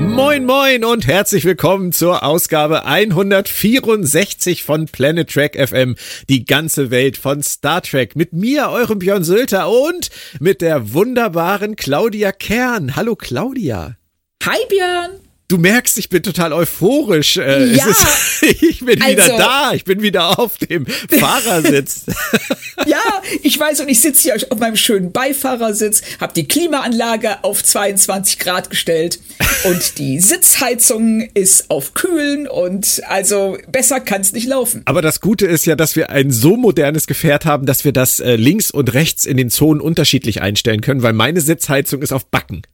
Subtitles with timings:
[0.00, 5.96] Moin moin und herzlich willkommen zur Ausgabe 164 von Planet Trek FM,
[6.28, 8.14] die ganze Welt von Star Trek.
[8.14, 12.94] Mit mir, eurem Björn Sölter und mit der wunderbaren Claudia Kern.
[12.96, 13.96] Hallo Claudia.
[14.44, 15.27] Hi Björn.
[15.50, 17.38] Du merkst, ich bin total euphorisch.
[17.38, 19.72] Äh, ja, ist, ich bin wieder also, da.
[19.72, 22.02] Ich bin wieder auf dem Fahrersitz.
[22.86, 23.00] ja,
[23.42, 28.38] ich weiß und ich sitze hier auf meinem schönen Beifahrersitz, habe die Klimaanlage auf 22
[28.38, 29.20] Grad gestellt
[29.64, 34.82] und die Sitzheizung ist auf Kühlen und also besser kann es nicht laufen.
[34.84, 38.20] Aber das Gute ist ja, dass wir ein so modernes Gefährt haben, dass wir das
[38.20, 42.26] äh, links und rechts in den Zonen unterschiedlich einstellen können, weil meine Sitzheizung ist auf
[42.26, 42.64] Backen.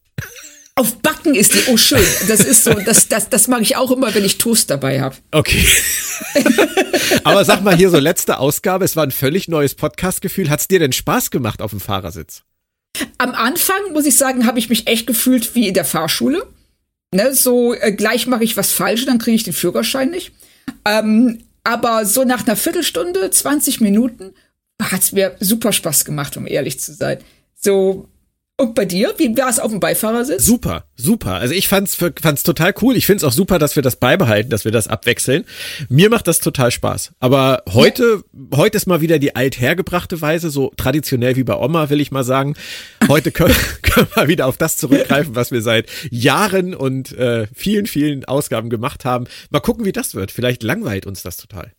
[0.76, 2.04] Auf Backen ist die, oh schön.
[2.26, 5.14] Das ist so, das, das, das mag ich auch immer, wenn ich Toast dabei habe.
[5.30, 5.64] Okay.
[7.24, 10.50] Aber sag mal hier so letzte Ausgabe, es war ein völlig neues Podcast-Gefühl.
[10.50, 12.42] Hat's dir denn Spaß gemacht auf dem Fahrersitz?
[13.18, 16.44] Am Anfang, muss ich sagen, habe ich mich echt gefühlt wie in der Fahrschule.
[17.14, 20.32] Ne, so äh, gleich mache ich was falsch, dann kriege ich den Führerschein nicht.
[20.84, 24.34] Ähm, aber so nach einer Viertelstunde, 20 Minuten,
[24.82, 27.18] hat's mir super Spaß gemacht, um ehrlich zu sein.
[27.54, 28.08] So,
[28.56, 29.14] und bei dir?
[29.16, 30.44] Wie war es auf dem Beifahrersitz?
[30.44, 31.34] Super, super.
[31.34, 32.96] Also ich fand's, fand's total cool.
[32.96, 35.44] Ich find's auch super, dass wir das beibehalten, dass wir das abwechseln.
[35.88, 37.12] Mir macht das total Spaß.
[37.18, 38.56] Aber heute, ja.
[38.58, 42.22] heute ist mal wieder die althergebrachte Weise, so traditionell wie bei Oma, will ich mal
[42.22, 42.54] sagen.
[43.08, 47.86] Heute können, können wir wieder auf das zurückgreifen, was wir seit Jahren und äh, vielen,
[47.86, 49.26] vielen Ausgaben gemacht haben.
[49.50, 50.30] Mal gucken, wie das wird.
[50.30, 51.72] Vielleicht langweilt uns das total.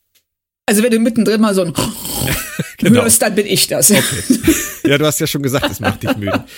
[0.68, 1.74] Also wenn du mittendrin mal so ein
[2.78, 3.04] genau.
[3.04, 3.92] hörst, dann bin ich das.
[3.92, 4.04] Okay.
[4.86, 6.44] Ja, du hast ja schon gesagt, es macht dich müde.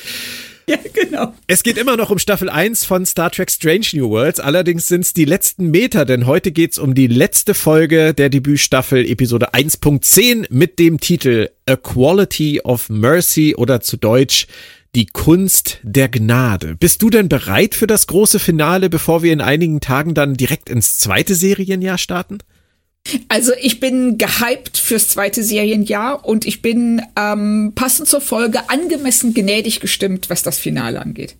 [0.69, 1.33] Ja, genau.
[1.47, 4.41] Es geht immer noch um Staffel 1 von Star Trek Strange New Worlds.
[4.41, 9.09] Allerdings sind es die letzten Meter, denn heute geht's um die letzte Folge der Debütstaffel,
[9.09, 14.47] Episode 1.10 mit dem Titel A Quality of Mercy oder zu Deutsch
[14.93, 16.75] die Kunst der Gnade.
[16.75, 20.69] Bist du denn bereit für das große Finale, bevor wir in einigen Tagen dann direkt
[20.69, 22.39] ins zweite Serienjahr starten?
[23.27, 29.33] Also ich bin gehypt fürs zweite Serienjahr und ich bin ähm, passend zur Folge angemessen
[29.33, 31.35] gnädig gestimmt, was das Finale angeht.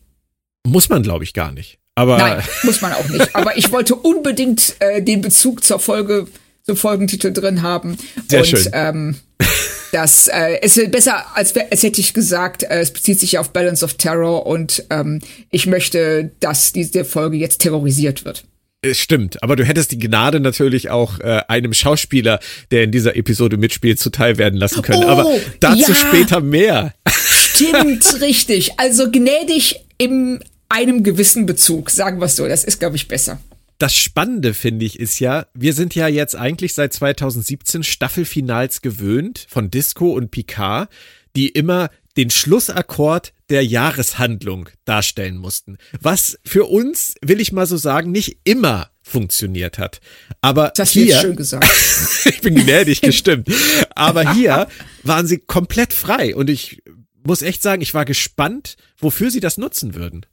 [0.65, 1.79] Muss man, glaube ich, gar nicht.
[1.95, 3.35] Aber Nein, muss man auch nicht.
[3.35, 6.27] Aber ich wollte unbedingt äh, den Bezug zur Folge,
[6.63, 7.97] zum Folgentitel drin haben.
[8.27, 8.69] Sehr und, schön.
[8.71, 9.15] Ähm,
[9.91, 13.51] das äh, es ist besser, als, als hätte ich gesagt, äh, es bezieht sich auf
[13.51, 18.43] Balance of Terror und ähm, ich möchte, dass diese Folge jetzt terrorisiert wird.
[18.81, 22.39] Es stimmt, aber du hättest die Gnade natürlich auch äh, einem Schauspieler,
[22.69, 25.03] der in dieser Episode mitspielt, zuteil werden lassen können.
[25.03, 26.93] Oh, aber dazu ja, später mehr.
[27.07, 28.79] Stimmt, richtig.
[28.79, 32.47] Also gnädig in einem gewissen Bezug, sagen wir es so.
[32.47, 33.39] Das ist, glaube ich, besser.
[33.79, 39.47] Das Spannende finde ich ist ja, wir sind ja jetzt eigentlich seit 2017 Staffelfinals gewöhnt
[39.49, 40.89] von Disco und Picard,
[41.35, 45.77] die immer den Schlussakkord der Jahreshandlung darstellen mussten.
[46.01, 50.01] Was für uns, will ich mal so sagen, nicht immer funktioniert hat.
[50.41, 51.65] Aber das hier, schön gesagt.
[52.25, 53.47] ich bin gnädig gestimmt.
[53.95, 54.67] Aber hier
[55.03, 56.81] waren sie komplett frei und ich
[57.23, 60.25] muss echt sagen, ich war gespannt, wofür sie das nutzen würden.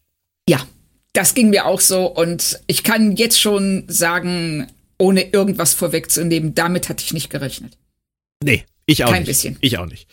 [0.48, 0.66] Ja,
[1.12, 4.66] das ging mir auch so und ich kann jetzt schon sagen,
[4.98, 7.76] ohne irgendwas vorwegzunehmen, damit hatte ich nicht gerechnet.
[8.42, 9.28] Nee, ich auch Kein nicht.
[9.28, 9.56] bisschen.
[9.60, 10.08] Ich auch nicht.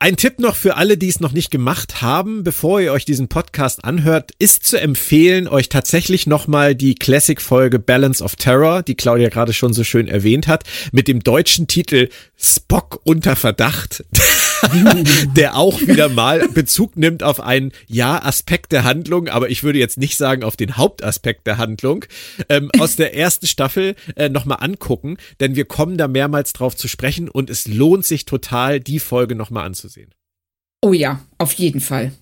[0.00, 3.26] Ein Tipp noch für alle, die es noch nicht gemacht haben, bevor ihr euch diesen
[3.26, 9.28] Podcast anhört, ist zu empfehlen, euch tatsächlich nochmal die Classic-Folge Balance of Terror, die Claudia
[9.28, 14.04] gerade schon so schön erwähnt hat, mit dem deutschen Titel Spock unter Verdacht,
[15.36, 19.78] der auch wieder mal Bezug nimmt auf einen, ja, Aspekt der Handlung, aber ich würde
[19.78, 22.04] jetzt nicht sagen auf den Hauptaspekt der Handlung,
[22.48, 26.88] ähm, aus der ersten Staffel äh, nochmal angucken, denn wir kommen da mehrmals drauf zu
[26.88, 30.14] sprechen und es lohnt sich total, die Folge nochmal anzusehen.
[30.82, 32.12] Oh ja, auf jeden Fall.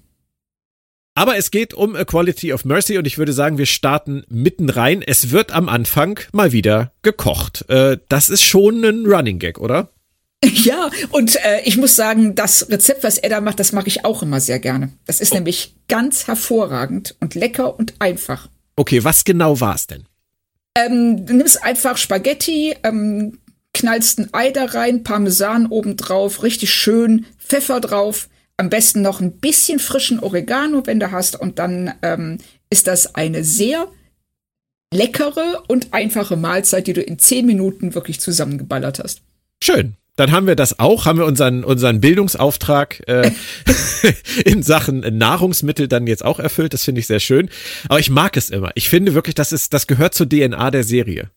[1.15, 4.69] Aber es geht um A Quality of Mercy und ich würde sagen, wir starten mitten
[4.69, 5.01] rein.
[5.01, 7.65] Es wird am Anfang mal wieder gekocht.
[7.71, 9.89] Äh, das ist schon ein Running Gag, oder?
[10.67, 14.05] Ja, und äh, ich muss sagen, das Rezept, was er da macht, das mache ich
[14.05, 14.91] auch immer sehr gerne.
[15.05, 15.37] Das ist oh.
[15.37, 18.49] nämlich ganz hervorragend und lecker und einfach.
[18.77, 20.05] Okay, was genau war es denn?
[20.77, 23.39] Ähm, du nimmst einfach Spaghetti, ähm,
[23.75, 29.39] knallst ein Ei da rein, Parmesan obendrauf, richtig schön, Pfeffer drauf, am besten noch ein
[29.39, 32.39] bisschen frischen Oregano, wenn du hast, und dann ähm,
[32.71, 33.89] ist das eine sehr
[34.93, 39.23] leckere und einfache Mahlzeit, die du in zehn Minuten wirklich zusammengeballert hast.
[39.63, 39.95] Schön.
[40.17, 43.31] Dann haben wir das auch, haben wir unseren, unseren Bildungsauftrag äh,
[44.45, 46.73] in Sachen Nahrungsmittel dann jetzt auch erfüllt.
[46.73, 47.51] Das finde ich sehr schön.
[47.89, 48.71] Aber ich mag es immer.
[48.75, 51.31] Ich finde wirklich, das ist, das gehört zur DNA der Serie.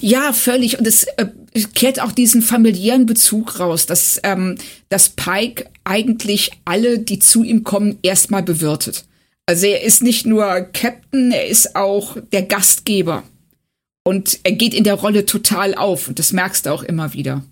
[0.00, 0.78] Ja, völlig.
[0.78, 1.26] Und es äh,
[1.74, 4.56] kehrt auch diesen familiären Bezug raus, dass, ähm,
[4.88, 9.04] dass Pike eigentlich alle, die zu ihm kommen, erstmal bewirtet.
[9.46, 13.22] Also er ist nicht nur Captain, er ist auch der Gastgeber.
[14.04, 16.08] Und er geht in der Rolle total auf.
[16.08, 17.44] Und das merkst du auch immer wieder.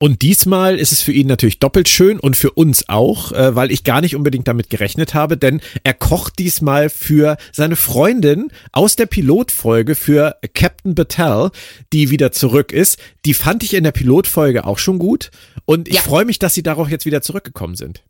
[0.00, 3.72] Und diesmal ist es für ihn natürlich doppelt schön und für uns auch, äh, weil
[3.72, 8.94] ich gar nicht unbedingt damit gerechnet habe, denn er kocht diesmal für seine Freundin aus
[8.94, 11.50] der Pilotfolge für Captain Battelle,
[11.92, 12.98] die wieder zurück ist.
[13.24, 15.32] Die fand ich in der Pilotfolge auch schon gut
[15.64, 16.00] und ich ja.
[16.02, 18.04] freue mich, dass sie darauf jetzt wieder zurückgekommen sind.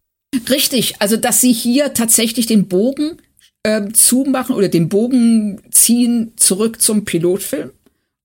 [0.51, 3.17] Richtig, also dass sie hier tatsächlich den Bogen
[3.63, 7.71] äh, zumachen oder den Bogen ziehen zurück zum Pilotfilm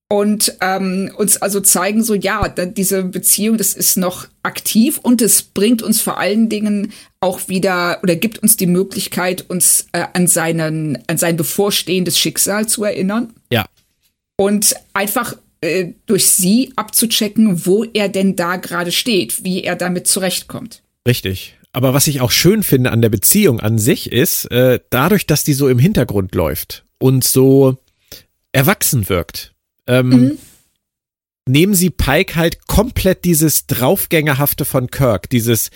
[0.08, 5.42] und ähm, uns also zeigen, so ja, diese Beziehung, das ist noch aktiv und es
[5.42, 10.26] bringt uns vor allen Dingen auch wieder oder gibt uns die Möglichkeit, uns äh, an
[10.26, 13.32] seinen, an sein bevorstehendes Schicksal zu erinnern.
[13.50, 13.64] Ja.
[14.36, 20.06] Und einfach äh, durch sie abzuchecken, wo er denn da gerade steht, wie er damit
[20.06, 20.82] zurechtkommt.
[21.08, 21.56] Richtig.
[21.72, 25.42] Aber was ich auch schön finde an der Beziehung an sich ist, äh, dadurch, dass
[25.42, 27.78] die so im Hintergrund läuft und so
[28.52, 29.53] erwachsen wirkt,
[29.86, 30.38] ähm, mhm.
[31.48, 35.70] nehmen sie Pike halt komplett dieses Draufgängerhafte von Kirk, dieses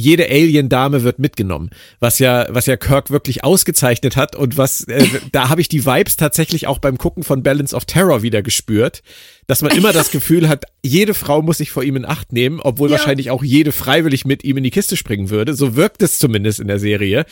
[0.00, 1.70] jede Alien-Dame wird mitgenommen,
[2.00, 5.84] was ja, was ja Kirk wirklich ausgezeichnet hat und was, äh, da habe ich die
[5.84, 9.02] Vibes tatsächlich auch beim Gucken von Balance of Terror wieder gespürt,
[9.46, 12.60] dass man immer das Gefühl hat, jede Frau muss sich vor ihm in Acht nehmen,
[12.60, 12.96] obwohl ja.
[12.96, 15.54] wahrscheinlich auch jede freiwillig mit ihm in die Kiste springen würde.
[15.54, 17.26] So wirkt es zumindest in der Serie.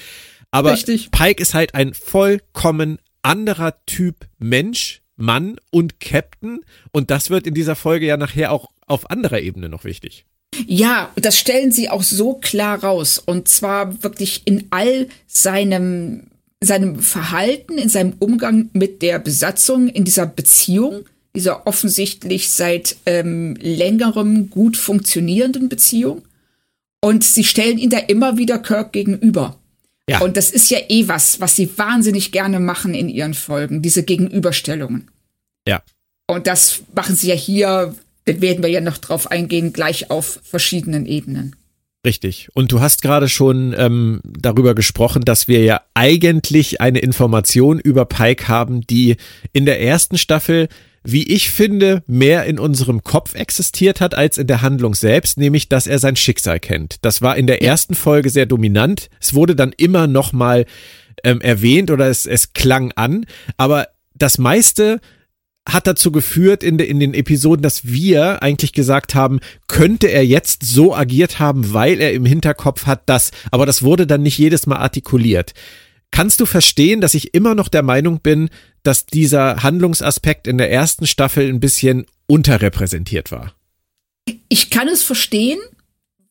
[0.51, 1.11] Aber Richtig.
[1.11, 6.61] Pike ist halt ein vollkommen anderer Typ Mensch, Mann und Captain.
[6.93, 10.25] Und das wird in dieser Folge ja nachher auch auf anderer Ebene noch wichtig.
[10.67, 13.23] Ja, das stellen sie auch so klar raus.
[13.25, 16.29] Und zwar wirklich in all seinem,
[16.63, 21.05] seinem Verhalten, in seinem Umgang mit der Besatzung, in dieser Beziehung,
[21.35, 26.23] dieser offensichtlich seit ähm, längerem gut funktionierenden Beziehung.
[27.01, 29.58] Und sie stellen ihn da immer wieder Kirk gegenüber.
[30.09, 30.21] Ja.
[30.21, 34.03] Und das ist ja eh was, was sie wahnsinnig gerne machen in ihren Folgen, diese
[34.03, 35.11] Gegenüberstellungen.
[35.67, 35.83] Ja.
[36.27, 37.95] Und das machen sie ja hier,
[38.25, 41.57] da werden wir ja noch drauf eingehen, gleich auf verschiedenen Ebenen.
[42.07, 42.49] Richtig.
[42.55, 48.05] Und du hast gerade schon ähm, darüber gesprochen, dass wir ja eigentlich eine Information über
[48.05, 49.17] Pike haben, die
[49.53, 50.69] in der ersten Staffel
[51.11, 55.71] wie ich finde, mehr in unserem Kopf existiert hat als in der Handlung selbst, nämlich,
[55.71, 56.97] dass er sein Schicksal kennt.
[57.01, 59.09] Das war in der ersten Folge sehr dominant.
[59.19, 60.67] Es wurde dann immer noch mal
[61.25, 63.25] ähm, erwähnt oder es, es klang an,
[63.57, 65.01] aber das meiste
[65.67, 70.27] hat dazu geführt in, de, in den Episoden, dass wir eigentlich gesagt haben, könnte er
[70.27, 74.37] jetzt so agiert haben, weil er im Hinterkopf hat das, aber das wurde dann nicht
[74.37, 75.55] jedes Mal artikuliert.
[76.11, 78.51] Kannst du verstehen, dass ich immer noch der Meinung bin,
[78.83, 83.55] dass dieser Handlungsaspekt in der ersten Staffel ein bisschen unterrepräsentiert war?
[84.49, 85.59] Ich kann es verstehen,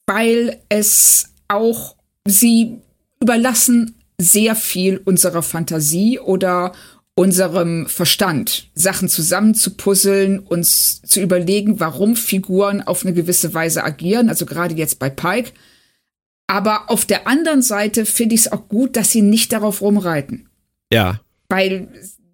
[0.05, 1.95] weil es auch
[2.27, 2.77] sie
[3.21, 6.73] überlassen sehr viel unserer Fantasie oder
[7.15, 14.45] unserem Verstand, Sachen zusammenzupuzzeln, uns zu überlegen, warum Figuren auf eine gewisse Weise agieren, also
[14.45, 15.51] gerade jetzt bei Pike,
[16.47, 20.47] aber auf der anderen Seite finde ich es auch gut, dass sie nicht darauf rumreiten.
[20.91, 21.19] Ja.
[21.49, 21.89] Weil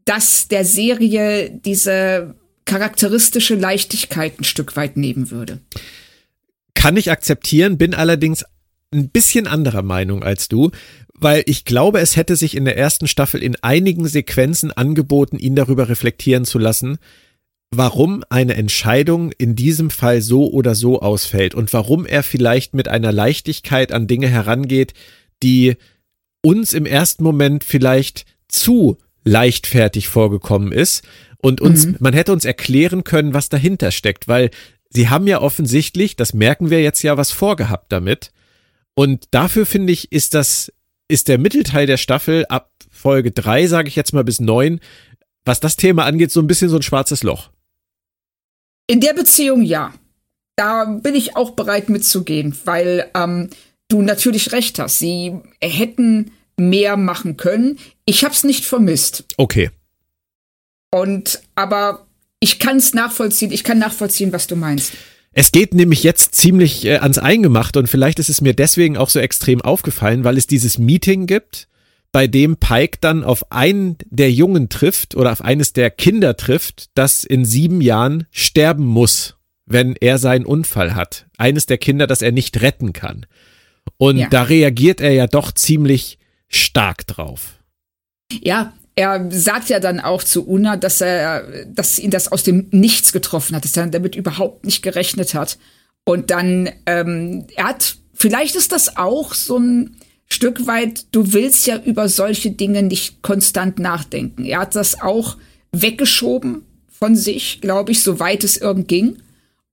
[0.05, 5.59] das der Serie diese charakteristische Leichtigkeit ein Stück weit nehmen würde.
[6.75, 8.45] Kann ich akzeptieren, bin allerdings
[8.91, 10.71] ein bisschen anderer Meinung als du,
[11.13, 15.55] weil ich glaube, es hätte sich in der ersten Staffel in einigen Sequenzen angeboten, ihn
[15.55, 16.97] darüber reflektieren zu lassen,
[17.77, 22.87] warum eine Entscheidung in diesem Fall so oder so ausfällt und warum er vielleicht mit
[22.87, 24.93] einer Leichtigkeit an Dinge herangeht,
[25.41, 25.75] die
[26.41, 31.03] uns im ersten Moment vielleicht zu leichtfertig vorgekommen ist
[31.37, 31.97] und uns, mhm.
[31.99, 34.49] man hätte uns erklären können, was dahinter steckt, weil
[34.89, 38.31] sie haben ja offensichtlich, das merken wir jetzt ja, was vorgehabt damit.
[38.95, 40.71] Und dafür finde ich, ist das,
[41.07, 44.79] ist der Mittelteil der Staffel ab Folge drei, sage ich jetzt mal bis neun,
[45.45, 47.49] was das Thema angeht, so ein bisschen so ein schwarzes Loch.
[48.87, 49.93] In der Beziehung ja.
[50.55, 53.49] Da bin ich auch bereit mitzugehen, weil ähm,
[53.87, 54.99] du natürlich recht hast.
[54.99, 57.79] Sie hätten mehr machen können.
[58.05, 59.25] Ich habe es nicht vermisst.
[59.37, 59.71] Okay.
[60.91, 62.05] Und aber
[62.39, 63.51] ich kann es nachvollziehen.
[63.51, 64.93] Ich kann nachvollziehen, was du meinst.
[65.31, 69.09] Es geht nämlich jetzt ziemlich äh, ans Eingemachte und vielleicht ist es mir deswegen auch
[69.09, 71.67] so extrem aufgefallen, weil es dieses Meeting gibt
[72.13, 76.91] bei dem Pike dann auf einen der Jungen trifft oder auf eines der Kinder trifft,
[76.93, 81.25] das in sieben Jahren sterben muss, wenn er seinen Unfall hat.
[81.37, 83.25] Eines der Kinder, das er nicht retten kann.
[83.97, 84.29] Und ja.
[84.29, 87.59] da reagiert er ja doch ziemlich stark drauf.
[88.31, 92.67] Ja, er sagt ja dann auch zu Una, dass er, dass ihn das aus dem
[92.69, 95.57] Nichts getroffen hat, dass er damit überhaupt nicht gerechnet hat.
[96.05, 101.67] Und dann, ähm, er hat, vielleicht ist das auch so ein Stück weit, du willst
[101.67, 104.45] ja über solche Dinge nicht konstant nachdenken.
[104.45, 105.37] Er hat das auch
[105.71, 109.17] weggeschoben von sich, glaube ich, soweit es irgend ging.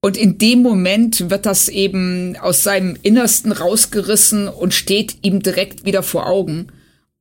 [0.03, 5.85] Und in dem Moment wird das eben aus seinem Innersten rausgerissen und steht ihm direkt
[5.85, 6.69] wieder vor Augen.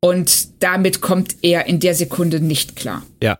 [0.02, 3.06] Und damit kommt er in der Sekunde nicht klar.
[3.22, 3.40] Ja,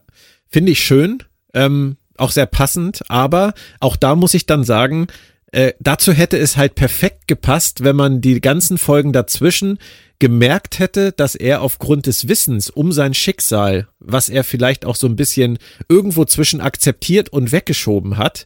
[0.50, 5.08] finde ich schön, ähm, auch sehr passend, aber auch da muss ich dann sagen,
[5.52, 9.80] äh, dazu hätte es halt perfekt gepasst, wenn man die ganzen Folgen dazwischen
[10.20, 15.08] gemerkt hätte, dass er aufgrund des Wissens um sein Schicksal, was er vielleicht auch so
[15.08, 18.46] ein bisschen irgendwo zwischen akzeptiert und weggeschoben hat,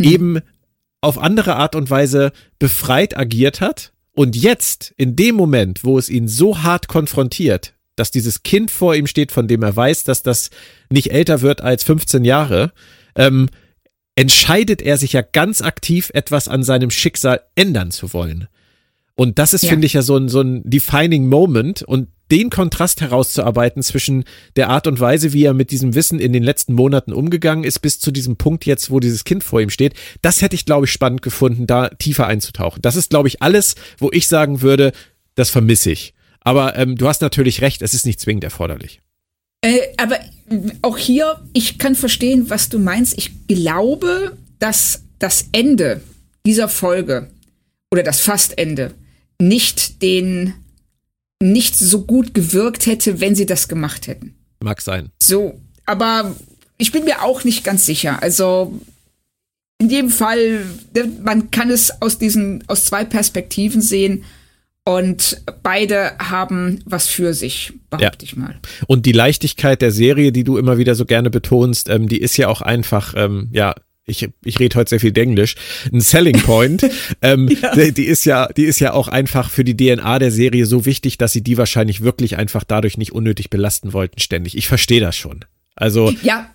[0.00, 0.08] mhm.
[0.08, 0.40] eben
[1.00, 6.08] auf andere Art und Weise befreit agiert hat und jetzt, in dem Moment, wo es
[6.08, 10.22] ihn so hart konfrontiert, dass dieses Kind vor ihm steht, von dem er weiß, dass
[10.22, 10.50] das
[10.88, 12.72] nicht älter wird als 15 Jahre,
[13.16, 13.48] ähm,
[14.16, 18.48] entscheidet er sich ja ganz aktiv, etwas an seinem Schicksal ändern zu wollen.
[19.16, 19.70] Und das ist, ja.
[19.70, 21.82] finde ich, ja so ein, so ein defining Moment.
[21.82, 24.24] Und den Kontrast herauszuarbeiten zwischen
[24.56, 27.80] der Art und Weise, wie er mit diesem Wissen in den letzten Monaten umgegangen ist,
[27.80, 30.86] bis zu diesem Punkt jetzt, wo dieses Kind vor ihm steht, das hätte ich, glaube
[30.86, 32.82] ich, spannend gefunden, da tiefer einzutauchen.
[32.82, 34.92] Das ist, glaube ich, alles, wo ich sagen würde,
[35.34, 36.14] das vermisse ich.
[36.40, 39.00] Aber ähm, du hast natürlich recht, es ist nicht zwingend erforderlich.
[39.60, 40.18] Äh, aber
[40.82, 43.16] auch hier, ich kann verstehen, was du meinst.
[43.16, 46.02] Ich glaube, dass das Ende
[46.46, 47.30] dieser Folge
[47.90, 48.94] oder das Fastende
[49.40, 50.54] nicht den
[51.42, 54.34] nicht so gut gewirkt hätte, wenn sie das gemacht hätten.
[54.60, 55.10] Mag sein.
[55.20, 56.34] So, aber
[56.78, 58.22] ich bin mir auch nicht ganz sicher.
[58.22, 58.80] Also
[59.78, 60.64] in jedem Fall,
[61.22, 64.24] man kann es aus diesen, aus zwei Perspektiven sehen.
[64.86, 68.30] Und beide haben was für sich, behaupte ja.
[68.30, 68.60] ich mal.
[68.86, 72.36] Und die Leichtigkeit der Serie, die du immer wieder so gerne betonst, ähm, die ist
[72.36, 73.74] ja auch einfach, ähm, ja,
[74.04, 75.54] ich, ich rede heute sehr viel Englisch,
[75.90, 76.86] ein Selling Point.
[77.22, 77.74] ähm, ja.
[77.74, 80.84] die, die, ist ja, die ist ja auch einfach für die DNA der Serie so
[80.84, 84.54] wichtig, dass sie die wahrscheinlich wirklich einfach dadurch nicht unnötig belasten wollten ständig.
[84.54, 85.46] Ich verstehe das schon.
[85.76, 86.50] Also ja.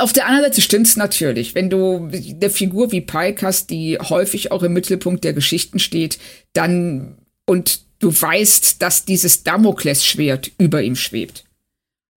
[0.00, 1.54] Auf der anderen Seite stimmt's natürlich.
[1.54, 6.18] Wenn du eine Figur wie Pike hast, die häufig auch im Mittelpunkt der Geschichten steht,
[6.52, 11.44] dann und du weißt, dass dieses Damoklesschwert über ihm schwebt,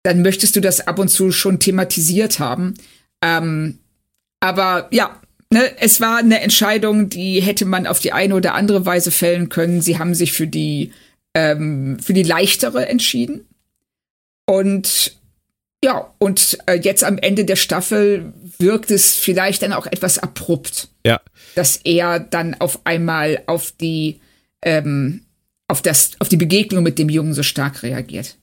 [0.03, 2.75] dann möchtest du das ab und zu schon thematisiert haben.
[3.23, 3.79] Ähm,
[4.39, 5.19] aber ja,
[5.51, 9.49] ne, es war eine Entscheidung, die hätte man auf die eine oder andere Weise fällen
[9.49, 9.81] können.
[9.81, 10.91] Sie haben sich für die
[11.33, 13.45] ähm, für die leichtere entschieden.
[14.45, 15.20] Und
[15.83, 20.89] ja, und äh, jetzt am Ende der Staffel wirkt es vielleicht dann auch etwas abrupt.
[21.05, 21.21] Ja.
[21.55, 24.19] Dass er dann auf einmal auf die,
[24.61, 25.21] ähm,
[25.67, 28.37] auf das, auf die Begegnung mit dem Jungen so stark reagiert.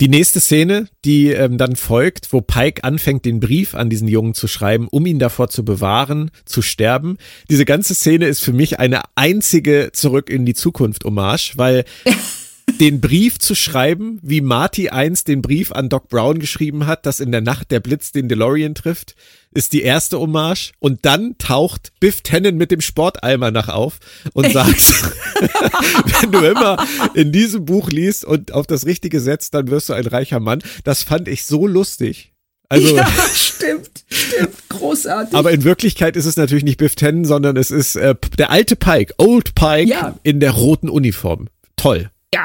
[0.00, 4.34] Die nächste Szene, die ähm, dann folgt, wo Pike anfängt, den Brief an diesen Jungen
[4.34, 7.16] zu schreiben, um ihn davor zu bewahren, zu sterben.
[7.48, 11.84] Diese ganze Szene ist für mich eine einzige Zurück in die Zukunft Hommage, weil
[12.80, 17.20] den Brief zu schreiben, wie Marty einst den Brief an Doc Brown geschrieben hat, dass
[17.20, 19.14] in der Nacht der Blitz den DeLorean trifft,
[19.52, 20.72] ist die erste Hommage.
[20.80, 23.98] Und dann taucht Biff Tannen mit dem Sportalmanach auf
[24.32, 24.74] und sagt,
[26.20, 29.92] wenn du immer in diesem Buch liest und auf das Richtige setzt, dann wirst du
[29.92, 30.62] ein reicher Mann.
[30.82, 32.32] Das fand ich so lustig.
[32.70, 35.34] Also, ja, stimmt, stimmt, großartig.
[35.34, 38.74] Aber in Wirklichkeit ist es natürlich nicht Biff Tannen, sondern es ist äh, der alte
[38.74, 40.18] Pike, Old Pike ja.
[40.22, 41.48] in der roten Uniform.
[41.76, 42.10] Toll.
[42.34, 42.44] Ja,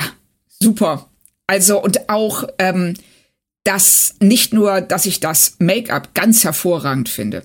[0.61, 1.09] super.
[1.47, 2.95] Also und auch ähm,
[3.63, 7.43] das nicht nur, dass ich das Make-up ganz hervorragend finde,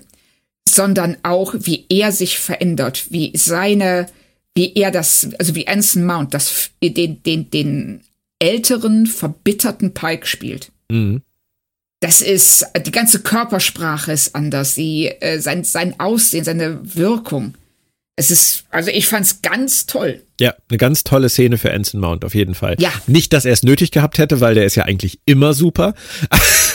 [0.67, 4.07] sondern auch, wie er sich verändert, wie seine,
[4.55, 8.01] wie er das, also wie Anson Mount das, den, den, den
[8.39, 10.71] älteren, verbitterten Pike spielt.
[10.89, 11.21] Mhm.
[11.99, 17.55] Das ist, die ganze Körpersprache ist anders, sie, äh, sein, sein Aussehen, seine Wirkung
[18.17, 20.21] es ist, also ich fand's ganz toll.
[20.39, 22.75] Ja, eine ganz tolle Szene für Anson Mount, auf jeden Fall.
[22.79, 22.91] Ja.
[23.07, 25.93] Nicht, dass er es nötig gehabt hätte, weil der ist ja eigentlich immer super.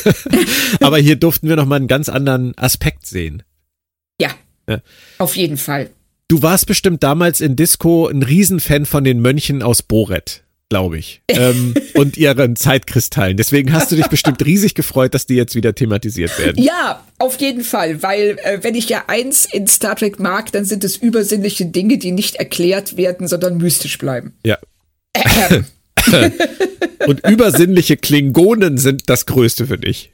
[0.80, 3.42] Aber hier durften wir nochmal einen ganz anderen Aspekt sehen.
[4.20, 4.30] Ja,
[4.68, 4.80] ja,
[5.18, 5.90] auf jeden Fall.
[6.28, 11.20] Du warst bestimmt damals in Disco ein Riesenfan von den Mönchen aus Boret glaube ich,
[11.28, 13.36] ähm, und ihren Zeitkristallen.
[13.36, 16.62] Deswegen hast du dich bestimmt riesig gefreut, dass die jetzt wieder thematisiert werden.
[16.62, 20.64] Ja, auf jeden Fall, weil äh, wenn ich ja eins in Star Trek mag, dann
[20.64, 24.32] sind es übersinnliche Dinge, die nicht erklärt werden, sondern mystisch bleiben.
[24.46, 24.56] Ja.
[25.50, 25.66] Ähm,
[27.06, 30.12] Und übersinnliche Klingonen sind das Größte für dich.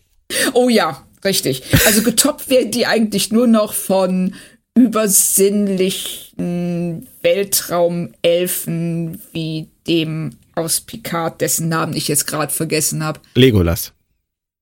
[0.54, 1.62] Oh ja, richtig.
[1.86, 4.34] Also getoppt werden die eigentlich nur noch von
[4.75, 13.20] übersinnlichen Weltraumelfen wie dem aus Picard, dessen Namen ich jetzt gerade vergessen habe.
[13.34, 13.92] Legolas.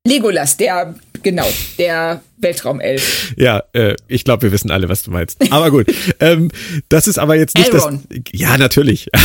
[0.07, 1.47] Legolas, der, genau,
[1.79, 3.33] der Weltraumelf.
[3.39, 5.51] Ja, äh, ich glaube, wir wissen alle, was du meinst.
[5.51, 5.87] Aber gut,
[6.21, 6.51] ähm,
[6.91, 8.07] das ist aber jetzt nicht Elrond.
[8.11, 8.19] das.
[8.33, 9.09] Ja, natürlich.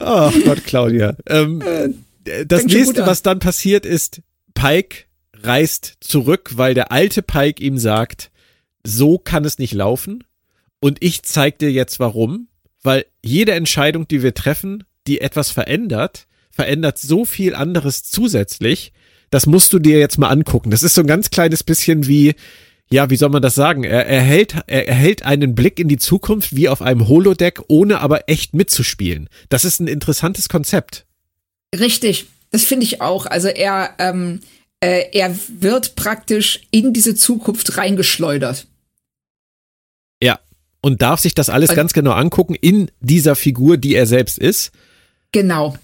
[0.00, 1.16] oh Gott, Claudia.
[1.26, 1.62] Ähm,
[2.46, 4.20] das schon gut nächste, was dann passiert, ist,
[4.52, 5.04] Pike
[5.42, 8.30] reist zurück, weil der alte Pike ihm sagt,
[8.84, 10.24] so kann es nicht laufen.
[10.80, 12.48] Und ich zeig dir jetzt warum.
[12.82, 18.92] Weil jede Entscheidung, die wir treffen, die etwas verändert, verändert so viel anderes zusätzlich.
[19.30, 20.70] Das musst du dir jetzt mal angucken.
[20.70, 22.34] Das ist so ein ganz kleines bisschen wie,
[22.90, 23.84] ja, wie soll man das sagen?
[23.84, 28.28] Er erhält, er erhält einen Blick in die Zukunft wie auf einem Holodeck, ohne aber
[28.28, 29.28] echt mitzuspielen.
[29.48, 31.06] Das ist ein interessantes Konzept.
[31.78, 33.26] Richtig, das finde ich auch.
[33.26, 34.40] Also er, ähm,
[34.80, 38.66] äh, er wird praktisch in diese Zukunft reingeschleudert.
[40.20, 40.40] Ja.
[40.82, 44.38] Und darf sich das alles Und- ganz genau angucken in dieser Figur, die er selbst
[44.38, 44.72] ist,
[45.32, 45.76] Genau.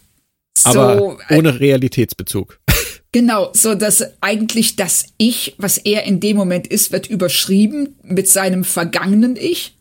[0.59, 2.59] So, aber äh, ohne Realitätsbezug.
[3.13, 8.29] Genau, so dass eigentlich das Ich, was er in dem Moment ist, wird überschrieben mit
[8.29, 9.75] seinem vergangenen Ich.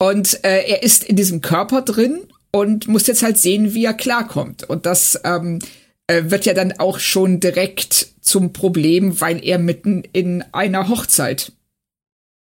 [0.00, 3.94] Und äh, er ist in diesem Körper drin und muss jetzt halt sehen, wie er
[3.94, 4.64] klarkommt.
[4.64, 5.60] Und das ähm,
[6.08, 11.52] äh, wird ja dann auch schon direkt zum Problem, weil er mitten in einer Hochzeit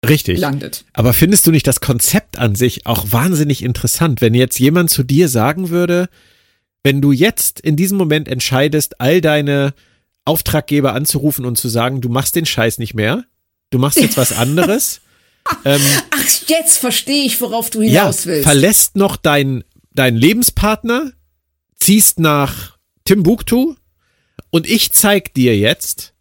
[0.08, 0.40] Richtig.
[0.40, 0.86] landet.
[0.94, 5.04] Aber findest du nicht das Konzept an sich auch wahnsinnig interessant, wenn jetzt jemand zu
[5.04, 6.10] dir sagen würde,
[6.84, 9.74] wenn du jetzt in diesem Moment entscheidest, all deine
[10.26, 13.26] Auftraggeber anzurufen und zu sagen, du machst den Scheiß nicht mehr,
[13.72, 15.02] du machst jetzt was anderes,
[15.64, 18.44] ähm, Ach, jetzt verstehe ich, worauf du ja, hinaus willst.
[18.44, 21.12] verlässt noch dein, dein Lebenspartner,
[21.76, 23.76] ziehst nach Timbuktu
[24.50, 26.14] und ich zeig dir jetzt,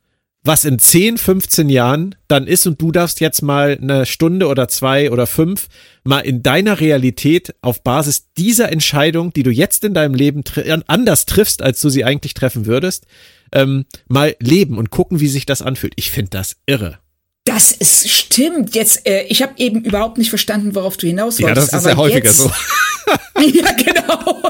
[0.45, 4.69] was in 10, 15 Jahren dann ist und du darfst jetzt mal eine Stunde oder
[4.69, 5.69] zwei oder fünf
[6.05, 10.71] mal in deiner Realität auf Basis dieser Entscheidung, die du jetzt in deinem Leben tri
[10.87, 13.07] anders triffst, als du sie eigentlich treffen würdest,
[13.53, 15.95] ähm, mal leben und gucken, wie sich das anfühlt.
[15.97, 16.99] Ich finde das irre.
[17.45, 18.75] Das ist stimmt.
[18.75, 21.73] Jetzt, äh, ich habe eben überhaupt nicht verstanden, worauf du hinaus Ja, wolltest.
[21.73, 22.51] das ist ja häufiger jetzt, so.
[23.41, 24.43] ja, genau.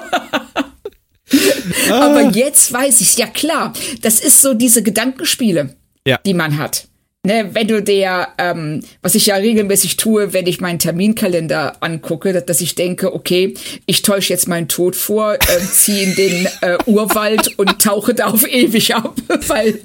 [1.90, 2.06] Ah.
[2.06, 3.16] Aber jetzt weiß ich's.
[3.16, 5.74] Ja klar, das ist so diese Gedankenspiele,
[6.06, 6.18] Ja.
[6.24, 6.88] die man hat.
[7.26, 12.34] Ne, wenn du der, ähm, was ich ja regelmäßig tue, wenn ich meinen Terminkalender angucke,
[12.34, 13.54] dass, dass ich denke, okay,
[13.86, 18.26] ich täusche jetzt meinen Tod vor, äh, ziehe in den äh, Urwald und tauche da
[18.26, 19.16] auf ewig ab,
[19.48, 19.80] weil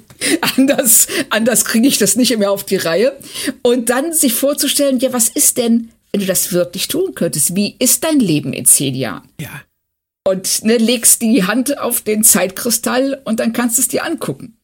[0.54, 3.16] anders, anders kriege ich das nicht mehr auf die Reihe.
[3.62, 7.56] Und dann sich vorzustellen, ja, was ist denn, wenn du das wirklich tun könntest?
[7.56, 9.26] Wie ist dein Leben in zehn Jahren?
[9.40, 9.62] Ja.
[10.28, 14.58] und ne, legst die Hand auf den Zeitkristall und dann kannst du es dir angucken.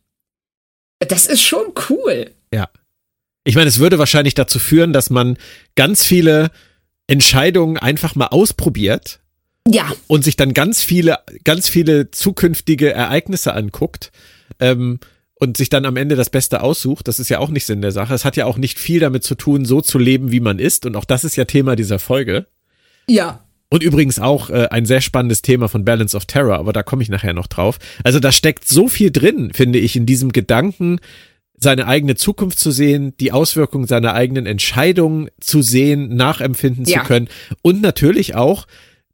[1.01, 2.31] Das ist schon cool.
[2.53, 2.69] Ja.
[3.45, 5.37] Ich meine, es würde wahrscheinlich dazu führen, dass man
[5.77, 6.51] ganz viele
[7.07, 9.21] Entscheidungen einfach mal ausprobiert
[9.69, 14.11] Ja, und sich dann ganz viele, ganz viele zukünftige Ereignisse anguckt
[14.59, 14.99] ähm,
[15.35, 17.07] und sich dann am Ende das Beste aussucht.
[17.07, 18.15] Das ist ja auch nicht Sinn der Sache.
[18.15, 20.87] Es hat ja auch nicht viel damit zu tun, so zu leben, wie man ist.
[20.87, 22.47] Und auch das ist ja Thema dieser Folge.
[23.09, 26.83] ja, Und übrigens auch äh, ein sehr spannendes Thema von Balance of Terror, aber da
[26.83, 27.79] komme ich nachher noch drauf.
[28.05, 31.01] Also da steckt so viel drin, finde ich, in diesem Gedanken,
[31.59, 37.01] seine eigene Zukunft zu sehen, die Auswirkungen seiner eigenen Entscheidungen zu sehen, nachempfinden Ja.
[37.01, 37.29] zu können
[37.63, 38.67] und natürlich auch,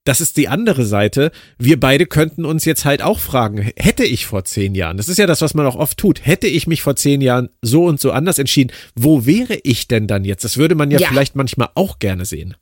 [0.05, 4.27] das ist die andere Seite, wir beide könnten uns jetzt halt auch fragen, hätte ich
[4.27, 6.83] vor zehn Jahren, das ist ja das, was man auch oft tut, hätte ich mich
[6.83, 10.43] vor zehn Jahren so und so anders entschieden, wo wäre ich denn dann jetzt?
[10.45, 11.09] Das würde man ja, Ja.
[11.09, 12.57] vielleicht manchmal auch gerne sehen.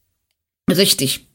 [0.70, 1.26] richtig.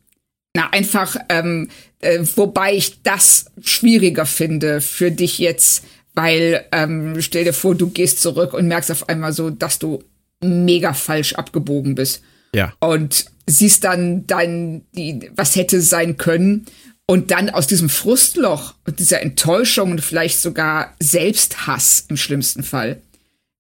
[0.56, 7.44] Na, einfach, ähm, äh, wobei ich das schwieriger finde für dich jetzt, weil ähm, stell
[7.44, 10.04] dir vor, du gehst zurück und merkst auf einmal so, dass du
[10.42, 12.22] mega falsch abgebogen bist.
[12.54, 12.74] Ja.
[12.80, 16.66] und siehst dann dein, die, was hätte sein können
[17.06, 23.02] und dann aus diesem Frustloch und dieser Enttäuschung und vielleicht sogar Selbsthass im schlimmsten Fall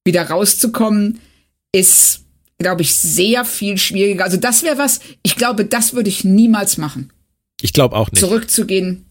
[0.06, 1.20] wieder rauszukommen,
[1.72, 2.25] ist,
[2.58, 4.24] glaube ich, sehr viel schwieriger.
[4.24, 7.12] Also das wäre was, ich glaube, das würde ich niemals machen.
[7.62, 8.20] Ich glaube auch nicht.
[8.20, 9.06] Zurückzugehen,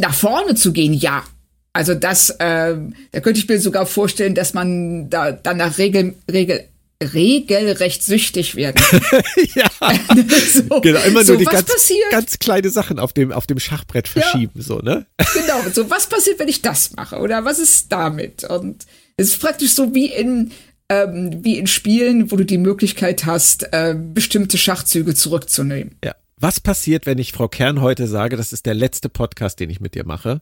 [0.00, 1.24] nach vorne zu gehen, ja.
[1.72, 6.68] Also das, ähm, da könnte ich mir sogar vorstellen, dass man da danach regel, regel,
[7.02, 8.82] regelrecht süchtig werden.
[9.54, 9.68] ja.
[10.52, 12.10] so, Genau, immer so, nur die was ganz, passiert?
[12.10, 15.06] ganz kleine Sachen auf dem, auf dem Schachbrett verschieben, so, ne?
[15.34, 17.18] genau, so was passiert, wenn ich das mache?
[17.18, 18.44] Oder was ist damit?
[18.44, 18.84] Und
[19.16, 20.52] es ist praktisch so wie in
[20.92, 25.96] ähm, wie in Spielen, wo du die Möglichkeit hast, äh, bestimmte Schachzüge zurückzunehmen.
[26.04, 26.14] Ja.
[26.36, 29.80] was passiert, wenn ich Frau Kern heute sage, das ist der letzte Podcast, den ich
[29.80, 30.40] mit dir mache?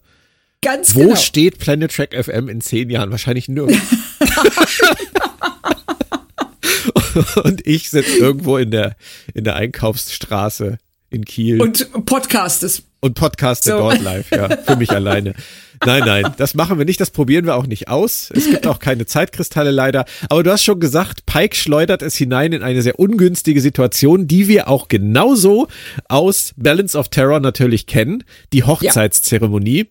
[0.63, 1.17] Ganz Wo genau.
[1.17, 3.11] steht Planet Track FM in zehn Jahren?
[3.11, 3.81] Wahrscheinlich nirgends.
[7.45, 8.97] Und ich sitze irgendwo in der,
[9.35, 10.79] in der Einkaufsstraße
[11.11, 12.83] in Kiel und, Und Podcastes.
[13.01, 13.79] und podcaste So.
[13.79, 15.35] dort live, ja, für mich alleine.
[15.85, 18.31] Nein, nein, das machen wir nicht, das probieren wir auch nicht aus.
[18.35, 20.05] Es gibt auch keine Zeitkristalle leider.
[20.29, 24.47] Aber du hast schon gesagt, Pike schleudert es hinein in eine sehr ungünstige Situation, die
[24.49, 25.69] wir auch genauso
[26.09, 29.87] aus Balance of Terror natürlich kennen, die Hochzeitszeremonie.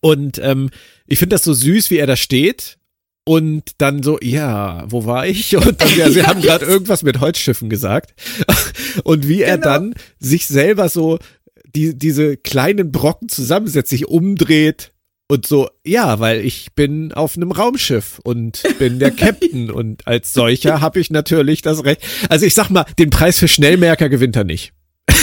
[0.00, 0.70] Und ähm,
[1.06, 2.78] ich finde das so süß, wie er da steht
[3.24, 5.56] und dann so, ja, wo war ich?
[5.56, 8.14] Und dann, ja, sie haben gerade irgendwas mit Holzschiffen gesagt.
[9.04, 9.68] Und wie er Genau.
[9.68, 11.18] dann sich selber so
[11.74, 14.92] die, diese kleinen Brocken zusammensetzt, sich umdreht
[15.28, 20.32] und so, ja, weil ich bin auf einem Raumschiff und bin der Captain und als
[20.32, 22.02] solcher habe ich natürlich das Recht.
[22.28, 24.72] Also ich sag mal, den Preis für Schnellmerker gewinnt er nicht.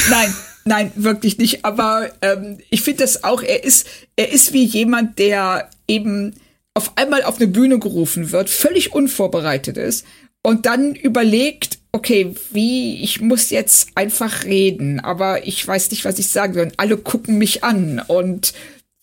[0.09, 0.33] Nein,
[0.65, 1.63] nein, wirklich nicht.
[1.63, 6.35] Aber ähm, ich finde das auch, er ist, er ist wie jemand, der eben
[6.73, 10.05] auf einmal auf eine Bühne gerufen wird, völlig unvorbereitet ist
[10.41, 16.19] und dann überlegt, okay, wie, ich muss jetzt einfach reden, aber ich weiß nicht, was
[16.19, 16.63] ich sagen will.
[16.63, 18.53] Und alle gucken mich an und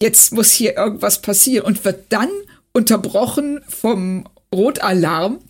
[0.00, 2.28] jetzt muss hier irgendwas passieren und wird dann
[2.72, 5.40] unterbrochen vom Rotalarm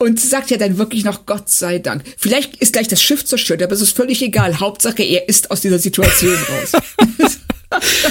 [0.00, 2.04] und sagt ja dann wirklich noch Gott sei Dank.
[2.16, 4.60] Vielleicht ist gleich das Schiff zerstört, aber es ist völlig egal.
[4.60, 6.72] Hauptsache, er ist aus dieser Situation raus.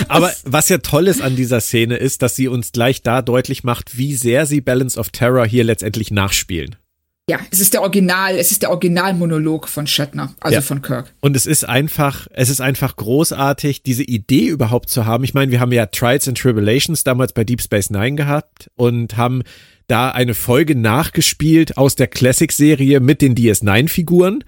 [0.07, 3.63] Aber was ja toll ist an dieser Szene ist, dass sie uns gleich da deutlich
[3.63, 6.75] macht, wie sehr sie Balance of Terror hier letztendlich nachspielen.
[7.29, 10.61] Ja, es ist der Original, es ist der Originalmonolog von Shatner, also Ja.
[10.61, 11.11] von Kirk.
[11.19, 15.25] Und es ist einfach, es ist einfach großartig, diese Idee überhaupt zu haben.
[15.25, 19.17] Ich meine, wir haben ja Trials and Tribulations damals bei Deep Space Nine gehabt und
[19.17, 19.43] haben
[19.87, 24.43] da eine Folge nachgespielt aus der Classic-Serie mit den DS9-Figuren,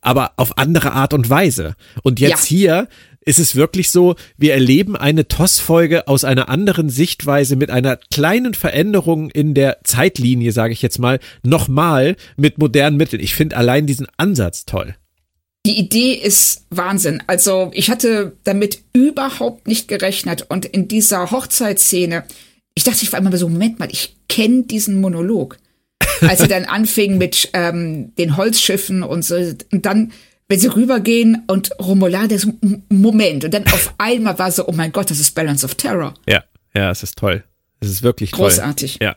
[0.00, 1.74] aber auf andere Art und Weise.
[2.02, 2.56] Und jetzt Ja.
[2.56, 2.88] hier
[3.26, 8.54] ist es wirklich so, wir erleben eine TOS-Folge aus einer anderen Sichtweise mit einer kleinen
[8.54, 13.22] Veränderung in der Zeitlinie, sage ich jetzt mal, nochmal mit modernen Mitteln.
[13.22, 14.94] Ich finde allein diesen Ansatz toll.
[15.66, 17.22] Die Idee ist Wahnsinn.
[17.26, 20.44] Also ich hatte damit überhaupt nicht gerechnet.
[20.50, 22.24] Und in dieser Hochzeitsszene,
[22.74, 25.58] ich dachte, ich war immer so, Moment mal, ich kenne diesen Monolog.
[26.20, 29.34] Als sie dann anfing mit ähm, den Holzschiffen und so.
[29.34, 30.12] Und dann,
[30.48, 32.52] wenn sie rübergehen und Romulan, der so,
[32.88, 33.44] Moment.
[33.44, 36.14] Und dann auf einmal war so, oh mein Gott, das ist Balance of Terror.
[36.28, 37.44] Ja, ja, es ist toll.
[37.80, 38.48] Es ist wirklich toll.
[38.48, 38.98] Großartig.
[39.00, 39.14] Ja.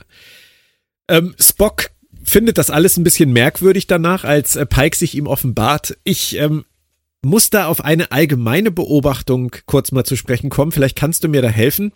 [1.08, 1.90] Ähm, Spock
[2.24, 5.98] findet das alles ein bisschen merkwürdig danach, als äh, Pike sich ihm offenbart.
[6.04, 6.66] Ich ähm,
[7.22, 10.72] muss da auf eine allgemeine Beobachtung kurz mal zu sprechen kommen.
[10.72, 11.94] Vielleicht kannst du mir da helfen.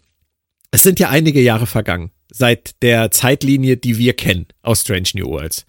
[0.72, 5.28] Es sind ja einige Jahre vergangen seit der Zeitlinie, die wir kennen aus Strange New
[5.28, 5.66] Worlds.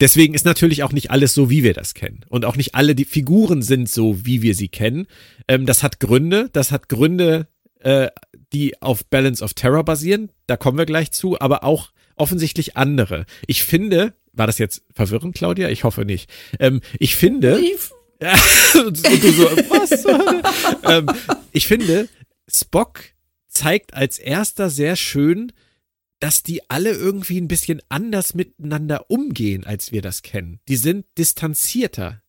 [0.00, 2.20] Deswegen ist natürlich auch nicht alles so, wie wir das kennen.
[2.28, 5.06] Und auch nicht alle die Figuren sind so, wie wir sie kennen.
[5.48, 6.50] Ähm, das hat Gründe.
[6.52, 7.48] Das hat Gründe,
[7.80, 8.08] äh,
[8.52, 10.30] die auf Balance of Terror basieren.
[10.46, 11.40] Da kommen wir gleich zu.
[11.40, 13.24] Aber auch offensichtlich andere.
[13.46, 15.68] Ich finde, war das jetzt verwirrend, Claudia?
[15.70, 16.30] Ich hoffe nicht.
[16.60, 17.56] Ähm, ich finde,
[18.74, 20.04] und du so, was?
[20.84, 21.06] ähm,
[21.50, 22.08] ich finde,
[22.46, 23.00] Spock
[23.58, 25.52] zeigt als erster sehr schön,
[26.20, 30.60] dass die alle irgendwie ein bisschen anders miteinander umgehen, als wir das kennen.
[30.68, 32.22] Die sind distanzierter.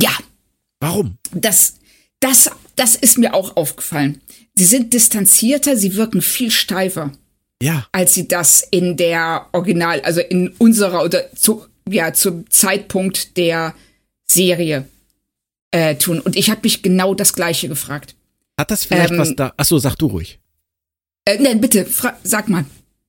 [0.00, 0.16] Ja,
[0.80, 1.18] Warum?
[1.32, 1.76] das,
[2.20, 4.20] das, das ist mir auch aufgefallen.
[4.54, 7.12] Sie sind distanzierter, sie wirken viel steifer.
[7.62, 13.36] Ja, als sie das in der Original, also in unserer oder zu, ja, zum Zeitpunkt
[13.36, 13.74] der
[14.26, 14.88] Serie
[15.72, 16.20] äh, tun.
[16.20, 18.14] Und ich habe mich genau das Gleiche gefragt.
[18.58, 19.52] hat das vielleicht Ähm, was da?
[19.58, 20.40] Ach so, sag du ruhig.
[21.30, 21.86] Äh, nein, bitte,
[22.22, 22.64] sag mal.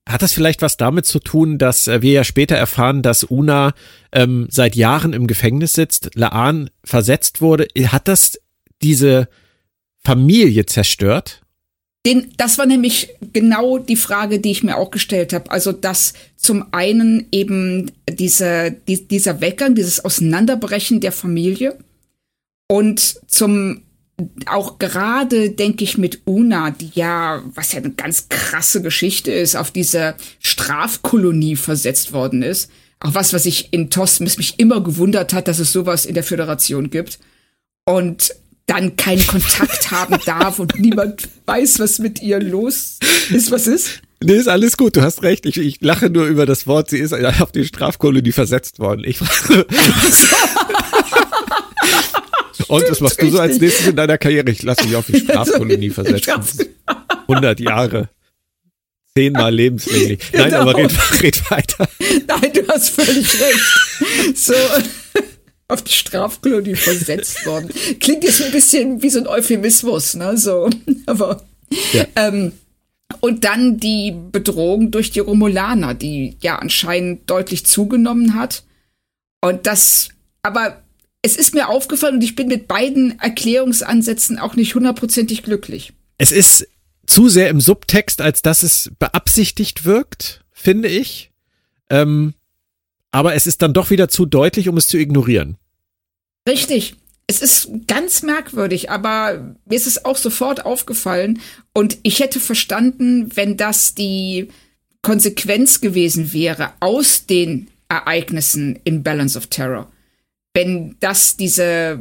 [0.08, 3.74] Hat das vielleicht was damit zu tun, dass äh, wir ja später erfahren, dass Una
[4.12, 7.68] ähm, seit Jahren im Gefängnis sitzt, Laan versetzt wurde?
[7.88, 8.40] Hat das
[8.82, 9.28] diese
[10.04, 11.42] Familie zerstört?
[12.06, 15.52] Den, das war nämlich genau die Frage, die ich mir auch gestellt habe.
[15.52, 21.78] Also, dass zum einen eben diese, die, dieser Weggang, dieses Auseinanderbrechen der Familie
[22.68, 23.84] und zum
[24.46, 29.56] auch gerade, denke ich, mit Una, die ja, was ja eine ganz krasse Geschichte ist,
[29.56, 32.70] auf diese Strafkolonie versetzt worden ist.
[33.00, 36.24] Auch was, was ich in Tosmis mich immer gewundert hat, dass es sowas in der
[36.24, 37.20] Föderation gibt.
[37.86, 38.36] Und
[38.68, 44.02] dann keinen Kontakt haben darf und niemand weiß, was mit ihr los ist, was ist.
[44.24, 45.48] Nee, ist alles gut, du hast recht.
[45.48, 49.04] Ich, ich lache nur über das Wort, sie ist auf die Strafkolonie versetzt worden.
[49.04, 49.66] Ich frage.
[52.68, 54.50] Und was machst du so als nächstes in deiner Karriere?
[54.52, 56.68] Ich lasse mich auf die Strafkolonie versetzen.
[57.28, 58.10] 100 Jahre.
[59.16, 60.20] Zehnmal lebenslänglich.
[60.34, 60.62] Nein, Genau.
[60.62, 61.90] aber red, red weiter.
[62.28, 64.38] Nein, du hast völlig recht.
[64.38, 64.54] So.
[65.68, 67.70] auf die Strafkolonie versetzt worden.
[68.00, 70.38] Klingt jetzt ein bisschen wie so ein Euphemismus, ne?
[70.38, 70.70] So,
[71.06, 71.44] aber
[71.94, 72.06] ja.
[72.18, 72.52] ähm,
[73.22, 78.64] und dann die Bedrohung durch die Romulaner, die ja anscheinend deutlich zugenommen hat.
[79.42, 80.10] Und das,
[80.44, 80.81] aber
[81.22, 85.94] es ist mir aufgefallen und ich bin mit beiden Erklärungsansätzen auch nicht hundertprozentig glücklich.
[86.18, 86.68] Es ist
[87.06, 91.32] zu sehr im Subtext, als dass es beabsichtigt wirkt, finde ich.
[91.90, 92.34] Ähm,
[93.12, 95.58] aber es ist dann doch wieder zu deutlich, um es zu ignorieren.
[96.48, 96.96] Richtig.
[97.28, 101.40] Es ist ganz merkwürdig, aber mir ist es auch sofort aufgefallen
[101.74, 104.50] und ich hätte verstanden, wenn das die
[105.02, 109.90] Konsequenz gewesen wäre aus den Ereignissen in Balance of Terror.
[110.54, 112.00] Wenn das diese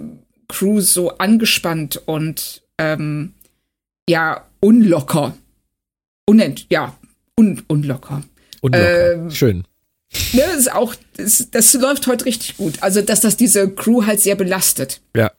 [0.48, 3.34] Crew so angespannt und ähm,
[4.08, 5.36] ja unlocker,
[6.26, 6.96] unent, ja
[7.38, 8.22] un, unlocker.
[8.60, 9.12] Unlocker.
[9.12, 9.64] Ähm, Schön.
[10.32, 12.82] Ne, das ist auch, das, das läuft heute richtig gut.
[12.82, 15.00] Also, dass das diese Crew halt sehr belastet.
[15.14, 15.30] Ja.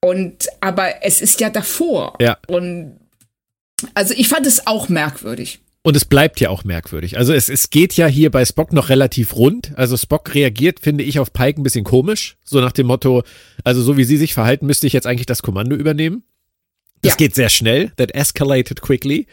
[0.00, 2.16] Und, aber es ist ja davor.
[2.20, 2.38] Ja.
[2.46, 2.98] Und,
[3.94, 5.60] also ich fand es auch merkwürdig.
[5.82, 7.18] Und es bleibt ja auch merkwürdig.
[7.18, 9.72] Also es, es geht ja hier bei Spock noch relativ rund.
[9.76, 12.36] Also Spock reagiert, finde ich, auf Pike ein bisschen komisch.
[12.44, 13.22] So nach dem Motto,
[13.64, 16.24] also so wie sie sich verhalten, müsste ich jetzt eigentlich das Kommando übernehmen.
[17.02, 17.16] Das ja.
[17.16, 17.92] geht sehr schnell.
[17.96, 19.26] That escalated quickly.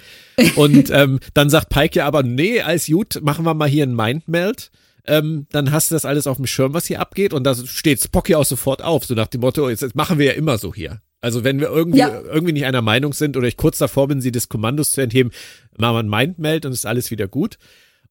[0.55, 3.95] Und ähm, dann sagt Pike ja aber, nee, alles gut, machen wir mal hier ein
[3.95, 4.71] Mindmeld.
[5.07, 7.33] Ähm, dann hast du das alles auf dem Schirm, was hier abgeht.
[7.33, 10.19] Und da steht Spock ja auch sofort auf, so nach dem Motto, jetzt, jetzt machen
[10.19, 11.01] wir ja immer so hier.
[11.21, 12.21] Also wenn wir irgendwie, ja.
[12.21, 15.31] irgendwie nicht einer Meinung sind oder ich kurz davor bin, sie des Kommandos zu entheben,
[15.77, 17.57] machen wir ein Mindmeld und ist alles wieder gut.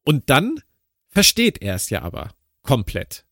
[0.04, 0.60] Und dann
[1.10, 2.30] versteht er es ja aber
[2.62, 3.24] komplett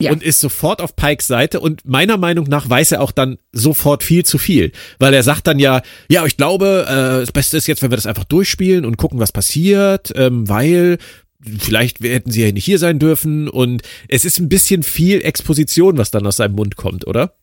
[0.00, 0.12] ja.
[0.12, 4.02] und ist sofort auf Pikes Seite und meiner Meinung nach weiß er auch dann sofort
[4.02, 7.66] viel zu viel, weil er sagt dann ja, ja, ich glaube, äh, das Beste ist
[7.66, 10.98] jetzt, wenn wir das einfach durchspielen und gucken, was passiert, ähm, weil
[11.40, 15.98] vielleicht hätten sie ja nicht hier sein dürfen und es ist ein bisschen viel Exposition,
[15.98, 17.34] was dann aus seinem Mund kommt, oder?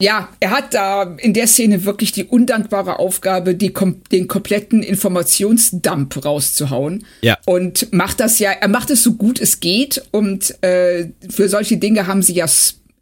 [0.00, 4.84] Ja, er hat da in der Szene wirklich die undankbare Aufgabe, die kom den kompletten
[4.84, 7.04] Informationsdump rauszuhauen.
[7.22, 7.36] Ja.
[7.46, 10.04] Und macht das ja, er macht es so gut es geht.
[10.12, 12.46] Und äh, für solche Dinge haben sie ja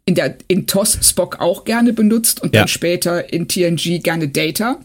[0.05, 2.61] in der in TOS Spock auch gerne benutzt und ja.
[2.61, 4.79] dann später in TNG gerne Data.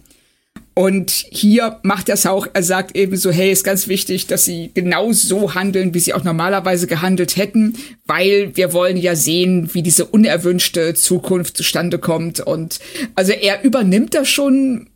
[0.75, 4.45] Und hier macht er es auch, er sagt eben so, hey, ist ganz wichtig, dass
[4.45, 9.71] sie genau so handeln, wie sie auch normalerweise gehandelt hätten, weil wir wollen ja sehen,
[9.75, 12.41] wie diese unerwünschte Zukunft zustande kommt.
[12.41, 12.81] Und
[13.15, 14.89] also er übernimmt da schon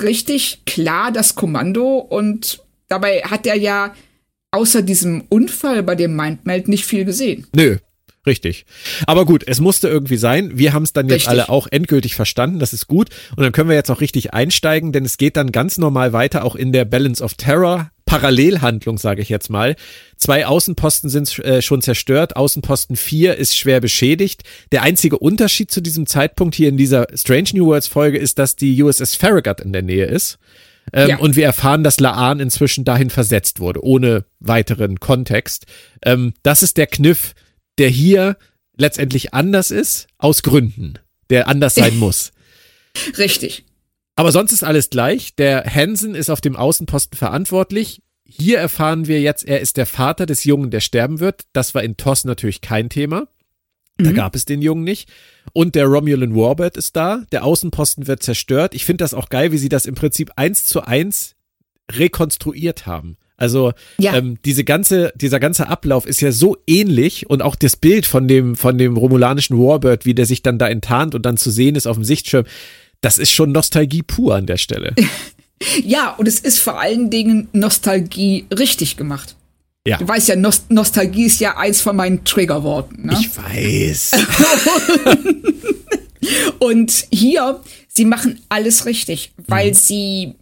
[0.00, 3.94] richtig klar das Kommando und dabei hat er ja
[4.50, 7.46] außer diesem Unfall bei dem Mindmeld nicht viel gesehen.
[7.54, 7.78] Nö,
[8.24, 8.66] Richtig.
[9.06, 10.52] Aber gut, es musste irgendwie sein.
[10.54, 11.28] Wir haben es dann jetzt richtig.
[11.30, 12.60] alle auch endgültig verstanden.
[12.60, 13.08] Das ist gut.
[13.36, 16.44] Und dann können wir jetzt auch richtig einsteigen, denn es geht dann ganz normal weiter,
[16.44, 17.90] auch in der Balance of Terror.
[18.04, 19.74] Parallelhandlung, sage ich jetzt mal.
[20.16, 24.42] Zwei Außenposten sind äh, schon zerstört, Außenposten 4 ist schwer beschädigt.
[24.70, 28.54] Der einzige Unterschied zu diesem Zeitpunkt hier in dieser Strange New Worlds Folge ist, dass
[28.54, 30.38] die USS Farragut in der Nähe ist.
[30.92, 31.18] Ähm, ja.
[31.18, 35.66] Und wir erfahren, dass Laan inzwischen dahin versetzt wurde, ohne weiteren Kontext.
[36.04, 37.34] Ähm, das ist der Kniff,
[37.78, 38.36] der hier
[38.76, 40.98] letztendlich anders ist, aus Gründen,
[41.30, 42.32] der anders sein muss.
[43.18, 43.64] Richtig.
[44.16, 45.34] Aber sonst ist alles gleich.
[45.36, 48.02] Der Hansen ist auf dem Außenposten verantwortlich.
[48.24, 51.42] Hier erfahren wir jetzt, er ist der Vater des Jungen, der sterben wird.
[51.52, 53.28] Das war in TOS natürlich kein Thema.
[53.98, 54.14] Da mhm.
[54.14, 55.10] gab es den Jungen nicht.
[55.52, 57.24] Und der Romulan Warbird ist da.
[57.32, 58.74] Der Außenposten wird zerstört.
[58.74, 61.34] Ich finde das auch geil, wie sie das im Prinzip eins zu eins
[61.90, 63.16] rekonstruiert haben.
[63.42, 64.14] Also ja.
[64.14, 68.28] ähm, diese ganze, dieser ganze Ablauf ist ja so ähnlich und auch das Bild von
[68.28, 71.74] dem, von dem romulanischen Warbird, wie der sich dann da enttarnt und dann zu sehen
[71.74, 72.44] ist auf dem Sichtschirm,
[73.00, 74.94] das ist schon Nostalgie pur an der Stelle.
[75.84, 79.34] ja, und es ist vor allen Dingen Nostalgie richtig gemacht.
[79.88, 79.96] Ja.
[79.96, 83.06] Du weißt ja, Nost Nostalgie ist ja eins von meinen Triggerworten.
[83.06, 83.18] Ne?
[83.20, 84.12] Ich weiß.
[86.60, 89.74] und hier, sie machen alles richtig, weil mhm.
[89.74, 90.34] sie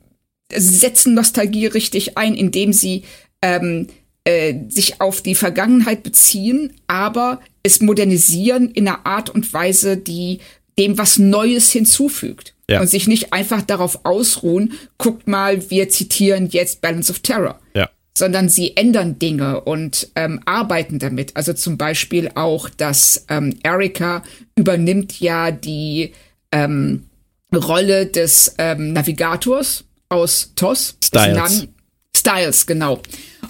[0.54, 3.04] setzen Nostalgie richtig ein, indem sie
[3.42, 3.86] ähm,
[4.24, 10.40] äh, sich auf die Vergangenheit beziehen, aber es modernisieren in einer Art und Weise, die
[10.78, 12.54] dem was Neues hinzufügt.
[12.68, 12.80] Ja.
[12.80, 17.58] Und sich nicht einfach darauf ausruhen, guckt mal, wir zitieren jetzt Balance of Terror.
[17.74, 17.90] Ja.
[18.16, 21.36] Sondern sie ändern Dinge und ähm, arbeiten damit.
[21.36, 24.22] Also zum Beispiel auch, dass ähm, Erika
[24.54, 26.12] übernimmt ja die
[26.52, 27.06] ähm,
[27.52, 30.96] Rolle des ähm, Navigators aus TOS.
[31.02, 31.68] Styles.
[32.14, 33.00] Styles, genau.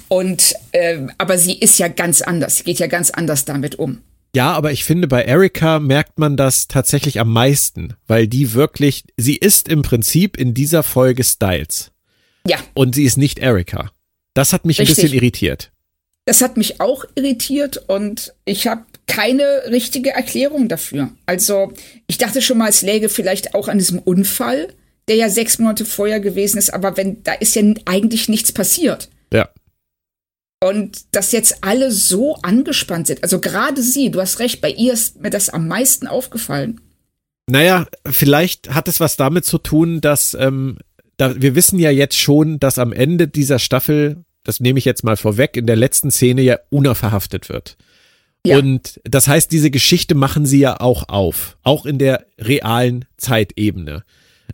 [0.09, 2.59] Und äh, aber sie ist ja ganz anders.
[2.59, 4.03] Sie geht ja ganz anders damit um.
[4.35, 9.05] Ja, aber ich finde, bei Erika merkt man das tatsächlich am meisten, weil die wirklich,
[9.17, 11.91] sie ist im Prinzip in dieser Folge Styles.
[12.47, 12.59] Ja.
[12.75, 13.91] Und sie ist nicht Erika.
[14.35, 14.99] Das hat mich Richtig.
[14.99, 15.73] ein bisschen irritiert.
[16.27, 21.11] Das hat mich auch irritiert und ich habe keine richtige Erklärung dafür.
[21.27, 21.73] Also
[22.07, 24.73] ich dachte schon mal, es läge vielleicht auch an diesem Unfall,
[25.11, 29.11] der ja sechs Monate vorher gewesen ist, aber wenn, da ist ja eigentlich nichts passiert.
[29.33, 29.49] Ja.
[30.63, 33.25] Und dass jetzt alle so angespannt sind.
[33.25, 36.81] Also gerade sie, du hast recht, bei ihr ist mir das am meisten aufgefallen.
[37.51, 40.79] Naja, vielleicht hat es was damit zu tun, dass ähm,
[41.17, 45.03] da, wir wissen ja jetzt schon, dass am Ende dieser Staffel, das nehme ich jetzt
[45.03, 47.77] mal vorweg, in der letzten Szene ja Una verhaftet wird.
[48.47, 48.59] Ja.
[48.59, 54.05] Und das heißt, diese Geschichte machen sie ja auch auf, auch in der realen Zeitebene.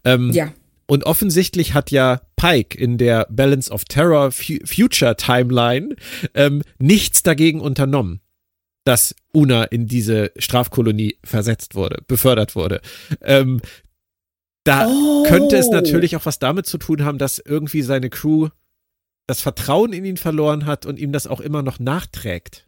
[0.05, 0.53] Ähm, ja.
[0.87, 5.97] Und offensichtlich hat ja Pike in der Balance of Terror Future Timeline
[6.35, 8.21] ähm, nichts dagegen unternommen,
[8.85, 12.81] dass Una in diese Strafkolonie versetzt wurde, befördert wurde.
[13.21, 13.61] Ähm,
[14.65, 15.25] da oh.
[15.25, 18.49] könnte es natürlich auch was damit zu tun haben, dass irgendwie seine Crew
[19.27, 22.67] das Vertrauen in ihn verloren hat und ihm das auch immer noch nachträgt.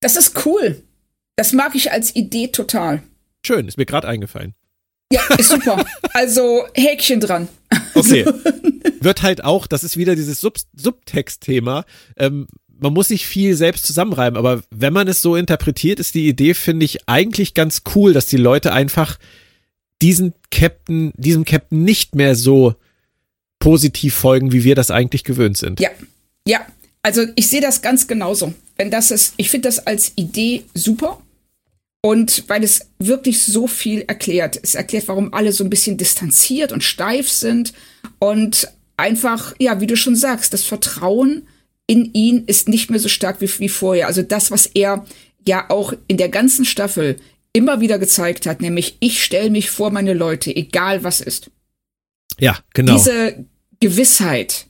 [0.00, 0.82] Das ist cool.
[1.36, 3.02] Das mag ich als Idee total.
[3.44, 4.54] Schön, ist mir gerade eingefallen.
[5.12, 5.84] Ja, ist super.
[6.12, 7.48] also Häkchen dran.
[7.94, 8.24] Okay.
[9.00, 11.84] Wird halt auch, das ist wieder dieses Sub Subtext-Thema.
[12.16, 12.46] Ähm,
[12.80, 16.54] man muss sich viel selbst zusammenreiben, aber wenn man es so interpretiert, ist die Idee,
[16.54, 19.18] finde ich, eigentlich ganz cool, dass die Leute einfach
[20.00, 22.74] diesen Captain, diesem Captain nicht mehr so
[23.58, 25.80] positiv folgen, wie wir das eigentlich gewöhnt sind.
[25.80, 25.90] Ja,
[26.46, 26.60] ja.
[27.02, 28.54] Also ich sehe das ganz genauso.
[28.76, 31.20] Wenn das ist, ich finde das als Idee super.
[32.00, 34.58] Und weil es wirklich so viel erklärt.
[34.62, 37.72] Es erklärt, warum alle so ein bisschen distanziert und steif sind.
[38.18, 41.48] Und einfach, ja, wie du schon sagst, das Vertrauen
[41.86, 44.06] in ihn ist nicht mehr so stark wie, wie vorher.
[44.06, 45.06] Also das, was er
[45.46, 47.16] ja auch in der ganzen Staffel
[47.52, 51.50] immer wieder gezeigt hat, nämlich ich stelle mich vor meine Leute, egal was ist.
[52.38, 52.94] Ja, genau.
[52.94, 53.46] Diese
[53.80, 54.66] Gewissheit,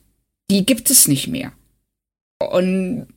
[0.49, 1.51] die gibt es nicht mehr.
[2.39, 3.07] Und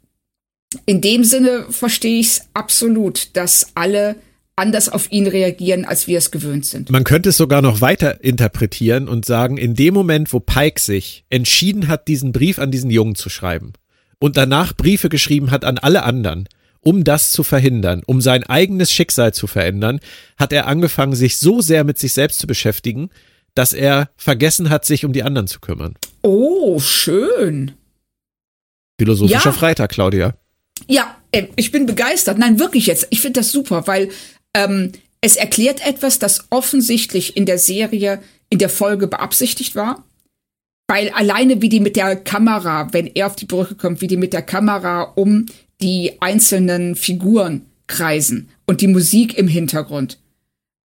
[0.86, 4.16] in dem Sinne verstehe ich es absolut, dass alle
[4.56, 6.90] anders auf ihn reagieren, als wir es gewöhnt sind.
[6.90, 11.24] Man könnte es sogar noch weiter interpretieren und sagen, in dem Moment, wo Pike sich
[11.30, 13.72] entschieden hat, diesen Brief an diesen Jungen zu schreiben
[14.18, 16.48] und danach Briefe geschrieben hat an alle anderen,
[16.80, 20.00] um das zu verhindern, um sein eigenes Schicksal zu verändern,
[20.36, 23.10] hat er angefangen, sich so sehr mit sich selbst zu beschäftigen,
[23.54, 25.94] dass er vergessen hat, sich um die anderen zu kümmern.
[26.22, 27.72] Oh, schön.
[28.98, 29.52] Philosophischer ja.
[29.52, 30.34] Freitag, Claudia.
[30.88, 32.38] Ja, äh, ich bin begeistert.
[32.38, 33.06] Nein, wirklich jetzt.
[33.10, 34.10] Ich finde das super, weil
[34.54, 40.04] ähm, es erklärt etwas, das offensichtlich in der Serie, in der Folge beabsichtigt war.
[40.88, 44.16] Weil alleine wie die mit der Kamera, wenn er auf die Brücke kommt, wie die
[44.16, 45.46] mit der Kamera um
[45.80, 50.18] die einzelnen Figuren kreisen und die Musik im Hintergrund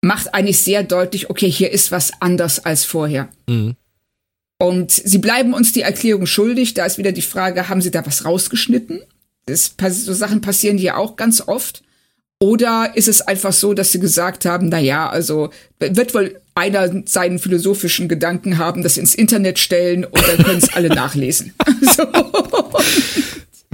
[0.05, 3.27] macht eigentlich sehr deutlich, okay, hier ist was anders als vorher.
[3.47, 3.75] Mhm.
[4.60, 6.75] Und sie bleiben uns die Erklärung schuldig.
[6.75, 9.01] Da ist wieder die Frage, haben sie da was rausgeschnitten?
[9.45, 11.84] Das, so Sachen passieren hier auch ganz oft.
[12.39, 17.03] Oder ist es einfach so, dass sie gesagt haben, na ja, also wird wohl einer
[17.05, 21.53] seinen philosophischen Gedanken haben, das ins Internet stellen und dann können es alle nachlesen.
[21.95, 22.05] so.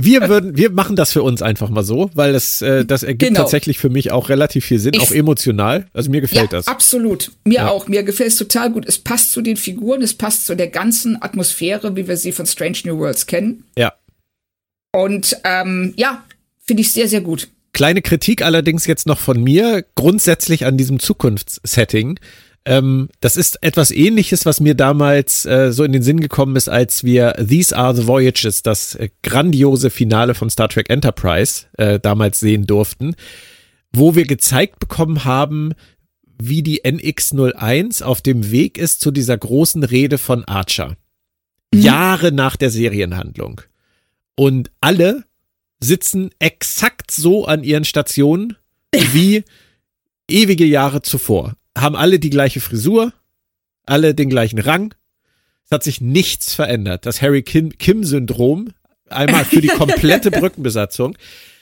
[0.04, 3.30] Wir würden, wir machen das für uns einfach mal so, weil das, äh, das ergibt
[3.30, 3.42] genau.
[3.42, 5.88] tatsächlich für mich auch relativ viel Sinn, ich, auch emotional.
[5.94, 6.68] Also mir gefällt ja, das.
[6.68, 7.32] Absolut.
[7.44, 7.70] Mir ja.
[7.70, 7.88] auch.
[7.88, 8.88] Mir gefällt es total gut.
[8.88, 12.46] Es passt zu den Figuren, es passt zu der ganzen Atmosphäre, wie wir sie von
[12.46, 13.66] Strange New Worlds kennen.
[13.78, 13.94] Ja.
[14.92, 16.24] Und ähm, ja,
[16.60, 17.50] finde ich sehr, sehr gut.
[17.74, 22.20] Kleine Kritik allerdings jetzt noch von mir, grundsätzlich an diesem Zukunftssetting.
[22.64, 26.70] Ähm, das ist etwas ähnliches, was mir damals äh, so in den Sinn gekommen ist,
[26.70, 32.00] als wir These Are the Voyages, das äh, grandiose Finale von Star Trek Enterprise, äh,
[32.00, 33.16] damals sehen durften,
[33.94, 35.74] wo wir gezeigt bekommen haben,
[36.40, 40.98] wie die NX01 auf dem Weg ist zu dieser großen Rede von Archer.
[41.74, 41.82] Mhm.
[41.82, 43.62] Jahre nach der Serienhandlung.
[44.42, 45.26] Und alle
[45.80, 48.58] sitzen exakt so an ihren Stationen
[49.14, 49.44] wie
[50.28, 51.58] ewige Jahre zuvor.
[51.78, 53.14] Haben alle die gleiche Frisur,
[53.86, 54.96] alle den gleichen Rang.
[55.66, 57.06] Es hat sich nichts verändert.
[57.06, 58.74] Das Harry Kim-Syndrom,
[59.10, 61.16] einmal für die komplette Brückenbesatzung,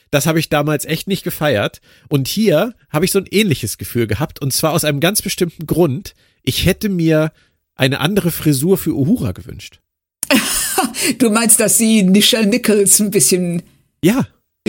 [0.09, 1.81] das habe ich damals echt nicht gefeiert.
[2.07, 4.41] Und hier habe ich so ein ähnliches Gefühl gehabt.
[4.41, 6.15] Und zwar aus einem ganz bestimmten Grund.
[6.43, 7.33] Ich hätte mir
[7.75, 9.81] eine andere Frisur für Uhura gewünscht.
[11.17, 13.63] du meinst, dass sie Nichelle Nichols ein bisschen
[14.03, 14.27] ja.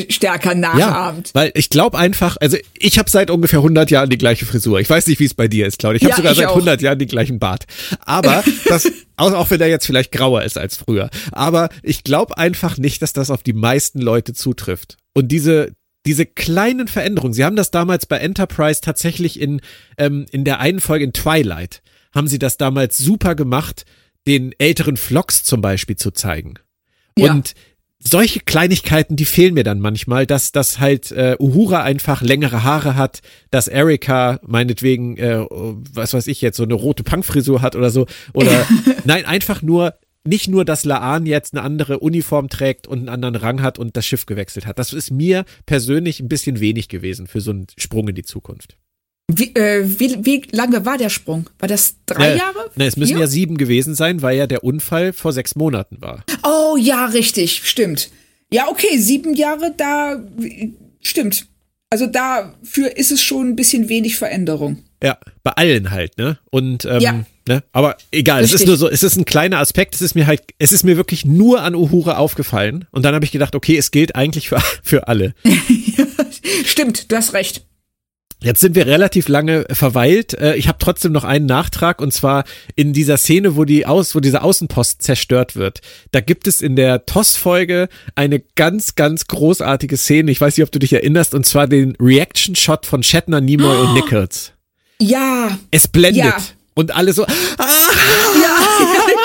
[0.08, 1.28] stärker nachahmt.
[1.28, 4.80] Ja, weil ich glaube einfach, also ich habe seit ungefähr 100 Jahren die gleiche Frisur.
[4.80, 5.96] Ich weiß nicht, wie es bei dir ist, Claudia.
[5.96, 6.56] Ich habe ja, sogar ich seit auch.
[6.56, 7.66] 100 Jahren den gleichen Bart.
[8.04, 11.10] Aber das, auch wenn er jetzt vielleicht grauer ist als früher.
[11.32, 14.96] Aber ich glaube einfach nicht, dass das auf die meisten Leute zutrifft.
[15.14, 15.72] Und diese,
[16.06, 19.60] diese kleinen Veränderungen, sie haben das damals bei Enterprise tatsächlich in,
[19.98, 21.82] ähm, in der einen Folge in Twilight,
[22.14, 23.84] haben sie das damals super gemacht,
[24.30, 26.54] den älteren Vlogs zum Beispiel zu zeigen.
[27.18, 27.32] Ja.
[27.32, 27.54] Und
[27.98, 32.94] solche Kleinigkeiten, die fehlen mir dann manchmal, dass, dass halt äh, Uhura einfach längere Haare
[32.94, 37.90] hat, dass Erika meinetwegen, äh, was weiß ich jetzt, so eine rote Punkfrisur hat oder
[37.90, 38.06] so.
[38.32, 38.66] Oder
[39.04, 43.36] nein, einfach nur, nicht nur, dass Laan jetzt eine andere Uniform trägt und einen anderen
[43.36, 44.78] Rang hat und das Schiff gewechselt hat.
[44.78, 48.76] Das ist mir persönlich ein bisschen wenig gewesen für so einen Sprung in die Zukunft.
[49.38, 51.48] Wie, äh, wie, wie lange war der Sprung?
[51.58, 52.70] War das drei Ne, Jahre?
[52.76, 53.20] Ne, es müssen Vier?
[53.20, 56.24] ja sieben gewesen sein, weil ja der Unfall vor sechs Monaten war.
[56.42, 58.10] Oh ja, richtig, stimmt.
[58.52, 60.22] Ja, okay, sieben Jahre, da
[61.02, 61.46] stimmt.
[61.90, 64.78] Also dafür ist es schon ein bisschen wenig Veränderung.
[65.02, 66.38] Ja, bei allen halt, ne?
[66.50, 67.24] Und ähm, Ja.
[67.48, 67.62] ne?
[67.72, 68.66] Aber egal, es ist Richtig.
[68.68, 71.24] nur so, es ist ein kleiner Aspekt, es ist mir halt, es ist mir wirklich
[71.24, 72.86] nur an Uhura aufgefallen.
[72.92, 75.34] Und dann habe ich gedacht, okay, es gilt eigentlich für, für alle.
[76.64, 77.64] Stimmt, du hast recht.
[78.42, 80.32] Jetzt sind wir relativ lange verweilt.
[80.34, 84.14] Äh, Ich habe trotzdem noch einen Nachtrag und zwar in dieser Szene, wo die aus,
[84.14, 85.80] wo dieser Außenpost zerstört wird.
[86.12, 90.30] Da gibt es in der TOS-Folge eine ganz, ganz großartige Szene.
[90.30, 93.92] Ich weiß nicht, ob du dich erinnerst, und zwar den Reaction-Shot von Shatner, Nimoy und
[93.94, 94.52] Nichols.
[95.02, 96.36] Ja, Es blendet Ja.
[96.74, 97.24] und alle so.
[97.24, 97.28] Ah,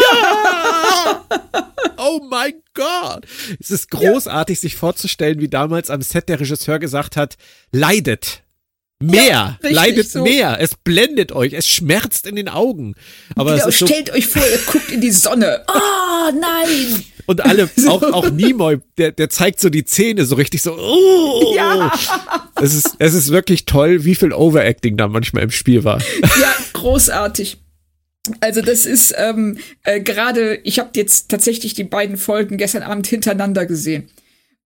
[1.98, 3.26] oh mein Gott!
[3.60, 7.38] Es ist großartig, sich vorzustellen, wie damals am Set der Regisseur gesagt hat:
[7.72, 8.42] leidet.
[9.12, 10.24] Mehr, richtig leidet so.
[10.24, 10.58] mehr.
[10.60, 12.96] Es blendet euch, es schmerzt in den Augen.
[13.36, 15.64] Aber genau, ist so, stellt euch vor, ihr guckt in die Sonne.
[15.68, 17.04] Oh, nein.
[17.26, 20.78] und alle, auch, auch Nimoy, der, der zeigt so die Zähne so richtig so.
[20.78, 21.92] Oh, Ja.
[22.62, 26.00] Es ist, es ist wirklich toll, wie viel Overacting da manchmal im Spiel war.
[26.22, 27.58] Ja, großartig.
[28.40, 33.08] Also das ist ähm, äh, gerade, ich habe jetzt tatsächlich die beiden Folgen gestern Abend
[33.08, 34.10] hintereinander gesehen.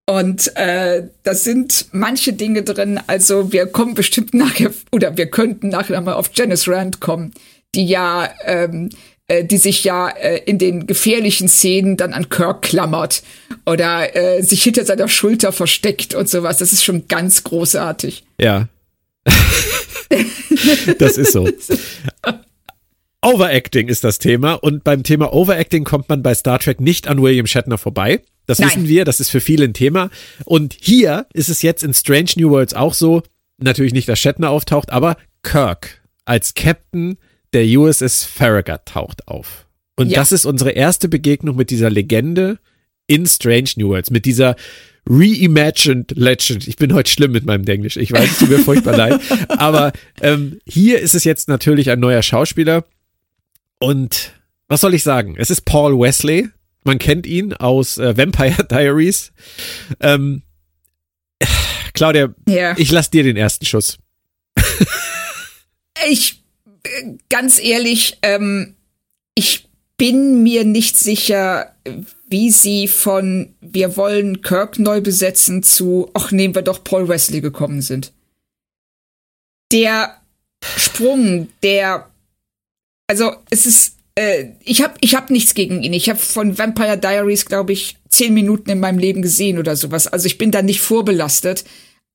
[0.10, 5.70] Und äh, da sind manche Dinge drin, also wir kommen bestimmt nachher, oder wir könnten
[5.70, 7.32] nachher mal auf Janice Rand kommen,
[7.76, 8.90] die ja, ähm,
[9.28, 13.22] äh, die sich ja äh, in den gefährlichen Szenen dann an Kirk klammert
[13.68, 16.58] oder äh, sich hinter seiner Schulter versteckt und sowas.
[16.58, 18.24] Das ist schon ganz großartig.
[18.42, 18.68] Ja.
[20.98, 21.48] das ist so.
[23.22, 27.22] Overacting ist das Thema und beim Thema Overacting kommt man bei Star Trek nicht an
[27.22, 28.22] William Shatner vorbei.
[28.46, 28.70] Das Nein.
[28.70, 30.10] wissen wir, das ist für viele ein Thema.
[30.46, 33.22] Und hier ist es jetzt in Strange New Worlds auch so,
[33.58, 37.18] natürlich nicht, dass Shatner auftaucht, aber Kirk als Captain
[37.54, 39.68] der USS Farragut taucht auf.
[39.98, 40.20] Und Ja.
[40.20, 42.58] das ist unsere erste Begegnung mit dieser Legende
[43.06, 44.56] in Strange New Worlds, mit dieser
[45.08, 46.68] reimagined Legend.
[46.68, 47.98] Ich bin heute schlimm mit meinem Englisch.
[47.98, 49.20] Ich weiß, es tut mir furchtbar leid.
[49.50, 49.92] Aber
[50.22, 52.86] ähm, hier ist es jetzt natürlich ein neuer Schauspieler.
[53.80, 54.34] Und
[54.68, 55.36] was soll ich sagen?
[55.38, 56.50] Es ist Paul Wesley.
[56.84, 59.32] Man kennt ihn aus äh, Vampire Diaries.
[60.00, 60.44] Ähm,
[61.94, 62.78] Claudia, Ja.
[62.78, 63.98] ich lass dir den ersten Schuss.
[66.08, 66.42] Ich,
[66.84, 68.76] äh, ganz ehrlich, ähm,
[69.36, 69.68] ich
[69.98, 71.76] bin mir nicht sicher,
[72.30, 77.42] wie sie von wir wollen Kirk neu besetzen zu ach nehmen wir doch Paul Wesley
[77.42, 78.14] gekommen sind.
[79.74, 80.22] Der
[80.78, 82.10] Sprung, der
[83.10, 85.94] also es ist äh, ich habe ich hab nichts gegen ihn.
[85.94, 90.08] Ich habe von Vampire Diaries glaube ich zehn Minuten in meinem Leben gesehen oder sowas.
[90.08, 91.66] Also ich bin da nicht vorbelastet.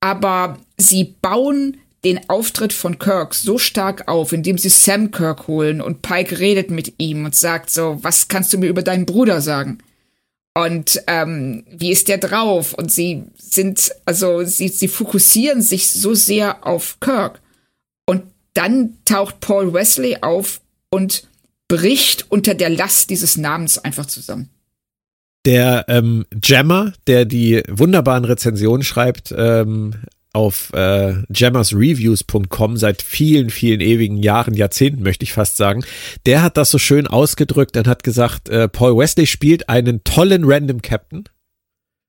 [0.01, 5.81] Aber sie bauen den Auftritt von Kirk so stark auf, indem sie Sam Kirk holen
[5.81, 9.41] und Pike redet mit ihm und sagt so, was kannst du mir über deinen Bruder
[9.41, 9.79] sagen?
[10.55, 12.75] Und ähm, wie ist der drauf?
[12.75, 17.41] Und sie sind, also sie, sie fokussieren sich so sehr auf Kirk.
[18.07, 20.61] Und dann taucht Paul Wesley auf
[20.95, 21.27] und
[21.69, 24.51] bricht unter der Last dieses Namens einfach zusammen.
[25.47, 29.95] Der ähm, Jammer, der die wunderbaren Rezensionen schreibt ähm,
[30.33, 35.85] auf äh, jammersreviews.com seit vielen, vielen ewigen Jahren, Jahrzehnten möchte ich fast sagen,
[36.27, 40.43] der hat das so schön ausgedrückt und hat gesagt, äh, Paul Wesley spielt einen tollen
[40.45, 41.25] Random Captain,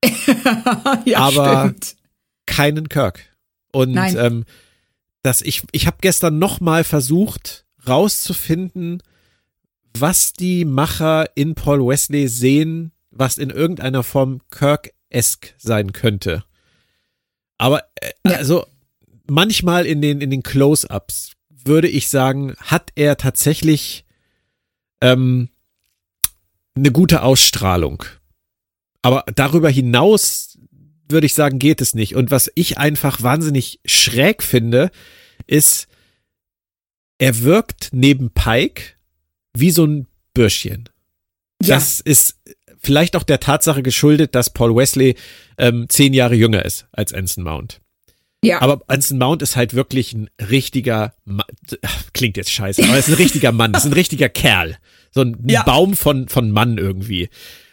[1.06, 1.96] ja, Aber- stimmt.
[2.46, 3.20] keinen Kirk.
[3.72, 4.16] Und Nein.
[4.18, 4.46] ähm,
[5.24, 9.02] dass ich, ich habe gestern nochmal versucht rauszufinden,
[9.98, 16.44] was die Macher in Paul Wesley sehen, was in irgendeiner Form Kirk-esque sein könnte.
[17.58, 18.38] Aber äh, Ja.
[18.38, 18.66] also
[19.28, 24.06] manchmal in den in den Close-ups würde ich sagen, hat er tatsächlich
[25.02, 25.50] ähm,
[26.76, 28.04] eine gute Ausstrahlung.
[29.02, 30.58] Aber darüber hinaus
[31.08, 32.16] würde ich sagen, geht es nicht.
[32.16, 34.92] Und was ich einfach wahnsinnig schräg finde,
[35.48, 35.88] ist,
[37.18, 38.94] er wirkt neben Pike
[39.54, 40.90] wie so ein Bürschchen.
[41.62, 41.76] Ja.
[41.76, 42.40] Das ist
[42.80, 45.16] vielleicht auch der Tatsache geschuldet, dass Paul Wesley
[45.58, 47.82] ähm, zehn Jahre jünger ist als Anson Mount.
[48.44, 48.62] Ja.
[48.62, 51.46] Aber Anson Mount ist halt wirklich ein richtiger, Ma
[52.14, 54.78] klingt jetzt scheiße, aber er ist ein richtiger Mann, ist ein richtiger Kerl.
[55.12, 55.64] So ein, ja.
[55.64, 57.30] Baum von, von Mann irgendwie.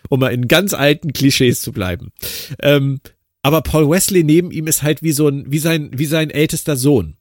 [0.08, 2.12] Um mal in ganz alten Klischees zu bleiben.
[2.60, 3.00] Ähm,
[3.42, 6.76] aber Paul Wesley neben ihm ist halt wie so ein, wie sein, wie sein ältester
[6.76, 7.16] Sohn.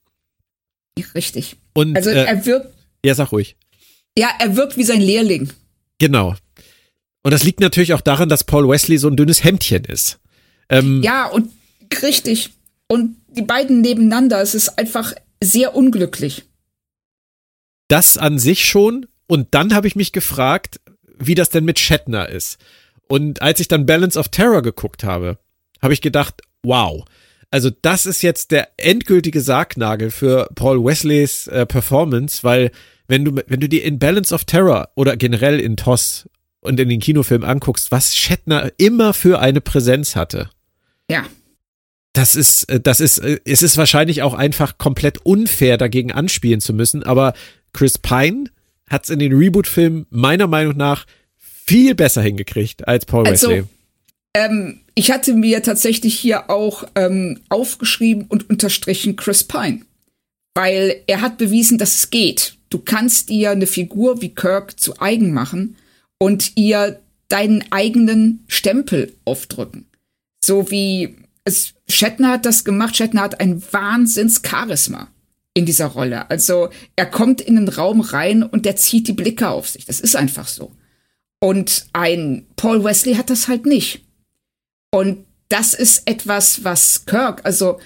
[1.14, 1.56] Richtig.
[1.74, 2.74] Und, also äh, er wirkt.
[3.04, 3.56] Ja, sag ruhig.
[4.16, 5.50] Ja, er wirkt wie sein Lehrling.
[5.98, 6.34] Genau.
[7.22, 10.18] Und das liegt natürlich auch daran, dass Paul Wesley so ein dünnes Hemdchen ist.
[10.68, 11.50] Ähm, ja, und
[12.02, 12.50] richtig.
[12.88, 16.44] Und die beiden nebeneinander, es ist einfach sehr unglücklich.
[17.88, 19.06] Das an sich schon.
[19.26, 20.80] Und dann habe ich mich gefragt,
[21.18, 22.58] wie das denn mit Shatner ist.
[23.08, 25.38] Und als ich dann Balance of Terror geguckt habe,
[25.80, 27.04] habe ich gedacht, wow.
[27.52, 32.70] Also das ist jetzt der endgültige Sargnagel für Paul Wesleys äh, Performance, weil
[33.08, 36.26] wenn du wenn du dir in Balance of Terror oder generell in Toss
[36.60, 40.48] und in den Kinofilm anguckst, was Shatner immer für eine Präsenz hatte.
[41.10, 41.26] Ja.
[42.14, 46.62] Das ist, äh, das ist, äh, es ist wahrscheinlich auch einfach komplett unfair, dagegen anspielen
[46.62, 47.34] zu müssen, aber
[47.74, 48.44] Chris Pine
[48.88, 51.04] hat es in den Reboot-Filmen meiner Meinung nach
[51.38, 53.64] viel besser hingekriegt als Paul also, Wesley.
[54.34, 59.80] Ähm, ich hatte mir tatsächlich hier auch ähm, aufgeschrieben und unterstrichen Chris Pine,
[60.54, 62.56] weil er hat bewiesen, dass es geht.
[62.70, 65.76] Du kannst dir eine Figur wie Kirk zu eigen machen
[66.18, 69.86] und ihr deinen eigenen Stempel aufdrücken.
[70.44, 72.96] So wie es, Shatner hat das gemacht.
[72.96, 75.08] Shatner hat ein Wahnsinns-Charisma
[75.54, 76.30] in dieser Rolle.
[76.30, 79.84] Also er kommt in den Raum rein und der zieht die Blicke auf sich.
[79.84, 80.72] Das ist einfach so.
[81.40, 84.04] Und ein Paul Wesley hat das halt nicht.
[84.92, 87.80] Und das ist etwas, was Kirk, also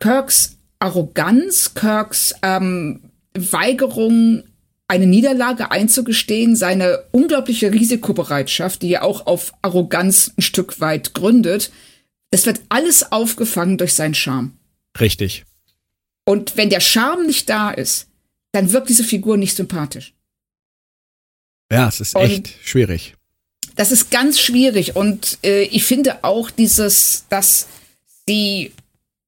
[0.00, 4.44] Kirks Arroganz, Kirks ähm, Weigerung,
[4.88, 11.72] eine Niederlage einzugestehen, seine unglaubliche Risikobereitschaft, die ja auch auf Arroganz ein Stück weit gründet,
[12.30, 14.52] das wird alles aufgefangen durch seinen Charme.
[14.98, 15.44] Richtig.
[16.24, 18.08] Und wenn der Charme nicht da ist,
[18.52, 20.14] dann wirkt diese Figur nicht sympathisch.
[21.70, 23.14] Ja, es ist echt Und schwierig.
[23.76, 24.96] Das ist ganz schwierig.
[24.96, 27.68] Und äh, ich finde auch dieses, dass
[28.26, 28.72] sie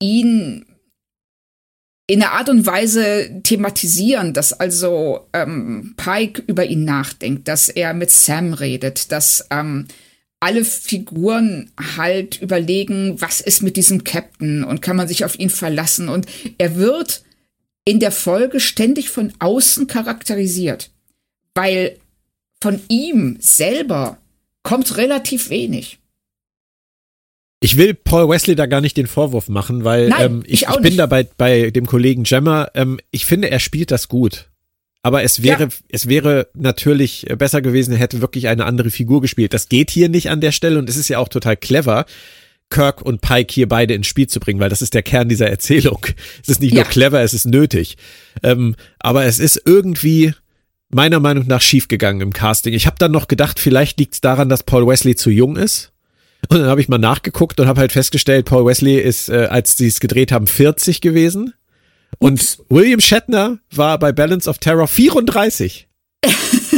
[0.00, 0.66] ihn
[2.06, 7.94] in einer Art und Weise thematisieren, dass also ähm, Pike über ihn nachdenkt, dass er
[7.94, 9.86] mit Sam redet, dass ähm,
[10.38, 15.48] alle Figuren halt überlegen, was ist mit diesem Captain und kann man sich auf ihn
[15.48, 16.10] verlassen.
[16.10, 16.26] Und
[16.58, 17.22] er wird
[17.86, 20.90] in der Folge ständig von außen charakterisiert,
[21.54, 21.96] weil
[22.60, 24.18] von ihm selber
[24.64, 26.00] kommt relativ wenig.
[27.60, 30.68] Ich will Paul Wesley da gar nicht den Vorwurf machen, weil Nein, ähm, ich, ich,
[30.68, 32.68] ich bin da bei, bei dem Kollegen Gemma.
[32.74, 34.50] Ähm, ich finde, er spielt das gut.
[35.02, 35.68] Aber es wäre, ja.
[35.90, 39.54] es wäre natürlich besser gewesen, er hätte wirklich eine andere Figur gespielt.
[39.54, 42.06] Das geht hier nicht an der Stelle und es ist ja auch total clever,
[42.70, 45.48] Kirk und Pike hier beide ins Spiel zu bringen, weil das ist der Kern dieser
[45.48, 46.06] Erzählung.
[46.42, 46.82] Es ist nicht ja.
[46.82, 47.96] nur clever, es ist nötig.
[48.42, 50.34] Ähm, aber es ist irgendwie
[50.94, 52.72] meiner Meinung nach schiefgegangen im Casting.
[52.72, 55.92] Ich habe dann noch gedacht, vielleicht liegt es daran, dass Paul Wesley zu jung ist.
[56.48, 59.76] Und dann habe ich mal nachgeguckt und habe halt festgestellt, Paul Wesley ist, äh, als
[59.76, 61.54] sie es gedreht haben, 40 gewesen.
[62.18, 62.62] Und Ups.
[62.68, 65.88] William Shatner war bei Balance of Terror 34.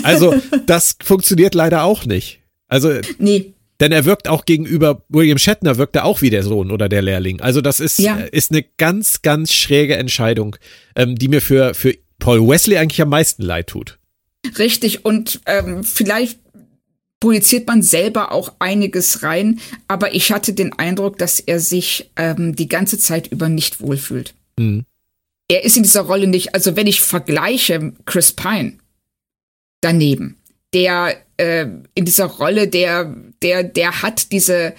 [0.03, 0.35] Also,
[0.67, 2.41] das funktioniert leider auch nicht.
[2.69, 3.55] Also, nee.
[3.81, 7.03] Denn er wirkt auch gegenüber William Shatner, wirkt er auch wie der Sohn oder der
[7.03, 7.41] Lehrling.
[7.41, 8.17] Also, das ist, ja.
[8.17, 10.57] ist eine ganz, ganz schräge Entscheidung,
[10.95, 13.99] ähm, die mir für, für Paul Wesley eigentlich am meisten leid tut.
[14.59, 16.39] Richtig, und ähm, vielleicht
[17.21, 22.55] projiziert man selber auch einiges rein, aber ich hatte den Eindruck, dass er sich ähm,
[22.55, 24.35] die ganze Zeit über nicht wohlfühlt.
[24.59, 24.85] Mhm
[25.49, 28.79] er ist in dieser Rolle nicht, also wenn ich vergleiche Chris Pine
[29.81, 30.37] daneben,
[30.75, 34.75] der äh, in dieser Rolle, der, der, der hat diese,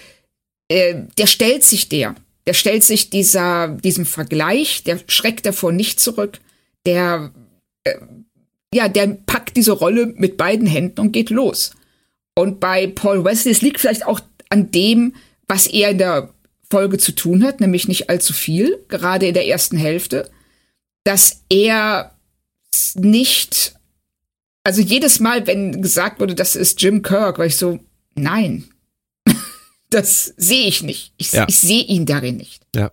[0.67, 2.15] äh, der stellt sich der,
[2.45, 6.39] der stellt sich dieser, diesem Vergleich, der schreckt davor nicht zurück,
[6.85, 7.31] der,
[7.83, 7.97] äh,
[8.77, 11.71] ja, der packt diese Rolle mit beiden Händen und geht los.
[12.35, 14.19] Und bei Paul Wesley, es liegt vielleicht auch
[14.49, 15.13] an dem,
[15.47, 16.33] was er in der
[16.69, 20.29] Folge zu tun hat, nämlich nicht allzu viel, gerade in der ersten Hälfte
[21.07, 22.13] dass er
[22.95, 23.75] nicht,
[24.65, 27.79] also jedes Mal, wenn gesagt wurde, das ist Jim Kirk, war ich so,
[28.15, 28.65] nein,
[29.89, 31.13] das sehe ich nicht.
[31.15, 31.45] Ich, ja.
[31.47, 32.61] ich sehe ihn darin nicht.
[32.75, 32.91] Ja.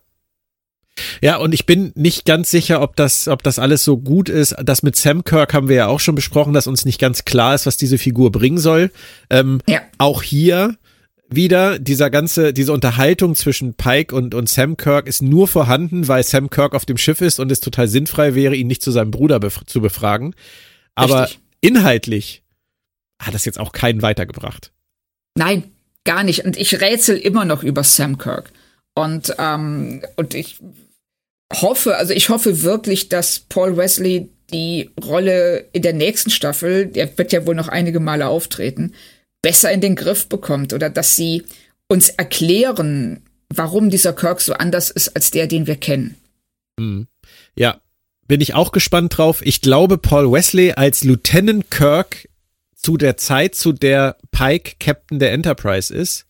[1.21, 4.55] Ja, und ich bin nicht ganz sicher, ob das, ob das alles so gut ist.
[4.63, 7.55] Das mit Sam Kirk haben wir ja auch schon besprochen, dass uns nicht ganz klar
[7.55, 8.91] ist, was diese Figur bringen soll.
[9.31, 9.81] Ähm, ja.
[9.99, 10.77] Auch hier
[11.29, 16.23] wieder, dieser ganze, diese Unterhaltung zwischen Pike und, und Sam Kirk ist nur vorhanden, weil
[16.23, 19.11] Sam Kirk auf dem Schiff ist und es total sinnfrei wäre, ihn nicht zu seinem
[19.11, 20.35] Bruder bef zu befragen.
[20.95, 21.41] Aber Richtig.
[21.61, 22.43] inhaltlich
[23.21, 24.73] hat das jetzt auch keinen weitergebracht.
[25.37, 25.65] Nein,
[26.05, 26.45] gar nicht.
[26.45, 28.53] Und ich rätsel immer noch über Sam Kirk.
[28.95, 30.59] Und, ähm, und ich
[31.53, 37.17] hoffe, also ich hoffe wirklich, dass Paul Wesley die Rolle in der nächsten Staffel, der
[37.17, 38.95] wird ja wohl noch einige Male auftreten,
[39.43, 41.45] besser in den Griff bekommt oder dass sie
[41.89, 46.17] uns erklären, warum dieser Kirk so anders ist als der, den wir kennen.
[46.79, 47.07] Mhm.
[47.57, 47.81] Ja,
[48.27, 49.45] bin ich auch gespannt drauf.
[49.45, 52.29] Ich glaube, Paul Wesley als Lieutenant Kirk
[52.75, 56.27] zu der Zeit, zu der Pike Captain der Enterprise ist,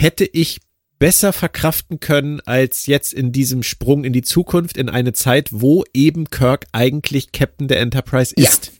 [0.00, 0.60] hätte ich
[0.98, 5.84] besser verkraften können als jetzt in diesem Sprung in die Zukunft in eine Zeit, wo
[5.92, 8.66] eben Kirk eigentlich Captain der Enterprise ist.
[8.66, 8.72] Ja,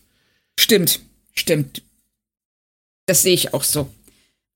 [0.59, 1.01] stimmt,
[1.35, 1.83] stimmt.
[3.07, 3.91] Das sehe ich auch so.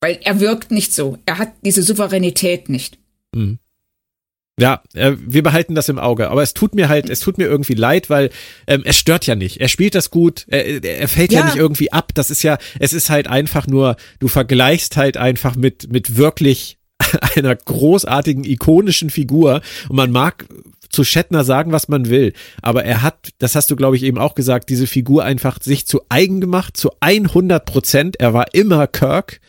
[0.00, 1.18] Weil er wirkt nicht so.
[1.26, 2.98] Er hat diese Souveränität nicht.
[3.34, 3.58] Mhm.
[4.58, 6.30] Ja, äh, wir behalten das im Auge.
[6.30, 8.30] Aber es tut mir halt, es tut mir irgendwie leid, weil
[8.66, 9.60] ähm, er stört ja nicht.
[9.60, 10.46] Er spielt das gut.
[10.48, 11.40] Er, er fällt ja.
[11.40, 11.46] ja.
[11.46, 12.12] nicht irgendwie ab.
[12.14, 16.77] Das ist ja, es ist halt einfach nur, du vergleichst halt einfach mit mit wirklich
[17.36, 19.60] einer großartigen ikonischen Figur.
[19.88, 20.46] Und man mag
[20.90, 22.32] zu Shatner sagen, was man will.
[22.62, 25.86] Aber er hat, das hast du glaube ich eben auch gesagt, diese Figur einfach sich
[25.86, 28.16] zu eigen gemacht, zu 100 Prozent.
[28.20, 29.40] Er war immer Kirk.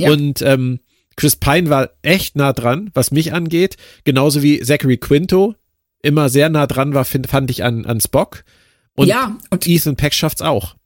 [0.00, 0.10] Ja.
[0.10, 0.80] Und ähm,
[1.16, 3.76] Chris Pine war echt nah dran, was mich angeht.
[4.04, 5.54] Genauso wie Zachary Quinto
[6.02, 8.44] immer sehr nah dran war, find, fand ich an, an Spock.
[8.94, 10.76] Und, ja, und Ethan Peck schafft's auch.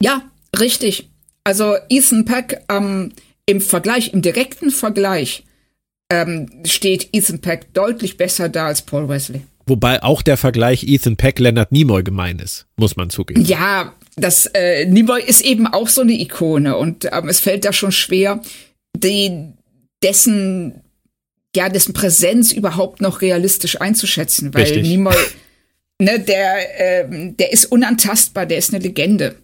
[0.00, 0.22] Ja,
[0.58, 1.10] richtig.
[1.44, 3.12] Also Ethan Peck ähm,
[3.44, 5.44] im Vergleich, im direkten Vergleich
[6.10, 9.42] ähm, steht Ethan Peck deutlich besser da als Paul Wesley.
[9.66, 13.44] Wobei auch der Vergleich Ethan Peck Leonard Nimoy gemein ist, muss man zugeben.
[13.44, 17.72] Ja, das äh, Nimoy ist eben auch so eine Ikone und ähm, es fällt da
[17.72, 18.40] schon schwer,
[18.96, 19.52] die,
[20.02, 20.82] dessen,
[21.54, 24.84] ja, dessen Präsenz überhaupt noch realistisch einzuschätzen, weil Richtig.
[24.84, 25.16] Nimoy,
[26.00, 29.34] ne, der, äh, der ist unantastbar, der ist eine Legende.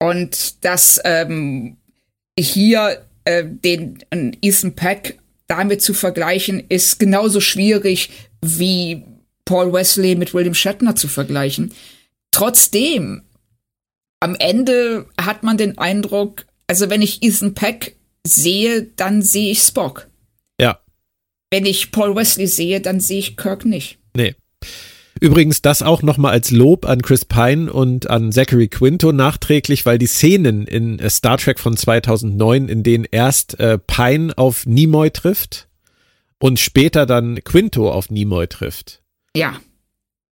[0.00, 1.78] Und dass ähm,
[2.38, 5.18] hier äh, den äh, Ethan Peck
[5.48, 9.02] damit zu vergleichen, ist genauso schwierig wie
[9.44, 11.74] Paul Wesley mit William Shatner zu vergleichen.
[12.30, 13.22] Trotzdem,
[14.20, 17.96] am Ende hat man den Eindruck, also wenn ich Ethan Peck
[18.26, 20.08] sehe, dann sehe ich Spock.
[20.60, 20.80] Ja.
[21.50, 23.98] Wenn ich Paul Wesley sehe, dann sehe ich Kirk nicht.
[24.14, 24.34] Nee.
[25.20, 29.98] Übrigens das auch nochmal als Lob an Chris Pine und an Zachary Quinto nachträglich, weil
[29.98, 35.10] die Szenen in äh, Star Trek von 2009, in denen erst äh, Pine auf Nimoy
[35.10, 35.68] trifft
[36.38, 39.02] und später dann Quinto auf Nimoy trifft.
[39.36, 39.60] Ja.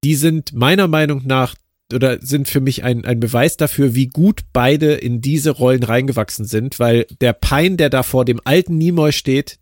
[0.04, 1.54] Die sind meiner Meinung nach
[1.92, 6.44] oder sind für mich ein, ein Beweis dafür, wie gut beide in diese Rollen reingewachsen
[6.44, 9.58] sind, weil der Pine, der da vor dem alten Nimoy steht,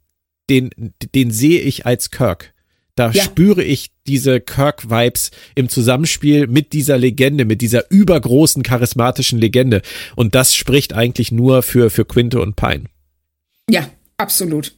[0.48, 0.70] den,
[1.14, 2.53] den sehe ich als Kirk.
[2.94, 3.24] Da ja.
[3.24, 9.82] spüre ich diese Kirk-Vibes im Zusammenspiel mit dieser Legende, mit dieser übergroßen charismatischen Legende.
[10.14, 12.84] Und das spricht eigentlich nur für, für Quinte und Pine.
[13.68, 14.74] Ja, absolut.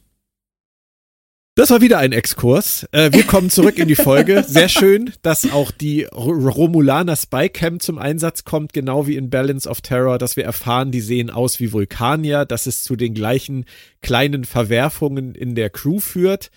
[1.57, 2.87] Das war wieder ein Exkurs.
[2.91, 4.45] Äh, wir kommen zurück in die Folge.
[4.47, 9.81] Sehr schön, dass auch die Romulaner Spycam zum Einsatz kommt, genau wie in Balance of
[9.81, 13.65] Terror, dass wir erfahren, die sehen aus wie Vulkanier, dass es zu den gleichen
[14.01, 16.51] kleinen Verwerfungen in der Crew führt.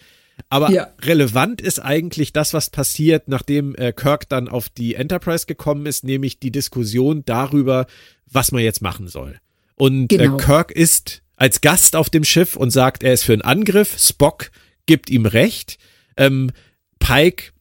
[0.48, 0.88] Aber ja.
[1.02, 6.04] relevant ist eigentlich das, was passiert, nachdem äh, Kirk dann auf die Enterprise gekommen ist,
[6.04, 7.86] nämlich die Diskussion darüber,
[8.26, 9.38] was man jetzt machen soll.
[9.76, 10.36] Und äh, genau.
[10.36, 13.98] äh, Kirk ist als Gast auf dem Schiff und sagt, er ist für einen Angriff.
[13.98, 14.50] Spock
[14.86, 15.78] gibt ihm recht.
[16.16, 16.50] Ähm,
[16.98, 17.52] Pike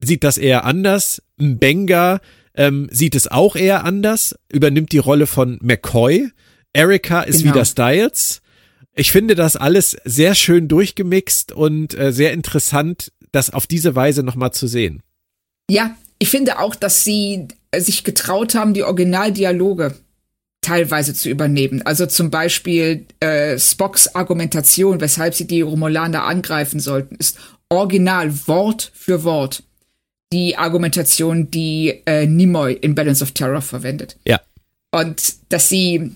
[0.00, 1.22] sieht das eher anders.
[1.36, 2.20] Benga
[2.54, 6.30] ähm, sieht es auch eher anders, übernimmt die Rolle von McCoy.
[6.72, 7.54] Erika ist genau.
[7.54, 8.42] wieder Styles.
[8.94, 14.22] Ich finde das alles sehr schön durchgemixt und äh, sehr interessant, das auf diese Weise
[14.22, 15.02] nochmal zu sehen.
[15.70, 19.94] Ja, ich finde auch, dass sie sich getraut haben, die Originaldialoge
[20.60, 21.82] teilweise zu übernehmen.
[21.82, 27.38] Also zum Beispiel äh, Spocks Argumentation, weshalb sie die Romulaner angreifen sollten, ist
[27.68, 29.62] original Wort für Wort
[30.32, 34.16] die Argumentation, die äh, Nimoy in Balance of Terror verwendet.
[34.26, 34.40] Ja.
[34.92, 36.14] Und dass sie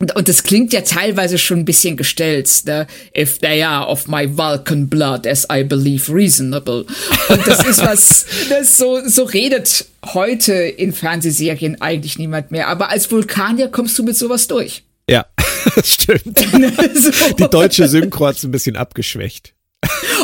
[0.00, 2.86] und, und das klingt ja teilweise schon ein bisschen gestellt, ne?
[3.14, 6.86] If they are of my Vulcan blood, as I believe reasonable.
[7.28, 9.84] Und das ist was, das so, so redet
[10.14, 12.68] heute in Fernsehserien eigentlich niemand mehr.
[12.68, 14.84] Aber als Vulkanier kommst du mit sowas durch.
[15.06, 15.26] Ja,
[15.84, 16.38] stimmt.
[16.94, 17.34] so.
[17.34, 19.52] Die deutsche Synchro hat es ein bisschen abgeschwächt.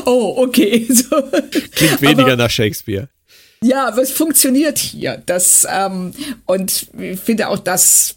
[0.06, 0.86] Oh, okay.
[0.88, 1.22] So.
[1.72, 3.08] Klingt weniger aber, nach Shakespeare.
[3.62, 5.22] Ja, aber es funktioniert hier.
[5.26, 6.14] Das, ähm,
[6.46, 8.16] und ich finde auch, dass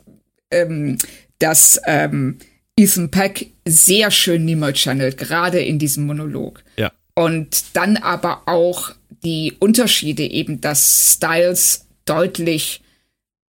[0.51, 0.97] ähm,
[1.39, 2.37] dass ähm,
[2.75, 6.63] Ethan Peck sehr schön Nimoy channelt, gerade in diesem Monolog.
[6.77, 6.91] Ja.
[7.15, 8.91] Und dann aber auch
[9.23, 12.81] die Unterschiede eben, dass Styles deutlich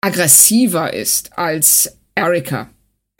[0.01, 2.70] aggressiver ist als Erika.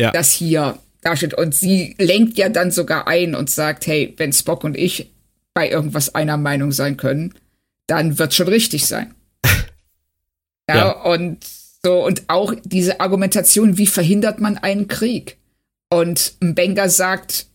[0.01, 0.11] Ja.
[0.11, 1.35] Das hier darstellt.
[1.35, 5.11] Und sie lenkt ja dann sogar ein und sagt, hey, wenn Spock und ich
[5.55, 7.35] bei irgendwas einer Meinung sein können,
[7.87, 9.15] dann wird schon richtig sein.
[10.69, 11.39] ja, ja, und
[11.83, 15.39] so, und auch diese Argumentation, wie verhindert man einen Krieg?
[15.89, 17.47] Und Mbenga sagt,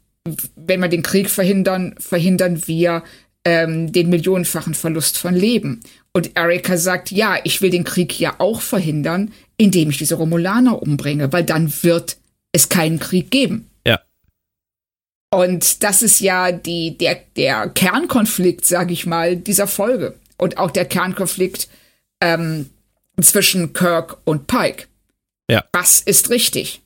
[0.55, 3.03] wenn wir den Krieg verhindern, verhindern wir
[3.45, 5.82] ähm, den millionenfachen Verlust von Leben.
[6.13, 10.82] Und Erika sagt, ja, ich will den Krieg ja auch verhindern, indem ich diese Romulaner
[10.82, 12.17] umbringe, weil dann wird
[12.51, 13.69] es keinen Krieg geben.
[13.86, 14.01] Ja.
[15.32, 20.15] Und das ist ja die, der, der Kernkonflikt, sage ich mal, dieser Folge.
[20.38, 21.67] Und auch der Kernkonflikt
[22.21, 22.69] ähm,
[23.22, 24.88] zwischen Kirk und Pike.
[25.49, 25.63] Ja.
[25.74, 26.82] Was ist richtig?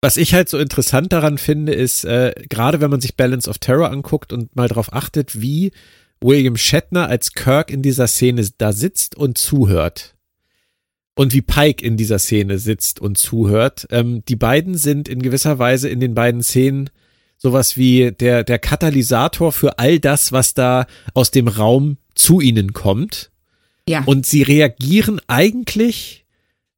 [0.00, 3.58] Was ich halt so interessant daran finde, ist, äh, gerade wenn man sich Balance of
[3.58, 5.72] Terror anguckt und mal darauf achtet, wie
[6.20, 10.14] William Shatner als Kirk in dieser Szene da sitzt und zuhört.
[11.16, 13.88] Und wie Pike in dieser Szene sitzt und zuhört.
[13.90, 16.90] Ähm, die beiden sind in gewisser Weise in den beiden Szenen
[17.36, 22.72] sowas wie der, der Katalysator für all das, was da aus dem Raum zu ihnen
[22.72, 23.30] kommt.
[23.88, 24.02] Ja.
[24.04, 26.26] Und sie reagieren eigentlich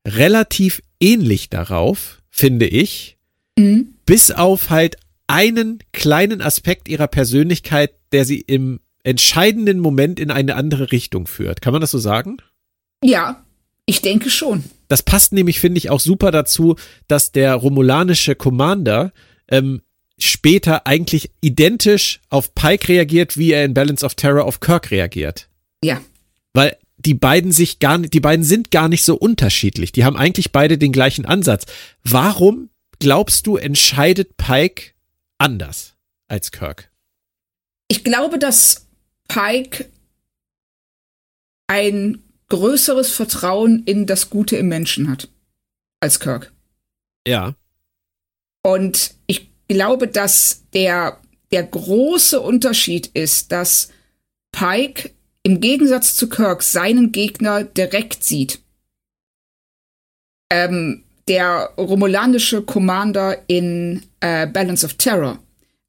[0.07, 3.19] relativ ähnlich darauf, finde ich.
[3.59, 3.95] Mhm.
[4.07, 4.97] Bis auf halt
[5.27, 11.61] einen kleinen Aspekt ihrer Persönlichkeit, der sie im entscheidenden Moment in eine andere Richtung führt.
[11.61, 12.39] Kann man das so sagen?
[13.03, 13.45] Ja,
[13.87, 14.65] ich denke schon.
[14.89, 16.77] Das passt nämlich, finde ich, auch super dazu,
[17.09, 19.13] dass der romulanische Commander
[19.49, 19.83] ähm,
[20.19, 25.49] später eigentlich identisch auf Pike reagiert, wie er in Balance of Terror auf Kirk reagiert.
[25.83, 26.01] Ja.
[26.53, 29.93] Weil die beiden sich gar nicht, die beiden sind gar nicht so unterschiedlich.
[29.93, 31.67] Die haben eigentlich beide den gleichen Ansatz.
[32.05, 34.93] Warum glaubst du, entscheidet Pike
[35.39, 35.95] anders
[36.29, 36.91] als Kirk?
[37.89, 38.87] Ich glaube, dass
[39.29, 39.87] Pike
[41.67, 45.29] ein größeres Vertrauen in das Gute im Menschen hat
[46.01, 46.53] als Kirk.
[47.27, 47.55] Ja.
[48.63, 51.21] Und ich glaube, dass der,
[51.53, 53.91] der große Unterschied ist, dass
[54.53, 55.11] Pike
[55.43, 58.61] im Gegensatz zu Kirk seinen Gegner direkt sieht.
[60.53, 65.39] Ähm, der romulanische Commander in äh, Balance of Terror.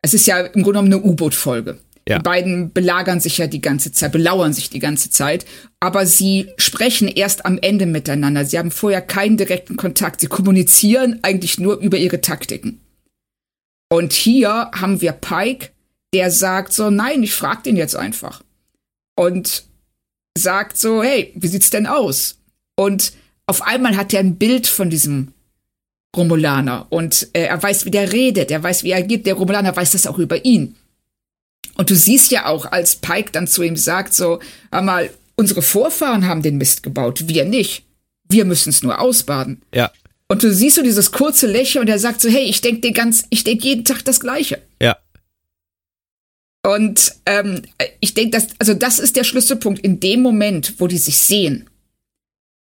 [0.01, 1.79] Es ist ja im Grunde genommen eine U-Boot-Folge.
[2.07, 2.17] Ja.
[2.17, 5.45] Die beiden belagern sich ja die ganze Zeit, belauern sich die ganze Zeit,
[5.79, 8.43] aber sie sprechen erst am Ende miteinander.
[8.45, 10.21] Sie haben vorher keinen direkten Kontakt.
[10.21, 12.81] Sie kommunizieren eigentlich nur über ihre Taktiken.
[13.89, 15.69] Und hier haben wir Pike,
[16.13, 18.41] der sagt so, nein, ich frag den jetzt einfach
[19.15, 19.63] und
[20.37, 22.37] sagt so, hey, wie sieht's denn aus?
[22.75, 23.13] Und
[23.45, 25.33] auf einmal hat er ein Bild von diesem
[26.15, 29.25] Romulaner und äh, er weiß, wie der redet, er weiß, wie er geht.
[29.25, 30.75] Der Romulaner weiß das auch über ihn.
[31.75, 34.39] Und du siehst ja auch, als Pike dann zu ihm sagt, so,
[34.71, 37.85] einmal, unsere Vorfahren haben den Mist gebaut, wir nicht.
[38.27, 39.61] Wir müssen es nur ausbaden.
[39.73, 39.91] Ja.
[40.27, 42.93] Und du siehst so dieses kurze Lächeln und er sagt so, hey, ich denke dir
[42.93, 44.61] ganz, ich denke jeden Tag das Gleiche.
[44.81, 44.97] Ja.
[46.63, 47.63] Und ähm,
[47.99, 49.79] ich denke, dass, also das ist der Schlüsselpunkt.
[49.81, 51.69] In dem Moment, wo die sich sehen,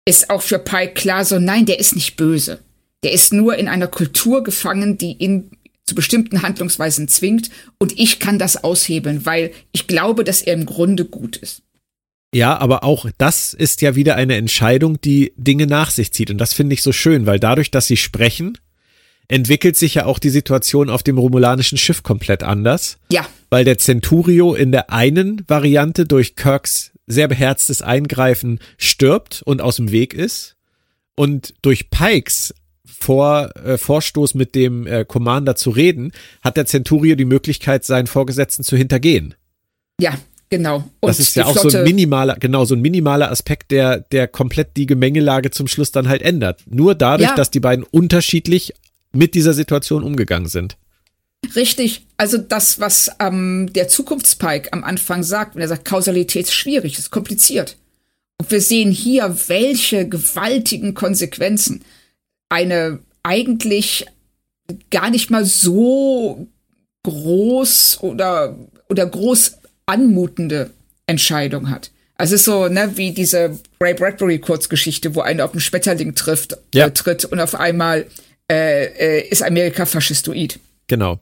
[0.05, 2.59] ist auch für Pike klar, so nein, der ist nicht böse.
[3.03, 5.51] Der ist nur in einer Kultur gefangen, die ihn
[5.85, 7.49] zu bestimmten Handlungsweisen zwingt.
[7.79, 11.63] Und ich kann das aushebeln, weil ich glaube, dass er im Grunde gut ist.
[12.33, 16.31] Ja, aber auch das ist ja wieder eine Entscheidung, die Dinge nach sich zieht.
[16.31, 18.57] Und das finde ich so schön, weil dadurch, dass sie sprechen,
[19.31, 22.97] entwickelt sich ja auch die Situation auf dem romulanischen Schiff komplett anders.
[23.11, 23.25] Ja.
[23.49, 29.77] Weil der Centurio in der einen Variante durch Kirks sehr beherztes Eingreifen stirbt und aus
[29.77, 30.57] dem Weg ist.
[31.15, 32.53] Und durch Pikes
[32.85, 36.11] vor, äh, Vorstoß mit dem äh, Commander zu reden,
[36.43, 39.35] hat der Centurio die Möglichkeit, seinen Vorgesetzten zu hintergehen.
[39.99, 40.13] Ja,
[40.49, 40.89] genau.
[40.99, 44.27] Und das ist ja auch so ein minimaler, genau, so ein minimaler Aspekt, der, der
[44.27, 46.63] komplett die Gemengelage zum Schluss dann halt ändert.
[46.65, 47.35] Nur dadurch, ja.
[47.35, 48.73] dass die beiden unterschiedlich
[49.11, 50.77] mit dieser Situation umgegangen sind.
[51.55, 56.53] Richtig, also das, was ähm, der Zukunftspike am Anfang sagt, wenn er sagt, Kausalität ist
[56.53, 57.77] schwierig, ist kompliziert.
[58.37, 61.83] Und wir sehen hier, welche gewaltigen Konsequenzen
[62.49, 64.05] eine eigentlich
[64.89, 66.47] gar nicht mal so
[67.03, 68.55] groß oder,
[68.89, 70.69] oder groß anmutende
[71.07, 71.91] Entscheidung hat.
[72.15, 76.13] Also es ist so, ne, wie diese Ray Bradbury Kurzgeschichte, wo einer auf einen Schmetterling
[76.13, 76.87] trifft, ja.
[76.87, 78.05] äh, tritt und auf einmal
[78.51, 78.85] äh,
[79.19, 80.59] äh, ist Amerika faschistoid.
[80.87, 81.21] Genau.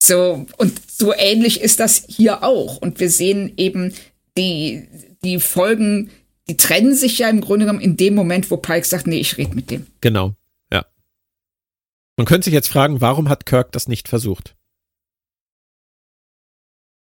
[0.00, 2.76] So, und so ähnlich ist das hier auch.
[2.76, 3.92] Und wir sehen eben
[4.38, 4.86] die,
[5.24, 6.10] die Folgen,
[6.48, 9.36] die trennen sich ja im Grunde genommen in dem Moment, wo Pike sagt, nee, ich
[9.36, 9.88] rede mit dem.
[10.00, 10.34] Genau,
[10.72, 10.86] ja.
[12.16, 14.54] Man könnte sich jetzt fragen, warum hat Kirk das nicht versucht?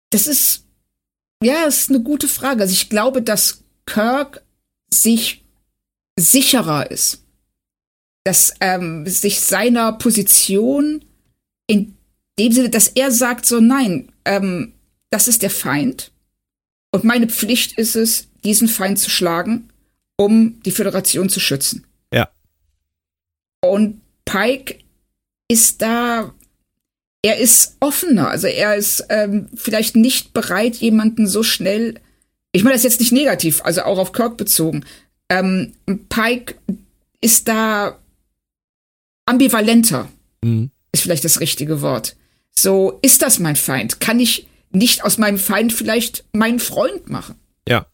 [0.09, 0.65] Das ist,
[1.43, 2.63] ja, das ist eine gute Frage.
[2.63, 4.43] Also ich glaube, dass Kirk
[4.91, 5.45] sich
[6.17, 7.24] sicherer ist
[8.25, 11.05] dass ähm, sich seiner Position
[11.67, 11.97] in
[12.39, 14.73] dem Sinne, dass er sagt so, nein, ähm,
[15.11, 16.11] das ist der Feind.
[16.91, 19.69] Und meine Pflicht ist es, diesen Feind zu schlagen,
[20.17, 21.87] um die Föderation zu schützen.
[22.13, 22.29] Ja.
[23.61, 24.79] Und Pike
[25.49, 26.33] ist da,
[27.23, 32.01] er ist offener, also er ist ähm, vielleicht nicht bereit, jemanden so schnell,
[32.53, 34.85] ich meine das jetzt nicht negativ, also auch auf Kirk bezogen.
[35.29, 35.75] Ähm,
[36.09, 36.57] Pike
[37.21, 37.99] ist da
[39.27, 40.09] ambivalenter,
[40.43, 40.71] mhm.
[40.93, 42.17] ist vielleicht das richtige Wort.
[42.51, 44.01] So, ist das mein Feind?
[44.01, 47.37] Kann ich nicht aus meinem Feind vielleicht meinen Freund machen?
[47.69, 47.87] Ja.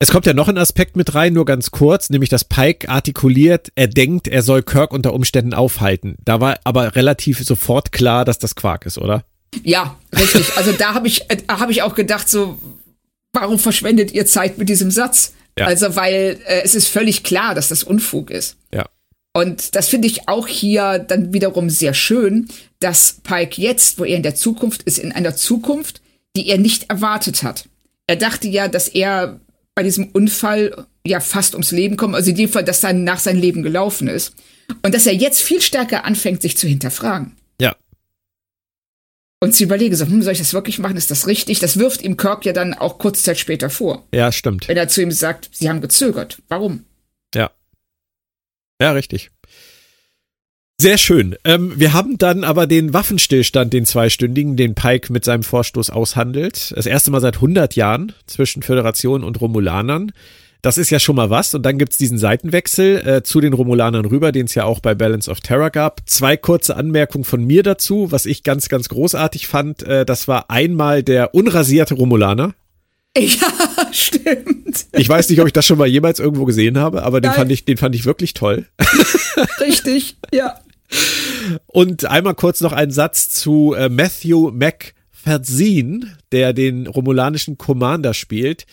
[0.00, 3.72] Es kommt ja noch ein Aspekt mit rein, nur ganz kurz, nämlich dass Pike artikuliert,
[3.74, 6.16] er denkt, er soll Kirk unter Umständen aufhalten.
[6.24, 9.24] Da war aber relativ sofort klar, dass das Quark ist, oder?
[9.64, 10.56] Ja, richtig.
[10.56, 12.58] Also da habe ich, äh, hab ich auch gedacht, so,
[13.32, 15.34] warum verschwendet ihr Zeit mit diesem Satz?
[15.58, 15.66] Ja.
[15.66, 18.56] Also, weil äh, es ist völlig klar, dass das Unfug ist.
[18.72, 18.86] Ja.
[19.34, 22.48] Und das finde ich auch hier dann wiederum sehr schön,
[22.80, 26.00] dass Pike jetzt, wo er in der Zukunft ist, in einer Zukunft,
[26.36, 27.68] die er nicht erwartet hat.
[28.06, 29.40] Er dachte ja, dass er
[29.74, 33.20] bei diesem Unfall ja fast ums Leben kommt, also in dem Fall, dass dann nach
[33.20, 34.34] seinem Leben gelaufen ist.
[34.82, 37.36] Und dass er jetzt viel stärker anfängt, sich zu hinterfragen.
[37.60, 37.76] Ja.
[39.40, 40.96] Und sie überlegen so, hm, soll ich das wirklich machen?
[40.96, 41.60] Ist das richtig?
[41.60, 44.04] Das wirft ihm Kirk ja dann auch kurz Zeit später vor.
[44.12, 44.68] Ja, stimmt.
[44.68, 46.42] Wenn er zu ihm sagt, sie haben gezögert.
[46.48, 46.84] Warum?
[47.34, 47.50] Ja.
[48.80, 49.30] Ja, richtig.
[50.80, 51.34] Sehr schön.
[51.44, 56.72] Ähm, wir haben dann aber den Waffenstillstand, den zweistündigen, den Pike mit seinem Vorstoß aushandelt.
[56.76, 60.12] Das erste Mal seit 100 Jahren zwischen Föderation und Romulanern.
[60.62, 61.52] Das ist ja schon mal was.
[61.52, 64.94] Und dann gibt's diesen Seitenwechsel äh, zu den Romulanern rüber, den es ja auch bei
[64.94, 66.02] Balance of Terror gab.
[66.06, 69.82] Zwei kurze Anmerkungen von mir dazu, was ich ganz, ganz großartig fand.
[69.82, 72.54] Äh, das war einmal der unrasierte Romulaner.
[73.18, 74.86] Ja, stimmt.
[74.92, 77.50] Ich weiß nicht, ob ich das schon mal jemals irgendwo gesehen habe, aber den fand
[77.50, 78.66] ich, den fand ich wirklich toll.
[79.60, 80.60] Richtig, ja.
[81.66, 88.66] Und einmal kurz noch ein Satz zu äh, Matthew McFadzean, der den romulanischen Commander spielt.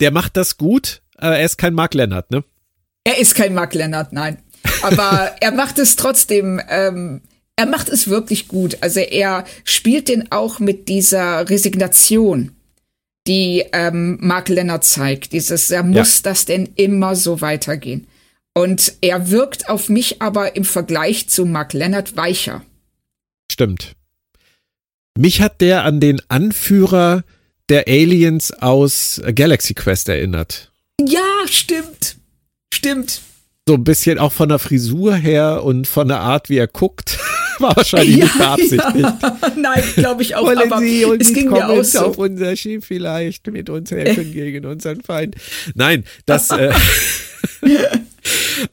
[0.00, 1.02] Der macht das gut.
[1.18, 2.44] Äh, er ist kein Mark Leonard, ne?
[3.04, 4.38] Er ist kein Mark Leonard, nein.
[4.82, 6.60] Aber er macht es trotzdem.
[6.68, 7.22] Ähm,
[7.56, 8.78] er macht es wirklich gut.
[8.82, 12.52] Also er spielt den auch mit dieser Resignation,
[13.26, 15.32] die ähm, Mark Leonard zeigt.
[15.32, 16.30] Dieses, er muss ja.
[16.30, 18.06] das denn immer so weitergehen.
[18.54, 22.62] Und er wirkt auf mich aber im Vergleich zu Mark Leonard weicher.
[23.52, 23.96] Stimmt.
[25.18, 27.24] Mich hat der an den Anführer
[27.68, 30.70] der Aliens aus Galaxy Quest erinnert.
[31.00, 32.16] Ja, stimmt.
[32.72, 33.20] Stimmt.
[33.68, 37.18] So ein bisschen auch von der Frisur her und von der Art, wie er guckt.
[37.60, 38.84] War wahrscheinlich ja, nicht beabsichtigt.
[38.96, 39.38] Ja.
[39.56, 40.44] Nein, glaube ich auch.
[40.44, 42.00] Wollen aber Sie uns es ging mir aus so.
[42.00, 45.36] auf unser Schiff vielleicht mit uns helfen gegen unseren Feind?
[45.74, 46.50] Nein, das.
[46.50, 46.72] äh,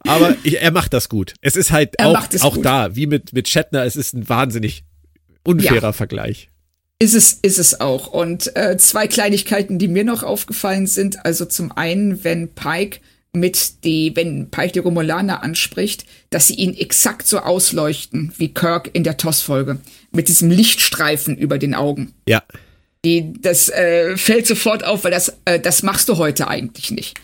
[0.07, 1.33] Aber ich, er macht das gut.
[1.41, 4.83] Es ist halt er auch, auch da, wie mit, mit Shatner, es ist ein wahnsinnig
[5.43, 5.93] unfairer ja.
[5.93, 6.49] Vergleich.
[6.99, 8.07] Ist es, ist es auch.
[8.07, 11.25] Und äh, zwei Kleinigkeiten, die mir noch aufgefallen sind.
[11.25, 12.99] Also zum einen, wenn Pike
[13.33, 18.91] mit die, wenn Pike die Romulaner anspricht, dass sie ihn exakt so ausleuchten wie Kirk
[18.93, 19.79] in der TOS-Folge.
[20.11, 22.13] Mit diesem Lichtstreifen über den Augen.
[22.27, 22.43] Ja.
[23.03, 27.19] Die, das äh, fällt sofort auf, weil das, äh, das machst du heute eigentlich nicht.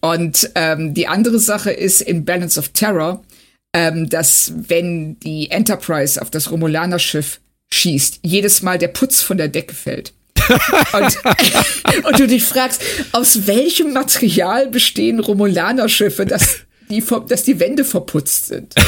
[0.00, 3.22] Und ähm, die andere Sache ist in Balance of Terror,
[3.74, 7.40] ähm, dass wenn die Enterprise auf das Romulaner-Schiff
[7.72, 10.14] schießt, jedes Mal der Putz von der Decke fällt.
[10.92, 12.82] Und, und, du dich fragst,
[13.12, 18.74] aus welchem Material bestehen Romulaner-Schiffe, dass die, dass die Wände verputzt sind?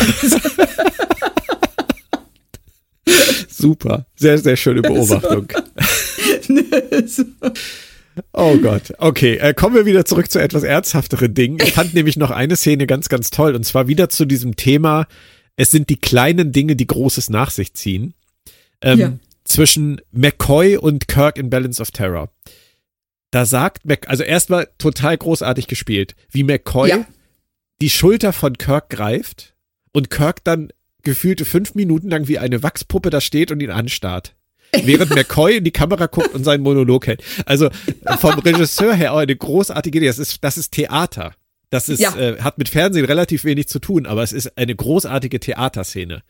[3.49, 5.47] Super, sehr, sehr schöne Beobachtung.
[8.33, 8.93] Oh Gott.
[8.99, 11.59] Okay, äh, kommen wir wieder zurück zu etwas ernsthafteren Dingen.
[11.63, 13.55] Ich fand nämlich noch eine Szene ganz, ganz toll.
[13.55, 15.07] Und zwar wieder zu diesem Thema,
[15.57, 18.15] es sind die kleinen Dinge, die Großes nach sich ziehen.
[18.81, 19.13] Ähm, ja.
[19.53, 22.31] Zwischen McCoy und Kirk in Balance of Terror.
[23.31, 27.07] Da sagt Mac, also erstmal total großartig gespielt, wie McCoy ja.
[27.81, 29.55] die Schulter von Kirk greift
[29.93, 30.73] und Kirk dann
[31.03, 34.35] gefühlte fünf Minuten lang wie eine Wachspuppe da steht und ihn anstarrt
[34.85, 37.23] während McCoy in die Kamera guckt und seinen Monolog hält.
[37.45, 37.71] Also
[38.19, 40.07] vom Regisseur her auch eine großartige Idee.
[40.07, 41.35] Das ist, das ist Theater.
[41.71, 42.15] Das ist, ja.
[42.17, 46.23] äh, hat mit Fernsehen relativ wenig zu tun, aber es ist eine großartige Theaterszene.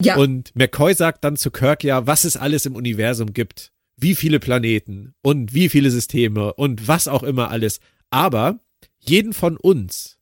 [0.00, 0.16] Ja.
[0.16, 3.72] Und McCoy sagt dann zu Kirk ja, was es alles im Universum gibt.
[3.96, 7.80] Wie viele Planeten und wie viele Systeme und was auch immer alles.
[8.08, 8.60] Aber
[8.98, 10.18] jeden von uns,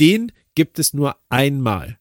[0.00, 1.98] den gibt es nur einmal.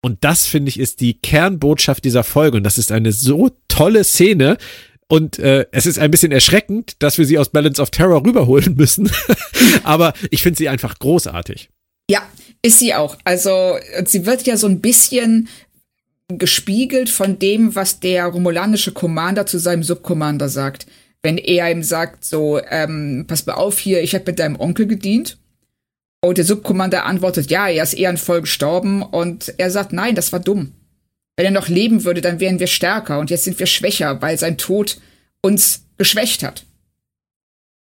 [0.00, 2.58] Und das, finde ich, ist die Kernbotschaft dieser Folge.
[2.58, 4.56] Und das ist eine so tolle Szene.
[5.08, 8.74] Und äh, es ist ein bisschen erschreckend, dass wir sie aus Balance of Terror rüberholen
[8.74, 9.10] müssen.
[9.82, 11.70] Aber ich finde sie einfach großartig.
[12.10, 12.22] Ja,
[12.62, 13.18] ist sie auch.
[13.24, 15.48] Also sie wird ja so ein bisschen
[16.28, 20.86] gespiegelt von dem, was der romulanische Commander zu seinem Subcommander sagt.
[21.22, 24.86] Wenn er ihm sagt, so, ähm, pass mal auf hier, ich habe mit deinem Onkel
[24.86, 25.38] gedient.
[26.20, 29.02] Und der Subcommander antwortet, ja, er ist ehrenvoll gestorben.
[29.02, 30.72] Und er sagt, nein, das war dumm.
[31.36, 33.18] Wenn er noch leben würde, dann wären wir stärker.
[33.20, 35.00] Und jetzt sind wir schwächer, weil sein Tod
[35.40, 36.64] uns geschwächt hat.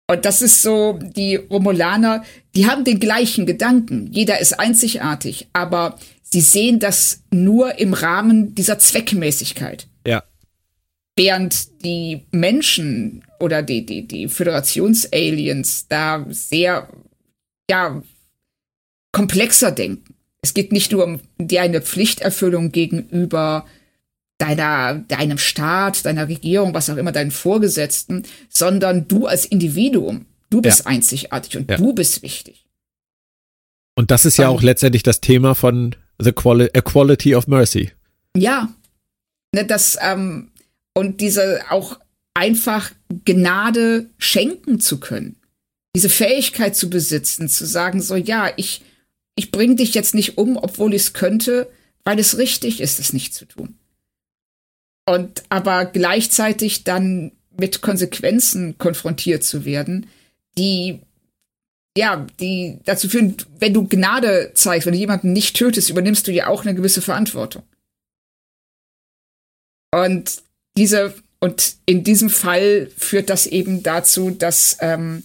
[0.07, 2.23] Und das ist so, die Romulaner,
[2.55, 4.11] die haben den gleichen Gedanken.
[4.11, 9.87] Jeder ist einzigartig, aber sie sehen das nur im Rahmen dieser Zweckmäßigkeit.
[10.05, 10.23] Ja.
[11.15, 16.89] Während die Menschen oder die, die, die Föderationsaliens da sehr,
[17.69, 18.01] ja,
[19.11, 20.13] komplexer denken.
[20.41, 23.65] Es geht nicht nur um die eine Pflichterfüllung gegenüber
[24.37, 30.61] deiner, deinem Staat, deiner Regierung, was auch immer, deinen Vorgesetzten, sondern du als Individuum, du
[30.61, 30.85] bist ja.
[30.87, 31.77] einzigartig und ja.
[31.77, 32.65] du bist wichtig.
[33.95, 37.91] Und das ist ja auch letztendlich das Thema von The Quali Equality of Mercy.
[38.35, 38.73] Ja.
[39.53, 40.51] Ne, das, ähm,
[40.93, 41.97] und diese auch
[42.33, 42.91] einfach
[43.23, 45.37] Gnade schenken zu können.
[45.95, 48.83] Diese Fähigkeit zu besitzen, zu sagen, so, ja, ich,
[49.35, 51.69] ich bringe dich jetzt nicht um, obwohl ich es könnte,
[52.03, 53.77] weil es richtig ist, es nicht zu tun.
[55.07, 60.07] Und aber gleichzeitig dann mit Konsequenzen konfrontiert zu werden,
[60.57, 61.01] die
[61.97, 66.31] ja, die dazu führen, wenn du Gnade zeigst, wenn du jemanden nicht tötest, übernimmst du
[66.31, 67.63] ja auch eine gewisse Verantwortung.
[69.93, 70.41] Und
[70.77, 75.23] diese, und in diesem Fall führt das eben dazu, dass ähm,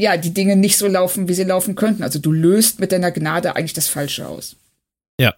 [0.00, 2.04] ja, die Dinge nicht so laufen, wie sie laufen könnten.
[2.04, 4.54] Also du löst mit deiner Gnade eigentlich das Falsche aus.
[5.20, 5.34] Ja.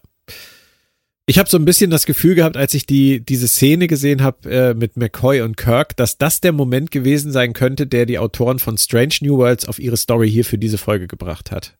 [1.30, 4.50] Ich habe so ein bisschen das Gefühl gehabt, als ich die diese Szene gesehen habe
[4.50, 8.58] äh, mit McCoy und Kirk, dass das der Moment gewesen sein könnte, der die Autoren
[8.58, 11.76] von Strange New Worlds auf ihre Story hier für diese Folge gebracht hat.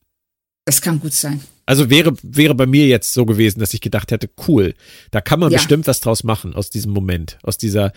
[0.67, 1.41] Das kann gut sein.
[1.67, 4.73] Also wäre wäre bei mir jetzt so gewesen, dass ich gedacht hätte, cool,
[5.11, 5.59] da kann man ja.
[5.59, 7.93] bestimmt was draus machen aus diesem Moment, aus dieser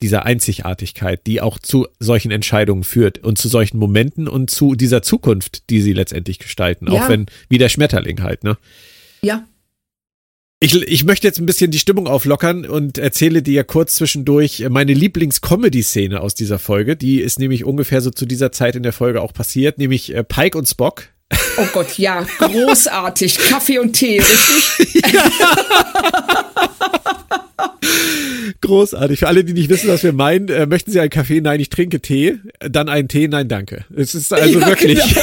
[0.00, 5.02] dieser Einzigartigkeit, die auch zu solchen Entscheidungen führt und zu solchen Momenten und zu dieser
[5.02, 6.94] Zukunft, die sie letztendlich gestalten, ja.
[6.94, 8.56] auch wenn wie der Schmetterling halt, ne?
[9.20, 9.44] Ja,
[10.64, 14.94] ich, ich möchte jetzt ein bisschen die Stimmung auflockern und erzähle dir kurz zwischendurch meine
[14.94, 16.96] Lieblings-Comedy-Szene aus dieser Folge.
[16.96, 20.24] Die ist nämlich ungefähr so zu dieser Zeit in der Folge auch passiert, nämlich äh,
[20.24, 21.08] Pike und Spock.
[21.58, 23.38] Oh Gott, ja, großartig.
[23.50, 25.02] Kaffee und Tee, richtig?
[28.62, 29.18] Großartig.
[29.18, 31.42] Für alle, die nicht wissen, was wir meinen, äh, möchten Sie einen Kaffee?
[31.42, 32.38] Nein, ich trinke Tee.
[32.60, 33.28] Dann einen Tee?
[33.28, 33.84] Nein, danke.
[33.94, 34.98] Es ist also ja, wirklich.
[34.98, 35.20] Genau.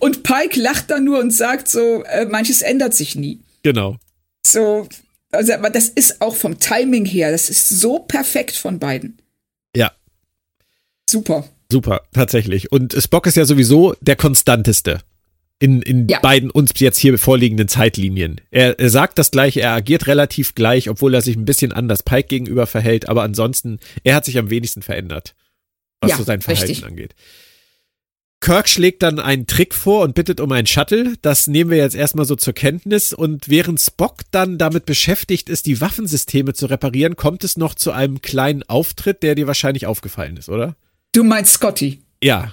[0.00, 3.38] Und Pike lacht dann nur und sagt so, äh, manches ändert sich nie.
[3.62, 3.98] Genau.
[4.52, 4.88] So,
[5.32, 9.18] also, aber das ist auch vom Timing her, das ist so perfekt von beiden.
[9.74, 9.92] Ja.
[11.08, 11.48] Super.
[11.70, 12.70] Super, tatsächlich.
[12.70, 15.00] Und Spock ist ja sowieso der konstanteste
[15.58, 16.20] in, in ja.
[16.20, 18.40] beiden uns jetzt hier vorliegenden Zeitlinien.
[18.50, 22.02] Er, er sagt das gleiche, er agiert relativ gleich, obwohl er sich ein bisschen anders
[22.02, 25.34] Pike gegenüber verhält, aber ansonsten, er hat sich am wenigsten verändert,
[26.00, 26.86] was ja, so sein Verhalten richtig.
[26.86, 27.14] angeht.
[28.40, 31.14] Kirk schlägt dann einen Trick vor und bittet um ein Shuttle.
[31.22, 33.12] Das nehmen wir jetzt erstmal so zur Kenntnis.
[33.12, 37.92] Und während Spock dann damit beschäftigt ist, die Waffensysteme zu reparieren, kommt es noch zu
[37.92, 40.76] einem kleinen Auftritt, der dir wahrscheinlich aufgefallen ist, oder?
[41.12, 42.02] Du meinst Scotty?
[42.22, 42.52] Ja.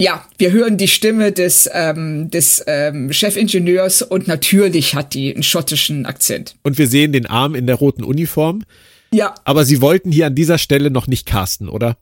[0.00, 5.42] Ja, wir hören die Stimme des, ähm, des ähm, Chefingenieurs und natürlich hat die einen
[5.42, 6.54] schottischen Akzent.
[6.62, 8.62] Und wir sehen den Arm in der roten Uniform.
[9.12, 9.34] Ja.
[9.44, 11.96] Aber sie wollten hier an dieser Stelle noch nicht casten, oder?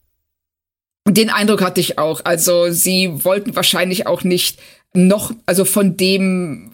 [1.08, 2.24] Den Eindruck hatte ich auch.
[2.24, 4.58] Also sie wollten wahrscheinlich auch nicht
[4.92, 6.72] noch, also von dem,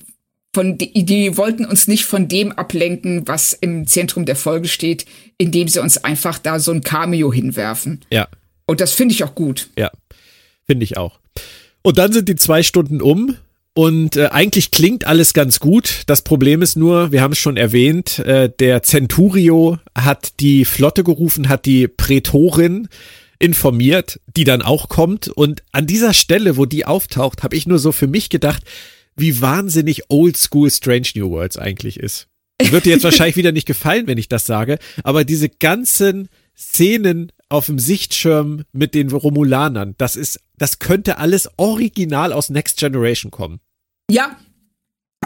[0.54, 5.04] von die, die wollten uns nicht von dem ablenken, was im Zentrum der Folge steht,
[5.38, 8.00] indem sie uns einfach da so ein Cameo hinwerfen.
[8.10, 8.28] Ja.
[8.66, 9.68] Und das finde ich auch gut.
[9.78, 9.90] Ja,
[10.66, 11.18] finde ich auch.
[11.82, 13.36] Und dann sind die zwei Stunden um
[13.74, 16.02] und äh, eigentlich klingt alles ganz gut.
[16.06, 21.04] Das Problem ist nur, wir haben es schon erwähnt, äh, der Centurio hat die Flotte
[21.04, 22.88] gerufen, hat die Prätorin
[23.42, 25.26] informiert, die dann auch kommt.
[25.28, 28.62] Und an dieser Stelle, wo die auftaucht, habe ich nur so für mich gedacht,
[29.16, 32.28] wie wahnsinnig oldschool Strange New Worlds eigentlich ist.
[32.62, 37.32] Wird dir jetzt wahrscheinlich wieder nicht gefallen, wenn ich das sage, aber diese ganzen Szenen
[37.48, 43.32] auf dem Sichtschirm mit den Romulanern, das ist, das könnte alles original aus Next Generation
[43.32, 43.58] kommen.
[44.08, 44.36] Ja,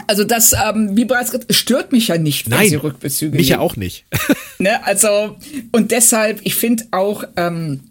[0.07, 3.49] also das, ähm, wie bereits gesagt, stört mich ja nicht, wenn Nein, sie Rückbezüge Mich
[3.49, 3.59] nehmen.
[3.59, 4.05] ja auch nicht.
[4.57, 5.37] ne, also,
[5.71, 7.81] und deshalb, ich finde auch, ähm,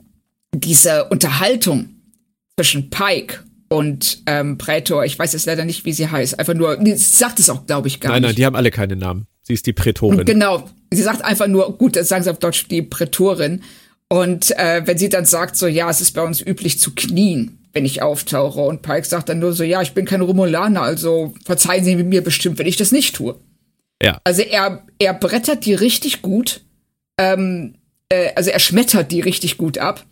[0.55, 1.91] diese Unterhaltung
[2.57, 6.79] zwischen Pike und ähm, Prätor, ich weiß jetzt leider nicht, wie sie heißt, einfach nur,
[6.83, 8.23] sie sagt es auch, glaube ich, gar nein, nicht.
[8.23, 9.27] Nein, nein, die haben alle keine Namen.
[9.43, 10.25] Sie ist die Prätorin.
[10.25, 13.63] Genau, sie sagt einfach nur, gut, das sagen sie auf Deutsch, die Prätorin.
[14.09, 17.59] Und äh, wenn sie dann sagt, so, ja, es ist bei uns üblich zu knien,
[17.73, 18.61] wenn ich auftauche.
[18.61, 22.23] Und Pike sagt dann nur so, ja, ich bin kein Romulaner, also verzeihen Sie mir
[22.23, 23.37] bestimmt, wenn ich das nicht tue.
[24.03, 24.21] Ja.
[24.25, 26.63] Also er, er brettert die richtig gut.
[27.19, 27.75] Ähm,
[28.09, 30.05] äh, also er schmettert die richtig gut ab.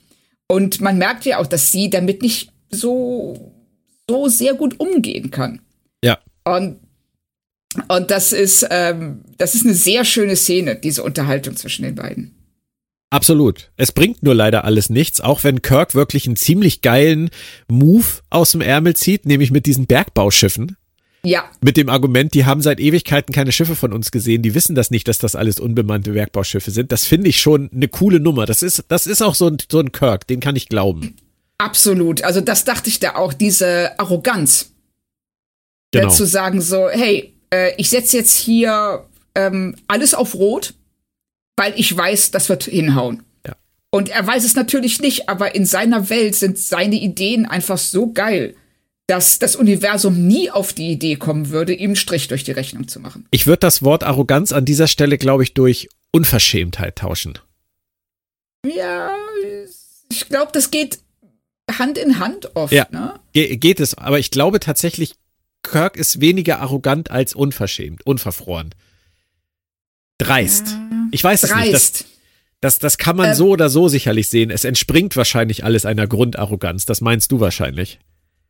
[0.48, 3.54] Und man merkt ja auch, dass sie damit nicht so,
[4.08, 5.60] so sehr gut umgehen kann.
[6.02, 6.18] Ja.
[6.44, 6.80] Und,
[7.88, 12.34] und das ist, ähm, das ist eine sehr schöne Szene, diese Unterhaltung zwischen den beiden.
[13.10, 13.70] Absolut.
[13.76, 17.30] Es bringt nur leider alles nichts, auch wenn Kirk wirklich einen ziemlich geilen
[17.68, 20.76] Move aus dem Ärmel zieht, nämlich mit diesen Bergbauschiffen.
[21.24, 21.50] Ja.
[21.62, 24.90] Mit dem Argument, die haben seit Ewigkeiten keine Schiffe von uns gesehen, die wissen das
[24.90, 26.92] nicht, dass das alles unbemannte Bergbauschiffe sind.
[26.92, 28.46] Das finde ich schon eine coole Nummer.
[28.46, 31.16] Das ist, das ist auch so ein, so ein Kirk, den kann ich glauben.
[31.58, 32.22] Absolut.
[32.22, 34.72] Also das dachte ich da auch, diese Arroganz.
[35.92, 36.08] Genau.
[36.08, 39.04] Äh, zu sagen so, hey, äh, ich setze jetzt hier
[39.34, 40.74] ähm, alles auf Rot,
[41.56, 43.22] weil ich weiß, das wird hinhauen.
[43.46, 43.54] Ja.
[43.90, 48.12] Und er weiß es natürlich nicht, aber in seiner Welt sind seine Ideen einfach so
[48.12, 48.56] geil,
[49.06, 52.88] dass das Universum nie auf die Idee kommen würde, ihm einen Strich durch die Rechnung
[52.88, 53.26] zu machen.
[53.30, 57.38] Ich würde das Wort Arroganz an dieser Stelle, glaube ich, durch Unverschämtheit tauschen.
[58.66, 59.14] Ja,
[60.10, 61.00] ich glaube, das geht
[61.78, 62.86] Hand in Hand oft, Ja.
[62.90, 63.20] ne?
[63.32, 65.14] Ge geht es, aber ich glaube tatsächlich,
[65.62, 68.74] Kirk ist weniger arrogant als unverschämt, unverfroren.
[70.18, 70.76] Dreist.
[71.10, 71.72] Ich weiß es nicht.
[71.74, 72.04] Das, Dreist.
[72.60, 73.34] das, das kann man Ähm.
[73.34, 74.50] so oder so sicherlich sehen.
[74.50, 76.86] Es entspringt wahrscheinlich alles einer Grundarroganz.
[76.86, 77.98] Das meinst du wahrscheinlich.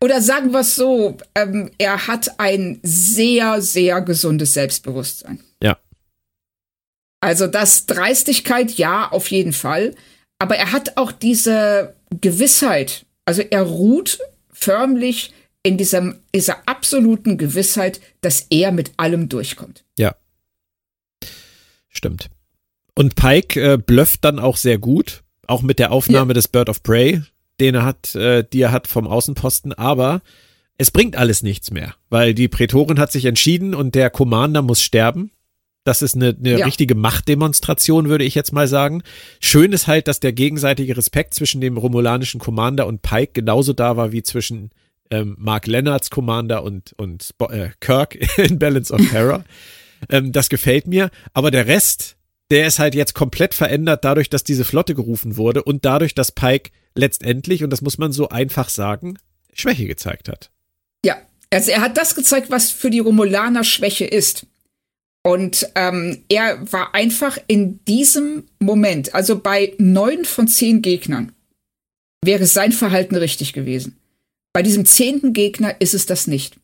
[0.03, 5.40] Oder sagen wir es so, ähm, er hat ein sehr, sehr gesundes Selbstbewusstsein.
[5.62, 5.78] Ja.
[7.20, 9.95] Also das Dreistigkeit, ja, auf jeden Fall.
[10.38, 13.07] Aber er hat auch diese Gewissheit.
[13.24, 14.18] Also er ruht
[14.53, 15.32] förmlich
[15.62, 19.84] in diesem, dieser absoluten Gewissheit, dass er mit allem durchkommt.
[19.99, 20.14] Ja.
[21.88, 22.28] Stimmt.
[22.95, 26.34] Und Pike äh, blufft dann auch sehr gut, auch mit der Aufnahme Ja.
[26.34, 27.22] des Bird of Prey,
[27.61, 30.23] den er hat, äh, die er hat vom Außenposten, aber
[30.77, 34.83] es bringt alles nichts mehr, weil die Prätorin hat sich entschieden und der Commander muss
[34.83, 35.31] sterben.
[35.85, 36.65] Das ist eine, eine Ja.
[36.67, 39.03] richtige Machtdemonstration, würde ich jetzt mal sagen.
[39.39, 43.97] Schön ist halt, dass der gegenseitige Respekt zwischen dem romulanischen Commander und Pike genauso da
[43.97, 44.71] war wie zwischen
[45.11, 49.45] ähm, Mark Leonards Commander und, und äh, Kirk in Balance of Terror.
[50.09, 51.11] ähm, das gefällt mir.
[51.35, 52.17] Aber der Rest,
[52.51, 56.33] der ist halt jetzt komplett verändert dadurch, dass diese Flotte gerufen wurde und dadurch, dass
[56.33, 59.18] Pike letztendlich, und das muss man so einfach sagen,
[59.53, 60.51] Schwäche gezeigt hat.
[61.05, 61.16] Ja,
[61.51, 64.47] also er hat das gezeigt, was für die Romulaner Schwäche ist.
[65.22, 71.32] Und ähm, er war einfach in diesem Moment, also bei neun von zehn Gegnern,
[72.22, 73.99] wäre sein Verhalten richtig gewesen.
[74.53, 76.57] Bei diesem zehnten Gegner ist es das nicht.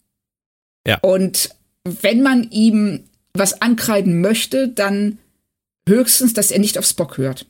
[0.86, 0.98] Ja.
[0.98, 1.50] Und
[1.84, 5.18] wenn man ihm was ankreiden möchte, dann
[5.88, 7.46] höchstens, dass er nicht auf Spock hört.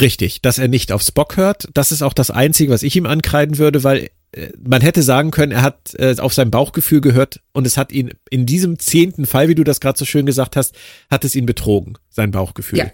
[0.00, 1.68] Richtig, dass er nicht auf Spock hört.
[1.74, 5.30] Das ist auch das Einzige, was ich ihm ankreiden würde, weil äh, man hätte sagen
[5.30, 9.26] können, er hat äh, auf sein Bauchgefühl gehört und es hat ihn in diesem zehnten
[9.26, 10.74] Fall, wie du das gerade so schön gesagt hast,
[11.10, 12.78] hat es ihn betrogen, sein Bauchgefühl.
[12.78, 12.90] Ja.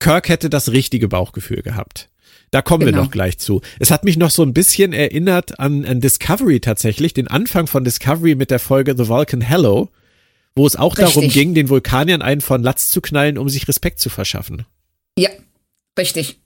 [0.00, 2.08] Kirk hätte das richtige Bauchgefühl gehabt.
[2.50, 3.04] Da kommen wir Genau.
[3.04, 3.60] noch gleich zu.
[3.78, 7.84] Es hat mich noch so ein bisschen erinnert an, an Discovery tatsächlich, den Anfang von
[7.84, 9.90] Discovery mit der Folge The Vulcan Hello,
[10.54, 11.34] wo es auch darum Richtig.
[11.34, 14.64] ging, den Vulkaniern einen von Latz zu knallen, um sich Respekt zu verschaffen.
[15.18, 15.28] Ja,
[15.98, 16.40] richtig.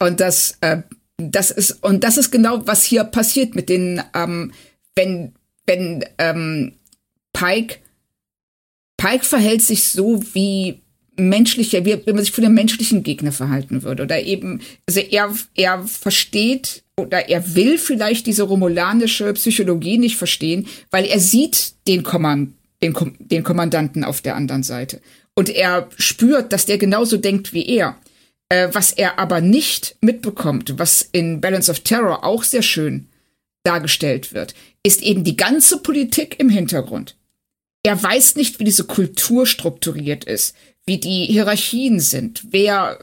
[0.00, 0.82] Und das, äh,
[1.16, 4.52] das ist, und das ist genau, was hier passiert mit den, ähm,
[4.94, 5.34] wenn,
[5.66, 6.72] wenn ähm,
[7.32, 7.78] Pike,
[8.96, 10.82] Pike verhält sich so wie
[11.16, 14.02] menschlicher, wie, wie man sich für den menschlichen Gegner verhalten würde.
[14.02, 20.66] Oder eben, also er, er versteht oder er will vielleicht diese romulanische Psychologie nicht verstehen,
[20.90, 25.00] weil er sieht den, Kommand, den, Kom den Kommandanten auf der anderen Seite.
[25.34, 27.96] Und er spürt, dass der genauso denkt wie er.
[28.54, 33.08] Äh, was er aber nicht mitbekommt, was in Balance of Terror auch sehr schön
[33.64, 34.54] dargestellt wird,
[34.84, 37.16] ist eben die ganze Politik im Hintergrund.
[37.82, 40.54] Er weiß nicht, wie diese Kultur strukturiert ist,
[40.86, 43.00] wie die Hierarchien sind, wer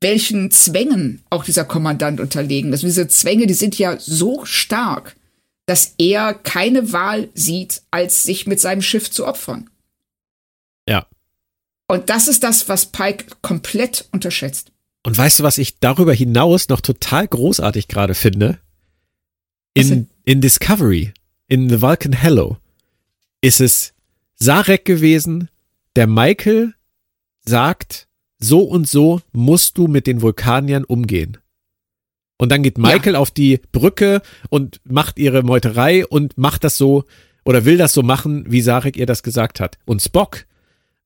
[0.00, 2.84] welchen Zwängen auch dieser Kommandant unterlegen ist.
[2.84, 5.16] Diese Zwänge, die sind ja so stark,
[5.66, 9.68] dass er keine Wahl sieht, als sich mit seinem Schiff zu opfern.
[10.88, 11.06] Ja.
[11.90, 14.70] Und das ist das, was Pike komplett unterschätzt.
[15.02, 18.60] Und weißt du, was ich darüber hinaus noch total großartig gerade finde?
[19.74, 21.12] In, in Discovery,
[21.48, 22.58] in The Vulcan Hello,
[23.40, 23.92] ist es
[24.36, 25.48] Sarek gewesen,
[25.96, 26.74] der Michael
[27.44, 28.06] sagt,
[28.38, 31.38] so und so musst du mit den Vulkaniern umgehen.
[32.38, 37.02] Und dann geht Michael auf die Brücke und macht ihre Meuterei und macht das so
[37.44, 39.76] oder will das so machen, wie Sarek ihr das gesagt hat.
[39.86, 40.46] Und Spock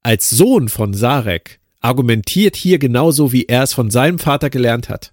[0.04, 5.12] als Sohn von Sarek argumentiert hier genauso, wie er es von seinem Vater gelernt hat.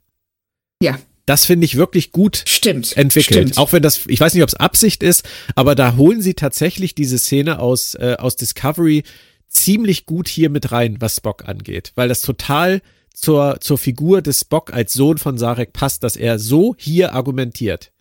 [0.84, 0.99] Ja.
[1.26, 3.49] Das finde ich wirklich gut stimmt, entwickelt.
[3.49, 3.57] Stimmt.
[3.57, 6.93] Auch wenn das, ich weiß nicht, ob es Absicht ist, aber da holen sie tatsächlich
[6.95, 9.03] diese Szene aus, äh, aus Discovery
[9.47, 12.81] ziemlich gut hier mit rein, was Spock angeht, weil das total
[13.13, 17.91] zur, zur Figur des Spock als Sohn von Sarek passt, dass er so hier argumentiert.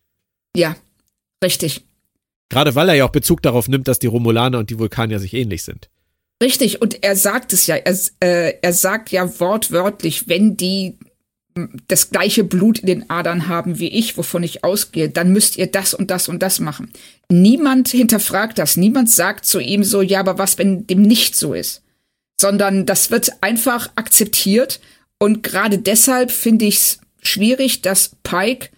[0.57, 0.77] Ja,
[1.45, 1.83] richtig.
[2.49, 5.35] Gerade weil er ja auch Bezug darauf nimmt, dass die Romulaner und die Vulkanier sich
[5.35, 5.91] ähnlich sind.
[6.43, 10.99] Richtig, und er sagt es ja, er, äh, er sagt ja wortwörtlich, wenn die
[11.89, 15.67] das gleiche Blut in den Adern haben wie ich, wovon ich ausgehe, dann müsst ihr
[15.67, 16.93] das und das und das machen.
[17.29, 21.53] Niemand hinterfragt das, niemand sagt zu ihm so, ja, aber was, wenn dem nicht so
[21.53, 21.83] ist?
[22.41, 24.81] Sondern das wird einfach akzeptiert
[25.19, 28.71] und gerade deshalb finde ich es schwierig, dass Pike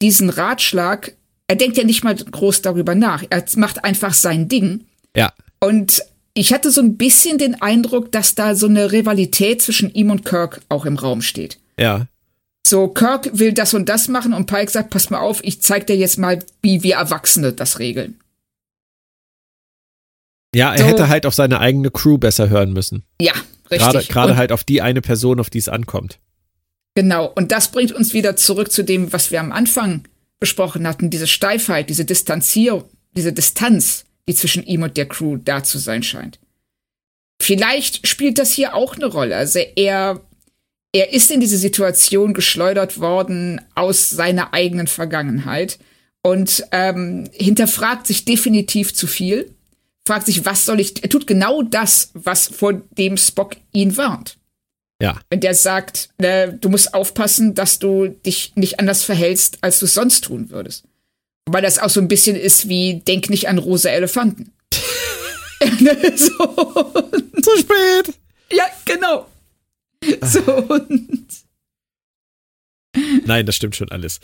[0.00, 1.12] diesen Ratschlag,
[1.46, 4.86] er denkt ja nicht mal groß darüber nach, er macht einfach sein Ding.
[5.14, 5.32] Ja.
[5.58, 6.02] Und
[6.40, 10.24] ich hatte so ein bisschen den Eindruck, dass da so eine Rivalität zwischen ihm und
[10.24, 11.58] Kirk auch im Raum steht.
[11.78, 12.06] Ja.
[12.66, 15.86] So, Kirk will das und das machen und Pike sagt, pass mal auf, ich zeig
[15.86, 18.18] dir jetzt mal, wie wir Erwachsene das regeln.
[20.54, 20.84] Ja, er So.
[20.86, 23.04] hätte halt auf seine eigene Crew besser hören müssen.
[23.20, 23.34] Ja,
[23.70, 24.08] richtig.
[24.08, 26.20] Gerade, halt auf die eine Person, auf die es ankommt.
[26.94, 30.04] Genau, und das bringt uns wieder zurück zu dem, was wir am Anfang
[30.38, 32.84] besprochen hatten, diese Steifheit, diese Distanzierung,
[33.14, 36.38] diese Distanz, die zwischen ihm und der Crew da zu sein scheint.
[37.42, 39.36] Vielleicht spielt das hier auch eine Rolle.
[39.36, 40.20] Also er,
[40.92, 45.78] er ist in diese Situation geschleudert worden aus seiner eigenen Vergangenheit
[46.22, 49.52] und ähm, hinterfragt sich definitiv zu viel,
[50.06, 54.36] fragt sich, was soll ich, er tut genau das, was vor dem Spock ihn warnt.
[55.02, 55.18] Ja.
[55.30, 59.86] Wenn der sagt, äh, du musst aufpassen, dass du dich nicht anders verhältst, als du
[59.86, 60.84] es sonst tun würdest.
[61.50, 64.52] Wobei das auch so ein bisschen ist wie, denk nicht an rosa Elefanten.
[66.14, 66.36] so,
[67.42, 68.14] Zu spät!
[68.52, 69.26] ja, genau.
[70.22, 71.26] So, und
[73.26, 74.20] Nein, das stimmt schon alles.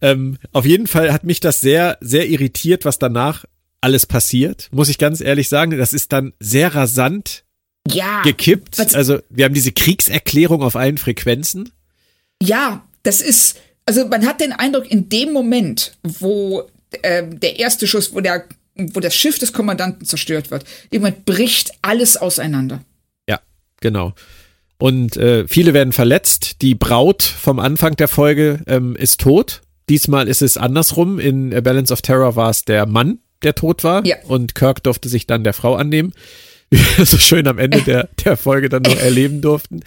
[0.00, 3.44] Ähm, auf jeden Fall hat mich das sehr, sehr irritiert, was danach
[3.82, 5.76] alles passiert, muss ich ganz ehrlich sagen.
[5.76, 7.44] Das ist dann sehr rasant
[7.86, 8.80] ja, gekippt.
[8.94, 11.72] Also wir haben diese Kriegserklärung auf allen Frequenzen.
[12.42, 13.58] ja, das ist,
[13.90, 16.62] also man hat den Eindruck, in dem Moment, wo
[17.02, 18.44] ähm, der erste Schuss, wo der,
[18.76, 22.84] wo das Schiff des Kommandanten zerstört wird, Moment bricht alles auseinander.
[23.28, 23.40] Ja,
[23.80, 24.14] genau.
[24.78, 26.62] Und äh, viele werden verletzt.
[26.62, 29.60] Die Braut vom Anfang der Folge ähm, ist tot.
[29.88, 31.18] Diesmal ist es andersrum.
[31.18, 34.06] In A Balance of Terror war es der Mann, der tot war.
[34.06, 34.18] Ja.
[34.28, 36.12] Und Kirk durfte sich dann der Frau annehmen.
[36.70, 39.80] Wie wir so schön am Ende der, der Folge dann noch erleben durften.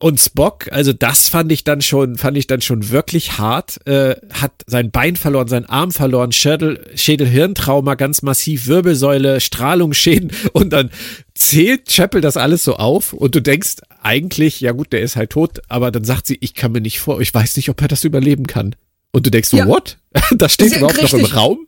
[0.00, 4.16] Und Spock, also das fand ich dann schon, fand ich dann schon wirklich hart, äh,
[4.32, 10.90] hat sein Bein verloren, seinen Arm verloren, Schädel, Schädel-Hirntrauma, ganz massiv, Wirbelsäule, Strahlungsschäden und dann
[11.34, 15.30] zählt Chapel das alles so auf und du denkst eigentlich, ja gut, der ist halt
[15.30, 17.88] tot, aber dann sagt sie, ich kann mir nicht vor, ich weiß nicht, ob er
[17.88, 18.74] das überleben kann.
[19.12, 19.66] Und du denkst so, Ja.
[19.68, 19.96] what?
[20.32, 21.36] Das steht Ja, überhaupt noch im richtig.
[21.36, 21.64] Raum?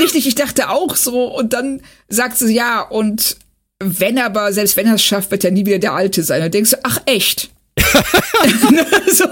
[0.00, 1.26] Richtig, ich dachte auch so.
[1.26, 3.36] Und dann sagt sie, ja, und
[3.84, 6.38] wenn er aber, selbst wenn er es schafft, wird er nie wieder der Alte sein.
[6.38, 7.50] Und dann denkst du, ach echt?
[9.12, 9.24] so,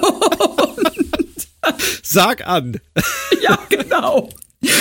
[2.02, 2.80] Sag an.
[3.42, 4.28] ja, genau.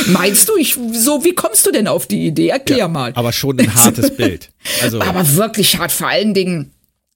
[0.07, 2.49] Meinst du, ich, so, wie kommst du denn auf die Idee?
[2.49, 3.13] Erklär mal.
[3.15, 4.49] Aber schon ein hartes Bild.
[4.81, 5.91] Also, Aber wirklich hart.
[5.91, 6.71] Vor allen Dingen,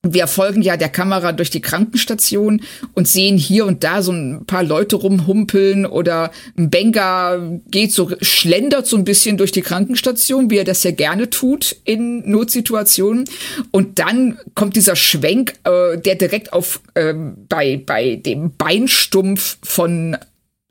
[0.05, 2.61] wir folgen ja der Kamera durch die Krankenstation
[2.93, 8.11] und sehen hier und da so ein paar Leute rumhumpeln oder ein Benga geht so,
[8.21, 13.23] schlendert so ein bisschen durch die Krankenstation, wie er das ja gerne tut in Notsituationen.
[13.71, 20.17] Und dann kommt dieser Schwenk, äh, der direkt auf, ähm, bei, bei dem Beinstumpf von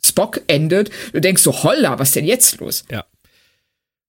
[0.04, 0.90] Spock endet.
[1.14, 2.84] Du denkst so, holla, was denn jetzt los?
[2.90, 3.06] Ja.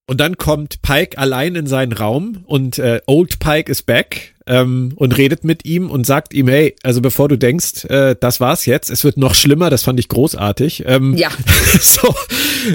[0.06, 4.92] Und dann kommt Pike allein in seinen Raum und äh, Old Pike ist back ähm,
[4.96, 8.66] und redet mit ihm und sagt ihm, hey, also bevor du denkst, äh, das war's
[8.66, 10.84] jetzt, es wird noch schlimmer, das fand ich großartig.
[10.86, 11.30] Ähm, Ja.
[11.80, 12.14] so,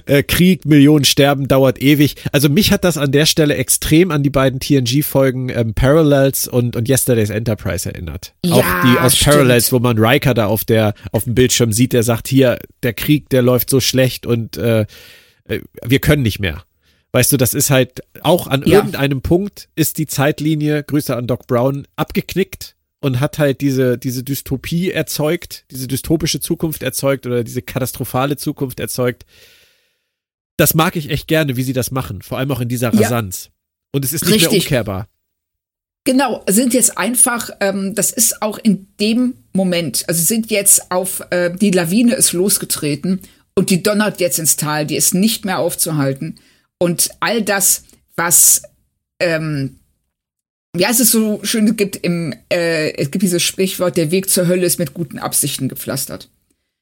[0.08, 2.16] äh, Krieg, Millionen sterben, dauert ewig.
[2.32, 6.76] Also mich hat das an der Stelle extrem an die beiden TNG-Folgen ähm, Parallels und,
[6.76, 8.34] und Yesterday's Enterprise erinnert.
[8.44, 9.36] Ja, Auch die aus stimmt.
[9.36, 12.94] Parallels, wo man Riker da auf der auf dem Bildschirm sieht, der sagt, hier, der
[12.94, 14.88] Krieg, der läuft so schlecht und äh,
[15.50, 16.64] äh, wir können nicht mehr.
[17.12, 18.78] Weißt du, das ist halt auch an Ja.
[18.78, 24.24] irgendeinem Punkt ist die Zeitlinie, Grüße an Doc Brown, abgeknickt und hat halt diese, diese
[24.24, 29.26] Dystopie erzeugt, diese dystopische Zukunft erzeugt oder diese katastrophale Zukunft erzeugt.
[30.58, 33.02] Das mag ich echt gerne, wie sie das machen, vor allem auch in dieser Ja.
[33.02, 33.50] Rasanz.
[33.92, 34.66] Und es ist nicht mehr Richtig.
[34.66, 35.08] umkehrbar.
[36.06, 41.22] Genau, sind jetzt einfach, ähm, das ist auch in dem Moment, also sind jetzt auf,
[41.32, 43.22] äh, die Lawine ist losgetreten
[43.56, 46.40] und die donnert jetzt ins Tal, die ist nicht mehr aufzuhalten.
[46.80, 47.84] Und all das,
[48.16, 48.64] was,
[49.20, 49.80] ähm,
[50.76, 54.30] ja, es ist so schön, es gibt im, äh, es gibt dieses Sprichwort, der Weg
[54.30, 56.30] zur Hölle ist mit guten Absichten gepflastert.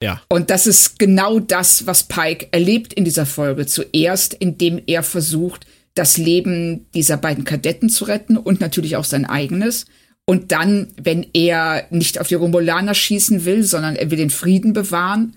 [0.02, 0.22] Ja.
[0.30, 3.65] Und das ist genau das, was Pike erlebt in dieser Folge.
[3.65, 5.65] Zuerst, indem er versucht,
[5.95, 9.86] das Leben dieser beiden Kadetten zu retten und natürlich auch sein eigenes.
[10.26, 14.74] Und dann, wenn er nicht auf die Romulaner schießen will, sondern er will den Frieden
[14.74, 15.36] bewahren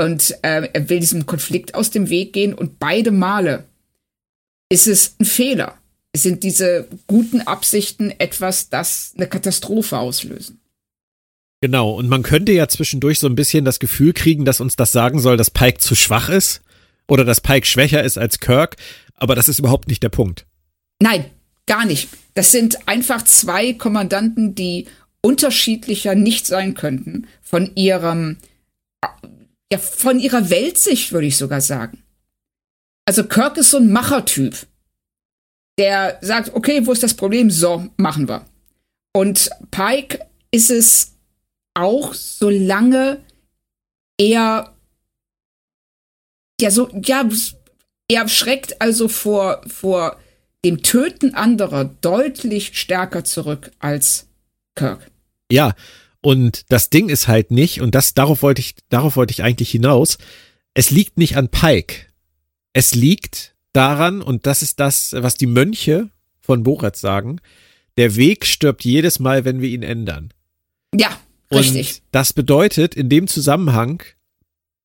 [0.00, 2.54] und äh, er will diesem Konflikt aus dem Weg gehen.
[2.54, 3.64] Und beide Male
[4.70, 5.76] ist es ein Fehler.
[6.16, 10.60] Sind diese guten Absichten etwas, das eine Katastrophe auslösen.
[11.60, 14.92] Genau, und man könnte ja zwischendurch so ein bisschen das Gefühl kriegen, dass uns das
[14.92, 16.62] sagen soll, dass Pike zu schwach ist
[17.06, 18.76] oder dass Pike schwächer ist als Kirk,
[19.14, 20.46] aber das ist überhaupt nicht der Punkt.
[21.02, 21.26] Nein,
[21.66, 22.08] gar nicht.
[22.34, 24.86] Das sind einfach zwei Kommandanten, die
[25.20, 28.38] unterschiedlicher nicht sein könnten von ihrem,
[29.70, 32.02] ja, von ihrer Weltsicht, würde ich sogar sagen.
[33.10, 34.68] Also Kirk ist so ein Machertyp,
[35.80, 37.50] der sagt, okay, wo ist das Problem?
[37.50, 38.46] So, machen wir.
[39.12, 40.20] Und Pike
[40.52, 41.16] ist es
[41.74, 43.20] auch, solange
[44.16, 44.76] er
[46.60, 47.28] ja so, ja,
[48.06, 50.16] er schreckt also vor, vor
[50.64, 54.28] dem Töten anderer deutlich stärker zurück als
[54.76, 55.10] Kirk.
[55.50, 55.74] Ja,
[56.22, 59.72] und das Ding ist halt nicht, und das, darauf wollte ich, darauf wollte ich eigentlich
[59.72, 60.16] hinaus,
[60.74, 62.09] es liegt nicht an Pike.
[62.72, 66.10] Es liegt daran, und das ist das, was die Mönche
[66.40, 67.40] von Borat sagen,
[67.96, 70.32] der Weg stirbt jedes Mal, wenn wir ihn ändern.
[70.94, 71.20] Ja,
[71.52, 71.94] richtig.
[71.94, 74.02] Und das bedeutet in dem Zusammenhang,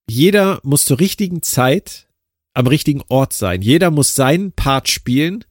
[0.07, 2.07] jeder muss zur richtigen Zeit
[2.53, 3.61] am richtigen Ort sein.
[3.61, 5.43] Jeder muss seinen Part spielen.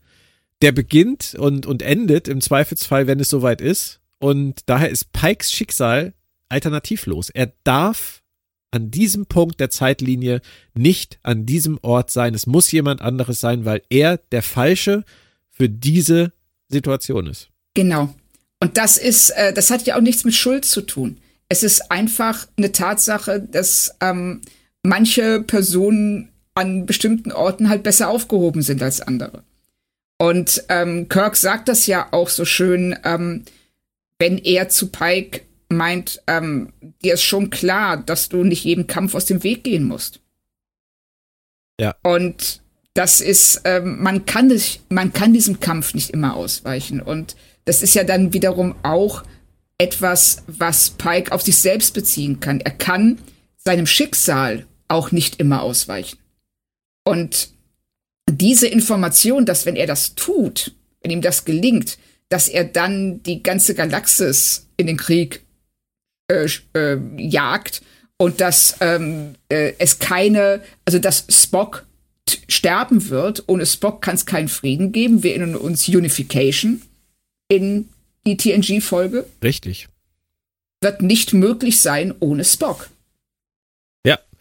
[0.63, 4.01] Der beginnt und, und endet im Zweifelsfall, wenn es soweit ist.
[4.19, 6.15] Und daher ist Pikes Schicksal
[6.49, 7.31] alternativlos.
[7.31, 8.23] Er darf
[8.75, 10.41] an diesem Punkt der Zeitlinie
[10.75, 12.35] nicht an diesem Ort sein.
[12.35, 15.05] Es muss jemand anderes sein, weil er der Falsche
[15.49, 16.33] für diese
[16.69, 17.51] Situation ist.
[17.75, 18.13] Genau.
[18.59, 21.19] Und das ist, äh, das hat ja auch nichts mit Schuld zu tun.
[21.49, 24.41] Es ist einfach eine Tatsache, dass ähm,
[24.83, 29.45] manche Personen an bestimmten Orten halt besser aufgehoben sind als andere.
[30.19, 33.45] Und ähm, Kirk sagt das ja auch so schön, ähm,
[34.19, 35.43] wenn er zu Pike
[35.77, 36.73] meint, ähm,
[37.03, 40.21] dir ist schon klar, dass du nicht jedem Kampf aus dem Weg gehen musst.
[41.81, 41.95] Ja.
[42.03, 42.63] Und
[42.95, 47.01] das ist, ähm, man kann das, man kann diesem Kampf nicht immer ausweichen.
[47.01, 49.25] Und das ist ja dann wiederum auch
[49.79, 52.61] etwas, was Pike auf sich selbst beziehen kann.
[52.61, 53.19] Er kann
[53.57, 56.19] seinem Schicksal auch nicht immer ausweichen.
[57.05, 57.51] Und
[58.31, 61.99] diese Information, dass wenn er das tut, wenn ihm das gelingt,
[62.29, 65.45] dass er dann die ganze Galaxis in den Krieg
[66.29, 67.83] äh, äh, jagt
[68.17, 71.87] und dass ähm, äh, es keine, also dass Spock
[72.49, 73.45] sterben wird.
[73.47, 75.23] Ohne Spock kann es keinen Frieden geben.
[75.23, 76.83] Wir erinnern uns Unification
[77.49, 77.89] in
[78.27, 79.27] die TNG-Folge.
[79.43, 79.89] Richtig.
[80.81, 82.89] Wird nicht möglich sein ohne Spock.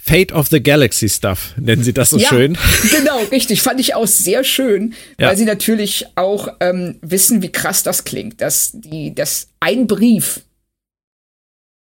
[0.05, 2.57] Fate of the Galaxy Stuff, nennen sie das so ja, schön.
[2.91, 3.61] Genau, richtig.
[3.61, 5.29] Fand ich auch sehr schön, Ja.
[5.29, 10.41] weil sie natürlich auch ähm, wissen, wie krass das klingt, dass die, dass ein Brief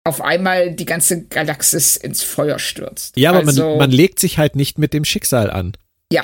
[0.04, 3.18] auf einmal die ganze Galaxis ins Feuer stürzt.
[3.18, 5.74] Ja, aber also, man, man legt sich halt nicht mit dem Schicksal an.
[6.12, 6.24] ja.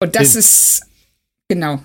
[0.00, 0.82] Und das Den- ist
[1.48, 1.82] genau.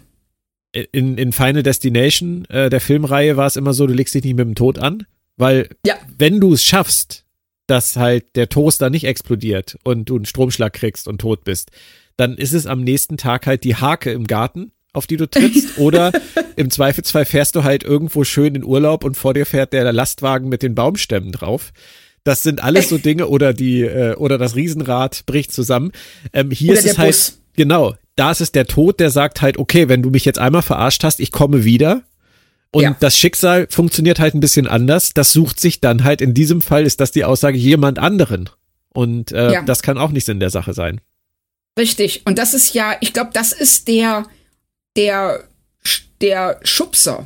[0.72, 4.36] In, in Final Destination, äh, der Filmreihe, war es immer so, du legst dich nicht
[4.36, 5.06] mit dem Tod an,
[5.38, 7.24] weil Ja, wenn du es schaffst,
[7.68, 11.72] dass halt der Toaster nicht explodiert und du einen Stromschlag kriegst und tot bist,
[12.18, 15.78] dann ist es am nächsten Tag halt die Hake im Garten, auf die du trittst,
[15.78, 16.12] oder
[16.56, 20.50] im Zweifelsfall fährst du halt irgendwo schön in Urlaub und vor dir fährt der Lastwagen
[20.50, 21.72] mit den Baumstämmen drauf.
[22.24, 25.92] Das sind alles so Dinge oder die äh, oder das Riesenrad bricht zusammen.
[26.34, 27.40] Ähm, hier Oder ist es halt Bus.
[27.56, 27.96] genau.
[28.16, 31.04] Da ist es der Tod, der sagt halt, okay, wenn du mich jetzt einmal verarscht
[31.06, 32.02] hast, ich komme wieder.
[32.72, 32.96] Und Ja.
[33.00, 35.14] das Schicksal funktioniert halt ein bisschen anders.
[35.14, 38.50] Das sucht sich dann halt, in diesem Fall ist das die Aussage jemand anderen.
[38.94, 39.62] Und äh, Ja.
[39.64, 41.00] das kann auch nicht Sinn der Sache sein.
[41.80, 42.24] richtig.
[42.26, 44.26] Und das ist ja, ich glaube, das ist der,
[45.00, 45.46] der,
[46.22, 47.26] der Schubser,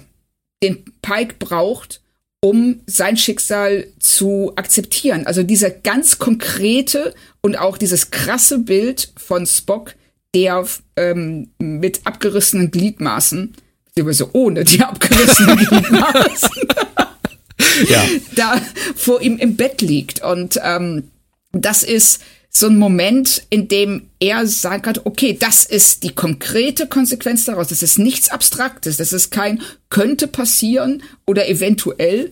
[0.64, 2.00] den Pike braucht,
[2.40, 5.28] um sein Schicksal zu akzeptieren.
[5.28, 9.96] Also dieser ganz konkrete und auch dieses krasse Bild von Spock,
[10.34, 13.54] der ähm, mit abgerissenen Gliedmaßen,
[13.86, 16.50] beziehungsweise ohne die abgerissenen Gliedmaßen,
[17.90, 18.06] Ja.
[18.36, 18.62] da
[18.96, 20.22] vor ihm im Bett liegt.
[20.22, 21.10] Und ähm,
[21.52, 22.22] das ist
[22.56, 27.70] so ein Moment, in dem er sagen kann, okay, das ist die konkrete Konsequenz daraus.
[27.70, 28.98] Das ist nichts Abstraktes.
[28.98, 32.32] Das ist kein könnte passieren oder eventuell,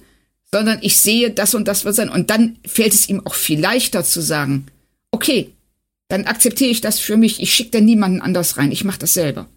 [0.52, 2.10] sondern ich sehe, das und das wird sein.
[2.10, 4.68] Und dann fällt es ihm auch viel leichter zu sagen,
[5.10, 5.54] okay,
[6.08, 7.42] dann akzeptiere ich das für mich.
[7.42, 8.72] Ich schicke da niemanden anders rein.
[8.72, 9.48] Ich mache das selber.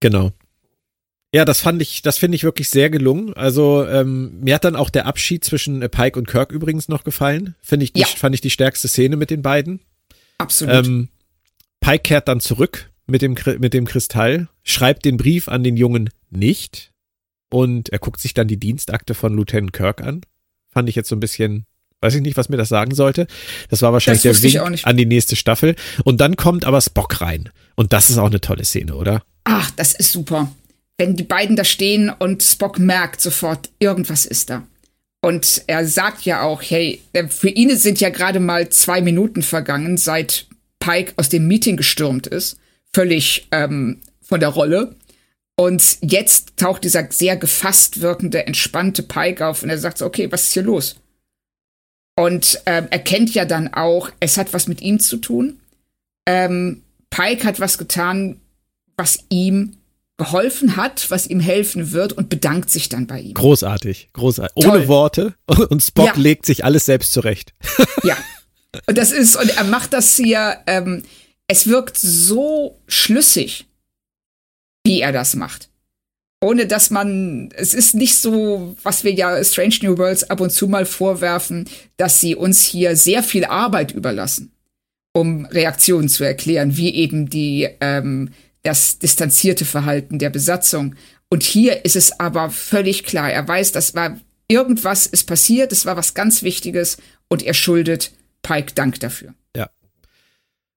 [0.00, 0.30] Genau.
[1.34, 3.34] Ja, das fand ich, das finde ich wirklich sehr gelungen.
[3.34, 7.02] Also ähm, mir hat dann auch der Abschied zwischen äh, Pike und Kirk übrigens noch
[7.02, 7.56] gefallen.
[7.60, 8.06] Finde ich, die, Ja.
[8.06, 9.80] fand ich die stärkste Szene mit den beiden.
[10.38, 10.86] Absolut.
[10.86, 11.08] Ähm,
[11.80, 16.10] Pike kehrt dann zurück mit dem, mit dem Kristall, schreibt den Brief an den Jungen
[16.30, 16.92] nicht
[17.50, 20.22] und er guckt sich dann die Dienstakte von Lieutenant Kirk an.
[20.72, 21.66] Fand ich jetzt so ein bisschen,
[22.00, 23.26] weiß ich nicht, was mir das sagen sollte.
[23.68, 24.86] Das war wahrscheinlich Das der Wink nicht.
[24.86, 25.76] an die nächste Staffel.
[26.04, 27.50] Und dann kommt aber Spock rein.
[27.76, 29.22] Und das ist auch eine tolle Szene, oder?
[29.44, 30.50] Ach, das ist super.
[30.96, 34.66] Wenn die beiden da stehen und Spock merkt sofort, irgendwas ist da.
[35.24, 39.40] Und er sagt ja auch, hey, äh, für ihn sind ja gerade mal zwei Minuten
[39.40, 40.46] vergangen, seit
[40.80, 42.58] Pike aus dem Meeting gestürmt ist.
[42.92, 44.96] Völlig ähm, von der Rolle.
[45.56, 50.30] Und jetzt taucht dieser sehr gefasst wirkende, entspannte Pike auf und er sagt so, okay,
[50.30, 50.96] was ist hier los?
[52.16, 55.58] Und ähm, erkennt ja dann auch, es hat was mit ihm zu tun.
[56.26, 58.42] Ähm, Pike hat was getan,
[58.98, 59.78] was ihm
[60.16, 63.34] geholfen hat, was ihm helfen wird und bedankt sich dann bei ihm.
[63.34, 64.62] Großartig, großartig.
[64.62, 64.76] Toll.
[64.78, 65.34] Ohne Worte.
[65.70, 66.12] Und Spock Ja.
[66.16, 67.52] legt sich alles selbst zurecht.
[68.04, 68.16] Ja.
[68.86, 71.04] Und das ist, und er macht das hier, ähm,
[71.46, 73.66] es wirkt so schlüssig,
[74.84, 75.70] wie er das macht.
[76.42, 80.50] Ohne dass man, es ist nicht so, was wir ja Strange New Worlds ab und
[80.50, 84.52] zu mal vorwerfen, dass sie uns hier sehr viel Arbeit überlassen,
[85.14, 88.32] um Reaktionen zu erklären, wie eben die, ähm,
[88.64, 90.96] das distanzierte Verhalten der Besatzung.
[91.28, 93.30] Und hier ist es aber völlig klar.
[93.30, 94.18] Er weiß, das war
[94.48, 98.12] irgendwas ist passiert, es war was ganz Wichtiges und er schuldet
[98.42, 99.34] Pike Dank dafür.
[99.56, 99.70] Ja.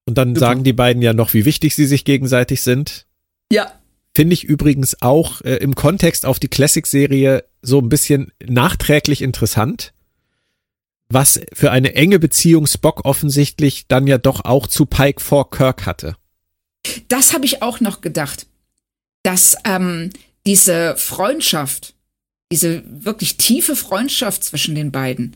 [0.06, 0.40] Und dann Super.
[0.40, 3.08] sagen die beiden ja noch, wie wichtig sie sich gegenseitig sind.
[3.52, 3.74] Ja,
[4.18, 9.94] Finde ich übrigens auch äh, im Kontext auf die Classic-Serie so ein bisschen nachträglich interessant,
[11.08, 15.86] was für eine enge Beziehung Spock offensichtlich dann ja doch auch zu Pike vor Kirk
[15.86, 16.16] hatte.
[17.08, 18.48] Das habe ich auch noch gedacht,
[19.24, 20.10] dass ähm,
[20.46, 21.94] diese Freundschaft,
[22.52, 25.36] diese wirklich tiefe Freundschaft zwischen den beiden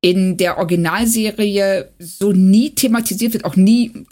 [0.00, 4.06] in der Originalserie so nie thematisiert wird, auch nie,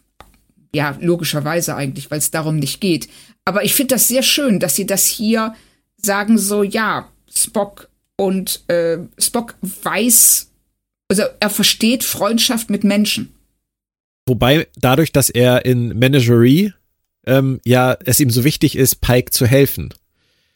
[0.75, 3.09] ja, logischerweise eigentlich, weil es darum nicht geht.
[3.45, 5.55] Aber ich finde das sehr schön, dass sie das hier
[5.99, 10.51] sagen, so, ja, Spock und äh, Spock weiß,
[11.09, 13.35] also er versteht Freundschaft mit Menschen.
[14.27, 16.73] Wobei dadurch, dass er in Menagerie
[17.27, 19.93] ähm, ja es ihm so wichtig ist, Pike zu helfen,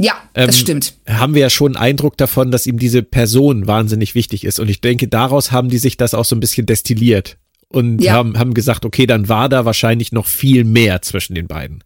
[0.01, 0.95] Ja, Ähm, das stimmt.
[1.09, 4.61] haben wir ja schon einen Eindruck davon, dass ihm diese Person wahnsinnig wichtig ist.
[4.61, 7.39] Und ich denke, daraus haben die sich das auch so ein bisschen destilliert
[7.69, 8.13] und Ja.
[8.13, 11.83] haben, haben gesagt, okay, dann war da wahrscheinlich noch viel mehr zwischen den beiden.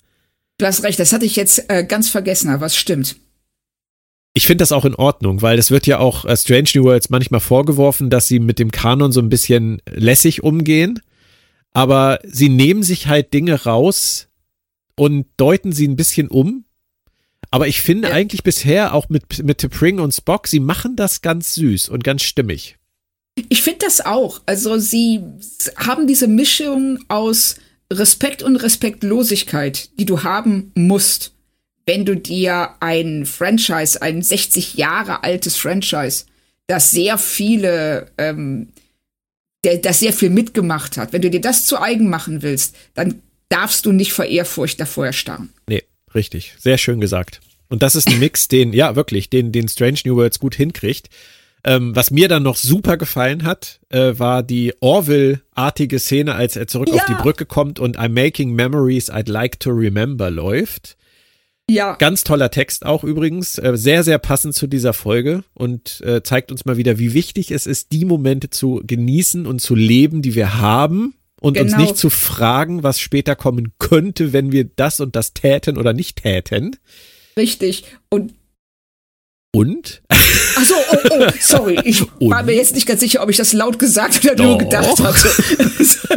[0.59, 3.17] Du hast recht, das hatte ich jetzt äh, ganz vergessen, aber es stimmt.
[4.35, 7.11] Ich finde das auch in Ordnung, weil es wird ja auch äh, Strange New Worlds
[7.11, 11.01] manchmal vorgeworfen, dass sie mit dem Kanon so ein bisschen lässig umgehen.
[11.73, 14.29] Aber sie nehmen sich halt Dinge raus
[14.97, 16.65] und deuten sie ein bisschen um.
[17.51, 18.15] Aber ich finde Ja.
[18.15, 22.23] eigentlich bisher auch mit, mit T'Pring und Spock, sie machen das ganz süß und ganz
[22.23, 22.77] stimmig.
[23.49, 24.41] Ich finde das auch.
[24.47, 25.21] Also sie
[25.77, 27.57] haben diese Mischung aus
[27.93, 31.33] Respekt und Respektlosigkeit, die du haben musst,
[31.87, 36.27] wenn du dir ein Franchise, ein 60 Jahre altes Franchise,
[36.67, 38.69] das sehr viele, ähm,
[39.65, 43.23] der, das sehr viel mitgemacht hat, wenn du dir das zu eigen machen willst, dann
[43.49, 45.51] darfst du nicht vor Ehrfurcht davor erstarren.
[45.69, 45.83] Nee,
[46.15, 46.55] richtig.
[46.59, 47.41] Sehr schön gesagt.
[47.69, 51.09] Und das ist ein Mix, den, ja, wirklich, den, den Strange New Worlds gut hinkriegt.
[51.63, 56.67] Ähm, was mir dann noch super gefallen hat, äh, war die Orville-artige Szene, als er
[56.67, 57.05] zurück auf Ja.
[57.09, 60.97] die Brücke kommt und I'm making memories I'd like to remember läuft.
[61.73, 66.23] Ja, Ganz toller Text auch übrigens, äh, sehr, sehr passend zu dieser Folge und äh,
[66.23, 70.21] zeigt uns mal wieder, wie wichtig es ist, die Momente zu genießen und zu leben,
[70.23, 71.83] die wir haben und uns Genau.
[71.85, 76.23] nicht zu fragen, was später kommen könnte, wenn wir das und das täten oder nicht
[76.23, 76.77] täten.
[77.37, 77.85] richtig.
[78.09, 78.35] Und
[79.53, 80.03] Und?
[80.09, 81.79] Ach so, oh, oh, sorry.
[81.85, 82.09] Ich war
[82.41, 82.47] Und?
[82.47, 84.45] mir jetzt nicht ganz sicher, ob ich das laut gesagt oder Doch.
[84.45, 85.29] nur gedacht hatte.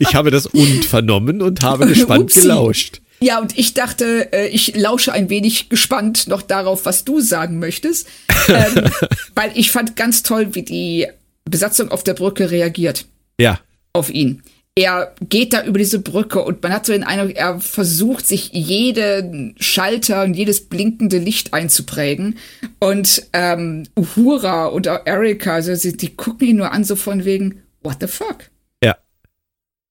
[0.00, 2.40] Ich habe das und vernommen und habe gespannt Upsi.
[2.40, 3.00] gelauscht.
[3.20, 7.58] Ja, und ich dachte, äh, ich lausche ein wenig gespannt noch darauf, was du sagen
[7.58, 8.08] möchtest.
[8.48, 8.88] Ähm,
[9.34, 11.08] weil ich fand ganz toll, wie die
[11.44, 13.06] Besatzung auf der Brücke reagiert
[13.40, 13.58] Ja,
[13.92, 14.44] auf ihn.
[14.76, 18.52] Er geht da über diese Brücke und man hat so den Eindruck, er versucht sich
[18.52, 22.38] jeden Schalter und jedes blinkende Licht einzuprägen.
[22.78, 27.24] Und ähm, Uhura und auch Erika, also sie, die gucken ihn nur an, so von
[27.24, 28.50] wegen, what the fuck?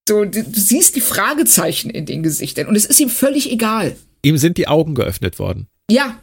[0.07, 3.95] So, du, du siehst die Fragezeichen in den Gesichtern und es ist ihm völlig egal.
[4.23, 5.68] Ihm sind die Augen geöffnet worden.
[5.90, 6.19] Ja.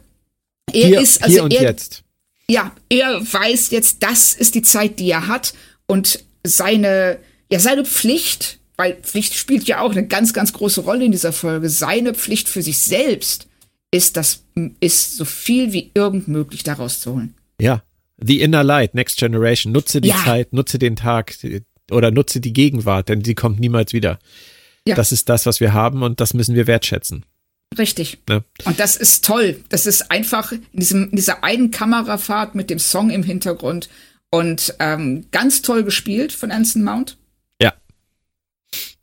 [0.71, 2.03] Er Hier, ist, also hier und er, jetzt.
[2.49, 5.53] ja, er weiß jetzt, das ist die Zeit, die er hat
[5.87, 7.19] und seine,
[7.51, 11.33] ja, seine Pflicht, weil Pflicht spielt ja auch eine ganz, ganz große Rolle in dieser
[11.33, 13.47] Folge, seine Pflicht für sich selbst
[13.91, 14.43] ist das,
[14.79, 17.35] ist so viel wie irgend möglich daraus zu holen.
[17.59, 17.83] Ja.
[18.17, 19.71] The Inner Light, Next Generation.
[19.73, 20.21] Nutze die Ja.
[20.23, 21.35] Zeit, nutze den Tag
[21.93, 24.19] oder nutze die Gegenwart, denn sie kommt niemals wieder.
[24.87, 24.95] Ja.
[24.95, 27.25] Das ist das, was wir haben und das müssen wir wertschätzen.
[27.77, 28.19] Richtig.
[28.27, 28.43] Ne?
[28.65, 29.63] Und das ist toll.
[29.69, 33.89] Das ist einfach in, diesem, in dieser einen Kamerafahrt mit dem Song im Hintergrund
[34.29, 37.17] und ähm, ganz toll gespielt von Anson Mount.
[37.61, 37.73] Ja.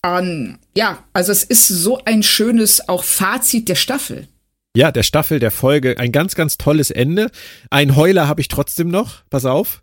[0.04, 4.28] Ähm, ja, also es ist so ein schönes auch Fazit der Staffel.
[4.76, 7.30] Ja, der Staffel, der Folge, ein ganz, ganz tolles Ende.
[7.70, 9.24] Ein Heuler habe ich trotzdem noch.
[9.30, 9.82] Pass auf.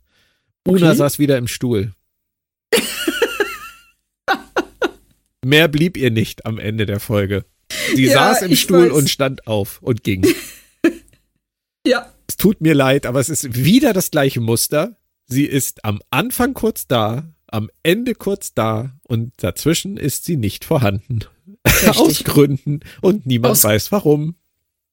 [0.66, 0.98] Una Okay.
[0.98, 1.92] saß wieder im Stuhl.
[5.46, 7.46] Mehr blieb ihr nicht am Ende der Folge.
[7.96, 8.92] Sie Ja, saß im Stuhl weiß.
[8.98, 10.26] und stand auf und ging.
[11.86, 12.12] Ja.
[12.28, 14.98] Es tut mir leid, aber es ist wieder das gleiche Muster.
[15.26, 20.66] Sie ist am Anfang kurz da, am Ende kurz da und dazwischen ist sie nicht
[20.66, 21.20] vorhanden.
[21.96, 24.36] Aus Gründen und niemand Aus- weiß warum.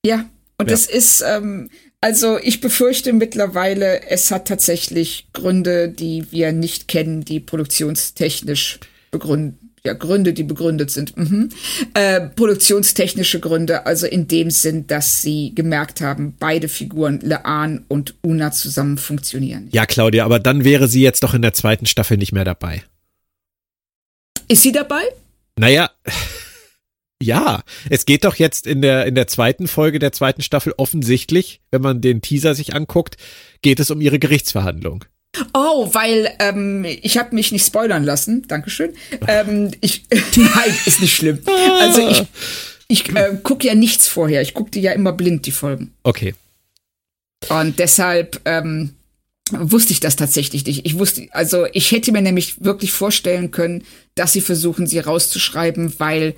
[0.06, 0.74] Ja, und Ja.
[0.74, 1.68] es ist, ähm,
[2.04, 8.78] also ich befürchte mittlerweile, es hat tatsächlich Gründe, die wir nicht kennen, die produktionstechnisch
[9.10, 11.16] begründet, ja, Gründe, die begründet sind.
[11.16, 11.48] Mhm.
[11.94, 18.14] Äh, produktionstechnische Gründe, also in dem Sinn, dass sie gemerkt haben, beide Figuren, Laan und
[18.20, 19.70] Una, zusammen funktionieren.
[19.72, 22.82] Ja, Claudia, aber dann wäre sie jetzt doch in der zweiten Staffel nicht mehr dabei.
[24.48, 25.04] Ist sie dabei?
[25.56, 25.90] Naja,
[27.24, 31.60] ja, es geht doch jetzt in der, in der zweiten Folge der zweiten Staffel offensichtlich,
[31.70, 33.16] wenn man den Teaser sich anguckt,
[33.62, 35.04] geht es um ihre Gerichtsverhandlung.
[35.52, 38.46] Oh, weil ähm, ich habe mich nicht spoilern lassen.
[38.46, 38.94] Dankeschön.
[39.26, 40.04] Ähm, ich,
[40.36, 41.40] nein, ist nicht schlimm.
[41.80, 42.22] Also ich,
[42.88, 44.42] ich äh, gucke ja nichts vorher.
[44.42, 45.92] Ich gucke die ja immer blind, die Folgen.
[46.04, 46.34] Okay.
[47.48, 48.94] Und deshalb ähm,
[49.50, 50.86] wusste ich das tatsächlich nicht.
[50.86, 53.84] Ich wusste, also ich hätte mir nämlich wirklich vorstellen können,
[54.14, 56.34] dass sie versuchen, sie rauszuschreiben, weil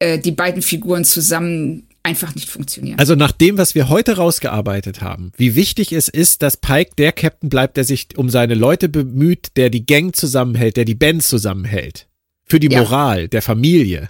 [0.00, 2.98] äh, die beiden Figuren zusammen einfach nicht funktionieren.
[2.98, 7.12] Also nach dem, was wir heute rausgearbeitet haben, wie wichtig es ist, dass Pike der
[7.12, 11.22] Captain bleibt, der sich um seine Leute bemüht, der die Gang zusammenhält, der die Band
[11.22, 12.08] zusammenhält.
[12.46, 12.80] Für die Ja.
[12.80, 14.08] Moral der Familie.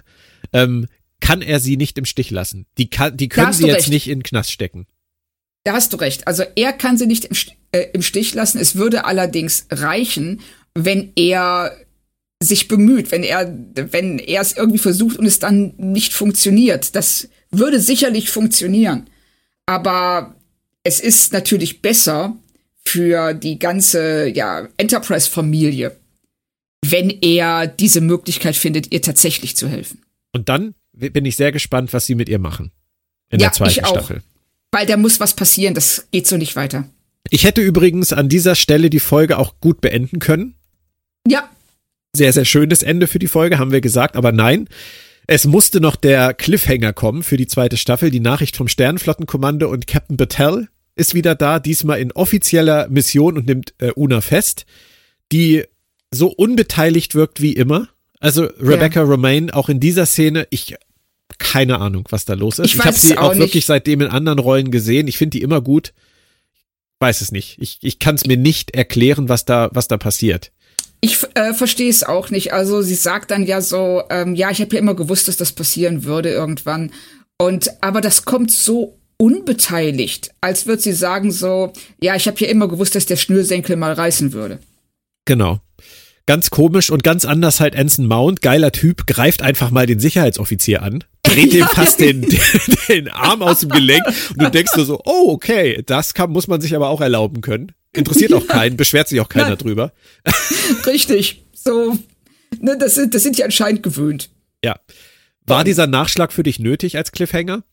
[0.53, 0.87] Ähm,
[1.19, 2.65] kann er sie nicht im Stich lassen.
[2.77, 3.89] Die, kann, die können sie jetzt recht.
[3.89, 4.87] nicht in den Knast stecken.
[5.63, 6.27] Da hast du recht.
[6.27, 7.35] Also er kann sie nicht im,
[7.71, 8.57] äh, im Stich lassen.
[8.57, 10.39] Es würde allerdings reichen,
[10.73, 11.75] wenn er
[12.41, 16.95] sich bemüht, wenn er, wenn er es irgendwie versucht und es dann nicht funktioniert.
[16.95, 19.09] Das würde sicherlich funktionieren.
[19.65, 20.35] Aber
[20.83, 22.35] es ist natürlich besser
[22.83, 25.95] für die ganze, ja, Enterprise-Familie,
[26.83, 30.01] wenn er diese Möglichkeit findet, ihr tatsächlich zu helfen.
[30.33, 32.71] Und dann bin ich sehr gespannt, was sie mit ihr machen.
[33.29, 33.91] In Ja, der zweiten ich auch.
[33.91, 34.23] Staffel.
[34.71, 35.75] Weil da muss was passieren.
[35.75, 36.89] Das geht so nicht weiter.
[37.29, 40.55] Ich hätte übrigens an dieser Stelle die Folge auch gut beenden können.
[41.27, 41.49] Ja,
[42.15, 44.67] Sehr, sehr schönes Ende für die Folge, haben wir gesagt, aber nein.
[45.27, 48.11] Es musste noch der Cliffhanger kommen für die zweite Staffel.
[48.11, 53.47] Die Nachricht vom Sternenflottenkommando und Captain Battelle ist wieder da, diesmal in offizieller Mission und
[53.47, 54.65] nimmt äh, Una fest,
[55.31, 55.63] die
[56.11, 57.87] so unbeteiligt wirkt wie immer.
[58.19, 60.75] Also Rebecca Romaine auch in dieser Szene, ich
[61.37, 62.67] keine Ahnung, was da los ist.
[62.67, 65.07] Ich Ich, habe sie auch auch wirklich seitdem in anderen Rollen gesehen.
[65.07, 65.93] Ich finde die immer gut.
[66.99, 67.57] Weiß es nicht.
[67.59, 70.51] Ich, ich kann es mir nicht erklären, was da, was da passiert.
[71.01, 72.53] Ich äh, verstehe es auch nicht.
[72.53, 75.51] Also sie sagt dann ja so, ähm, ja, ich habe ja immer gewusst, dass das
[75.51, 76.91] passieren würde irgendwann.
[77.39, 82.47] Und aber das kommt so unbeteiligt, als würde sie sagen so, ja, ich habe ja
[82.47, 84.59] immer gewusst, dass der Schnürsenkel mal reißen würde.
[85.25, 85.59] Genau.
[86.27, 90.81] Ganz komisch und ganz anders halt Anson Mount, geiler Typ, greift einfach mal den Sicherheitsoffizier
[90.81, 92.39] an, dreht ihm fast den, den,
[92.89, 96.47] den Arm aus dem Gelenk und du denkst nur so, oh, okay, das kann, muss
[96.47, 97.71] man sich aber auch erlauben können.
[97.93, 99.57] Interessiert auch keinen, beschwert sich auch keiner Nein.
[99.57, 99.91] drüber.
[100.85, 101.43] Richtig.
[101.53, 101.97] So,
[102.59, 104.29] ne, das sind, das sind die anscheinend gewöhnt.
[104.63, 104.79] Ja.
[105.45, 107.63] War dieser Nachschlag für dich nötig als Cliffhanger?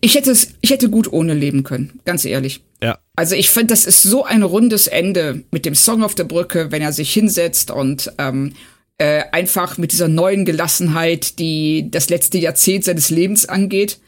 [0.00, 2.62] Ich hätte es, ich hätte gut ohne leben können, ganz ehrlich.
[2.82, 2.98] Ja.
[3.16, 6.70] Also ich finde, das ist so ein rundes Ende mit dem Song auf der Brücke,
[6.70, 8.54] wenn er sich hinsetzt und ähm,
[8.98, 13.98] äh, einfach mit dieser neuen Gelassenheit, die das letzte Jahrzehnt seines Lebens angeht.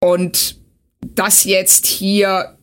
[0.00, 0.56] Und
[1.02, 2.56] das jetzt hier,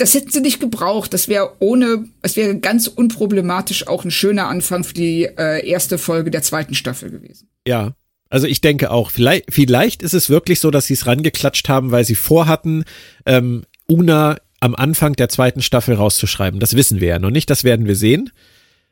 [0.00, 1.12] das hätten sie nicht gebraucht.
[1.12, 5.98] Das wäre ohne, es wäre ganz unproblematisch auch ein schöner Anfang für die äh, erste
[5.98, 7.48] Folge der zweiten Staffel gewesen.
[7.66, 7.92] Ja.
[8.28, 11.90] Also ich denke auch, vielleicht, vielleicht ist es wirklich so, dass sie es rangeklatscht haben,
[11.90, 12.84] weil sie vorhatten,
[13.26, 16.60] ähm, Una am Anfang der zweiten Staffel rauszuschreiben.
[16.60, 18.30] Das wissen wir ja noch nicht, das werden wir sehen.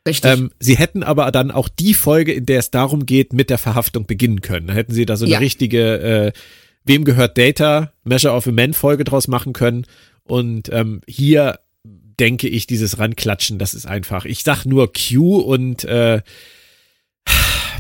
[0.07, 0.31] Richtig.
[0.31, 3.59] Ähm, sie hätten aber dann auch die Folge, in der es darum geht, mit der
[3.59, 4.67] Verhaftung beginnen können.
[4.67, 5.39] Da hätten sie da so eine Ja.
[5.39, 6.33] richtige äh,
[6.85, 9.85] Wem gehört Data, Measure of a Man Folge draus machen können.
[10.29, 14.25] Und ähm, hier denke ich, dieses Ranklatschen, das ist einfach.
[14.25, 16.23] Ich sag nur Q und äh,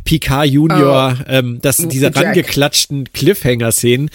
[0.04, 2.16] Picard Junior, ähm, dass Oh, diese Jack.
[2.16, 4.10] rangeklatschten Cliffhanger-Szenen,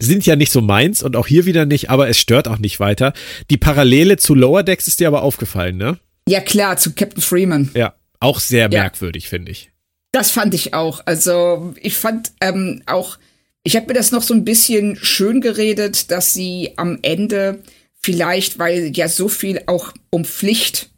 [0.00, 2.78] sind ja nicht so meins und auch hier wieder nicht, aber es stört auch nicht
[2.78, 3.12] weiter.
[3.50, 5.98] Die Parallele zu Lower Decks ist dir aber aufgefallen, ne?
[6.28, 7.70] Ja, klar, zu Captain Freeman.
[7.74, 8.80] Ja, auch sehr ja.
[8.80, 9.70] merkwürdig, finde ich.
[10.12, 11.00] Das fand ich auch.
[11.06, 13.18] Also, ich fand ähm, auch,
[13.64, 17.62] ich habe mir das noch so ein bisschen schön geredet, dass sie am Ende
[18.00, 20.90] vielleicht, weil ja so viel auch um Pflicht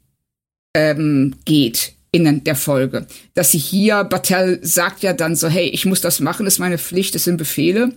[0.74, 5.86] ähm, geht in der Folge, dass sie hier, Battelle sagt ja dann so, hey, ich
[5.86, 7.93] muss das machen, ist meine Pflicht, es sind Befehle.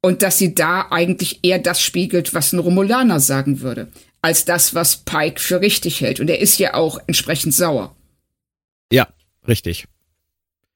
[0.00, 3.88] Und dass sie da eigentlich eher das spiegelt, was ein Romulaner sagen würde,
[4.22, 6.20] als das, was Pike für richtig hält.
[6.20, 7.94] Und er ist ja auch entsprechend sauer.
[8.92, 9.08] Ja,
[9.46, 9.86] richtig.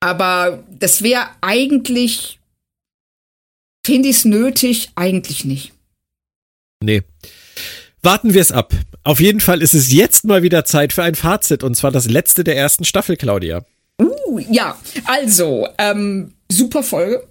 [0.01, 2.41] Aber das wäre eigentlich,
[3.87, 5.73] finde ich es nötig, eigentlich nicht.
[6.83, 7.03] Nee.
[8.05, 8.73] Warten wir es ab.
[9.05, 12.11] Auf jeden Fall ist es jetzt mal wieder Zeit für ein Fazit und zwar das
[12.11, 13.65] letzte der ersten Staffel, Claudia.
[14.01, 17.25] Uh, ja, also, ähm, super Folge.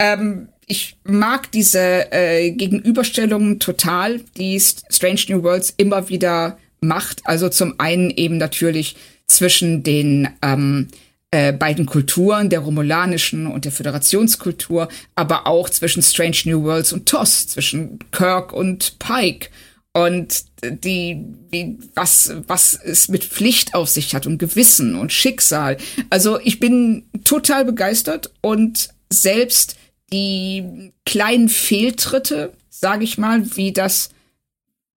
[0.00, 7.22] Ähm, ich mag diese äh, Gegenüberstellungen total, die Strange New Worlds immer wieder macht.
[7.24, 8.94] Also zum einen eben natürlich
[9.26, 10.88] zwischen den ähm,
[11.32, 17.06] äh, beiden Kulturen, der romulanischen und der Föderationskultur, aber auch zwischen Strange New Worlds und
[17.06, 19.48] TOS, zwischen Kirk und Pike
[19.92, 25.76] und die, wie, was, was es mit Pflicht auf sich hat und Gewissen und Schicksal.
[26.08, 29.76] Also ich bin total begeistert und selbst
[30.12, 34.10] die kleinen Fehltritte, sage ich mal, wie das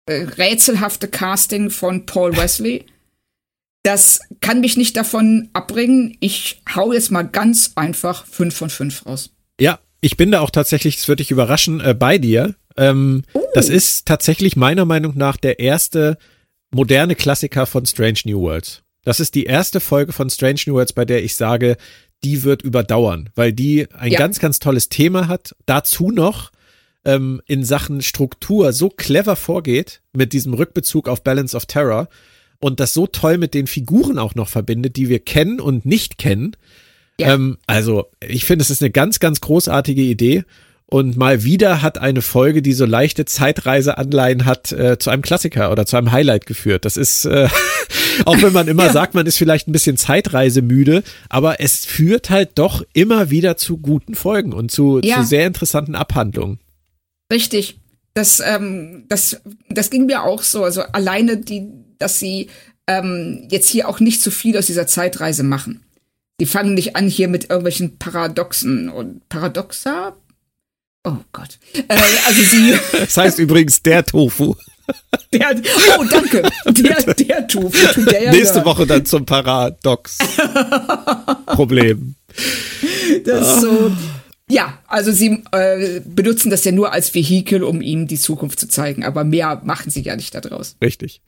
[0.07, 2.85] äh, rätselhafte Casting von Paul Wesley,
[3.83, 6.16] das kann mich nicht davon abbringen.
[6.21, 9.31] Ich hau jetzt mal ganz einfach fünf von fünf raus.
[9.61, 12.55] Ja, ich bin da auch tatsächlich, das würde dich überraschen, äh, bei dir.
[12.77, 13.41] Ähm, uh.
[13.55, 16.19] Das ist tatsächlich meiner Meinung nach der erste
[16.71, 18.83] moderne Klassiker von Strange New Worlds.
[19.05, 21.77] Das ist die erste Folge von Strange New Worlds, bei der ich sage,
[22.25, 24.19] die wird überdauern, weil die ein ja.
[24.19, 25.55] ganz, ganz tolles Thema hat.
[25.67, 26.51] Dazu noch
[27.05, 32.09] ähm, in Sachen Struktur so clever vorgeht mit diesem Rückbezug auf Balance of Terror
[32.61, 36.17] und das so toll mit den Figuren auch noch verbindet, die wir kennen und nicht
[36.17, 36.57] kennen.
[37.21, 37.35] Ja.
[37.35, 40.45] Ähm, also ich finde, es ist eine ganz, ganz großartige Idee
[40.86, 45.73] und mal wieder hat eine Folge, die so leichte Zeitreiseanleihen hat, äh, zu einem Klassiker
[45.73, 46.85] oder zu einem Highlight geführt.
[46.85, 47.48] Das ist, äh,
[48.27, 48.93] auch wenn man immer ja.
[48.93, 53.78] sagt, man ist vielleicht ein bisschen Zeitreisemüde, aber es führt halt doch immer wieder zu
[53.78, 55.16] guten Folgen und zu, ja.
[55.16, 56.61] zu sehr interessanten Abhandlungen.
[57.32, 57.81] Richtig.
[58.12, 59.40] Das, ähm, das,
[59.70, 60.65] das ging mir auch so.
[60.65, 61.66] Also alleine die,
[61.98, 62.48] dass sie
[62.86, 65.85] ähm, jetzt hier auch nicht zu viel aus dieser Zeitreise machen.
[66.40, 70.16] Die fangen nicht an hier mit irgendwelchen Paradoxen und Paradoxa,
[71.05, 71.59] Oh Gott.
[71.75, 71.85] Äh,
[72.27, 72.77] also sie.
[72.93, 74.57] Das heißt übrigens der Tofu.
[75.33, 75.55] Der,
[75.99, 76.43] oh, danke.
[76.67, 78.03] Der, der Tofu.
[78.05, 82.15] Der Nächste Woche dann zum Paradox-Problem.
[83.25, 83.93] Das ist so.
[84.51, 88.69] Ja, also sie äh, benutzen das ja nur als Vehikel, um ihm die Zukunft zu
[88.69, 90.77] zeigen, aber mehr machen sie ja nicht daraus.
[90.85, 91.23] Richtig.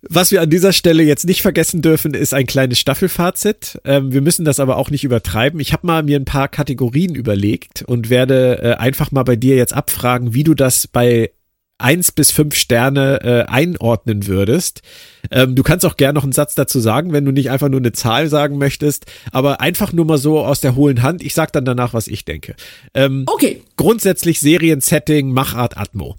[0.00, 3.80] Was wir an dieser Stelle jetzt nicht vergessen dürfen, ist ein kleines Staffelfazit.
[3.84, 5.60] Ähm, wir müssen das aber auch nicht übertreiben.
[5.60, 9.56] Ich habe mal mir ein paar Kategorien überlegt und werde äh, einfach mal bei dir
[9.56, 11.32] jetzt abfragen, wie du das bei
[11.78, 14.82] eins bis fünf Sterne äh, einordnen würdest.
[15.30, 17.80] Ähm, du kannst auch gerne noch einen Satz dazu sagen, wenn du nicht einfach nur
[17.80, 21.22] eine Zahl sagen möchtest, aber einfach nur mal so aus der hohlen Hand.
[21.22, 22.54] Ich sag dann danach, was ich denke.
[22.94, 23.62] Ähm, okay.
[23.76, 26.16] Grundsätzlich Seriensetting, Machart, Atmo.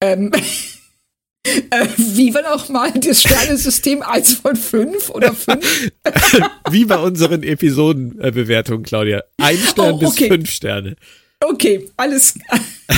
[0.00, 0.30] Ähm.
[1.46, 5.92] Äh, wie war noch mal das Sternesystem 1 von 5 oder 5?
[6.70, 9.22] wie bei unseren Episodenbewertungen, Claudia.
[9.36, 10.04] Ein Stern oh, okay.
[10.04, 10.96] bis fünf Sterne.
[11.44, 12.38] Okay, alles.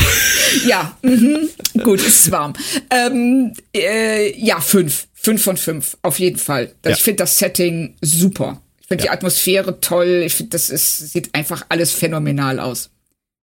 [0.66, 1.48] ja, mhm.
[1.82, 2.52] gut, es ist warm.
[2.90, 5.08] Ähm, äh, ja, fünf.
[5.14, 6.72] Fünf von fünf, auf jeden Fall.
[6.84, 6.92] Ja.
[6.92, 8.62] Ich finde das Setting super.
[8.80, 9.10] Ich finde ja.
[9.10, 10.22] die Atmosphäre toll.
[10.24, 12.90] Ich finde, das ist, sieht einfach alles phänomenal aus.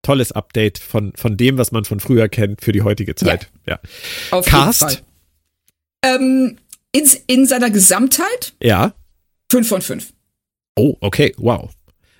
[0.02, 3.50] Tolles Update von, von dem, was man von früher kennt, für die heutige Zeit.
[3.66, 3.74] Ja.
[3.74, 3.80] ja.
[4.32, 4.82] Auf Cast?
[4.82, 5.04] jeden Fall.
[6.06, 6.58] Ähm,
[6.94, 8.54] in, in seiner Gesamtheit?
[8.62, 8.94] Ja.
[9.52, 10.14] Fünf von fünf.
[10.78, 11.70] Oh, okay, wow.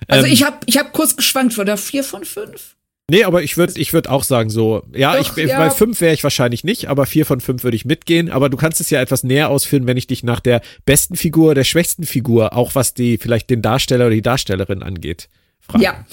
[0.08, 2.73] Also ähm, ich habe ich hab kurz geschwankt, war da vier von fünf?
[3.10, 5.58] Nee, aber ich würde ich würd auch sagen so, ja, Doch, ich, ja.
[5.58, 8.30] bei fünf wäre ich wahrscheinlich nicht, aber vier von fünf würde ich mitgehen.
[8.30, 11.54] Aber du kannst es ja etwas näher ausführen, wenn ich dich nach der besten Figur,
[11.54, 15.28] der schwächsten Figur, auch was die vielleicht den Darsteller oder die Darstellerin angeht,
[15.60, 15.84] frage.
[15.84, 16.06] Ja,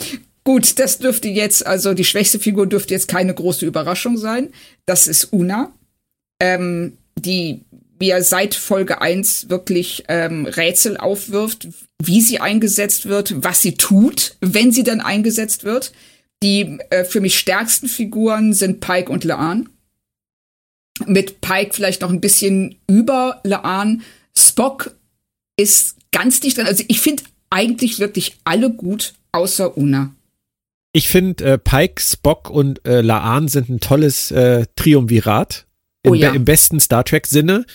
[0.43, 4.49] gut, das dürfte jetzt, also die schwächste Figur dürfte jetzt keine große Überraschung sein.
[4.85, 5.71] Das ist Una,
[6.41, 7.61] ähm, die
[8.01, 11.69] mir seit Folge 1 wirklich ähm, Rätsel aufwirft,
[12.03, 15.93] wie sie eingesetzt wird, was sie tut, wenn sie dann eingesetzt wird.
[16.43, 19.69] Die äh, für mich stärksten Figuren sind Pike und Laan.
[21.05, 24.03] Mit Pike vielleicht noch ein bisschen über Laan.
[24.35, 24.95] Spock
[25.57, 26.67] ist ganz dicht dran.
[26.67, 30.13] Also ich finde eigentlich wirklich alle gut, außer Una.
[30.93, 35.65] Ich finde, äh, Pike, Spock und äh, Laan sind ein tolles äh, Triumvirat.
[36.03, 36.31] Im, Oh ja.
[36.31, 37.65] Im besten Star Trek-Sinne.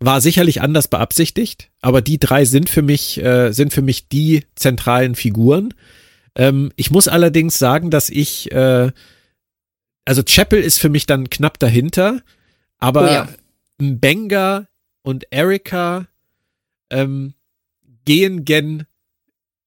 [0.00, 4.44] War sicherlich anders beabsichtigt, aber die drei sind für mich, äh, sind für mich die
[4.56, 5.74] zentralen Figuren.
[6.34, 8.90] Ähm, ich muss allerdings sagen, dass ich, äh,
[10.04, 12.22] also Chapel ist für mich dann knapp dahinter,
[12.78, 13.28] aber Oh ja.
[13.78, 14.68] Benga
[15.02, 16.06] und Erika
[16.90, 17.34] ähm,
[18.04, 18.86] gehen gen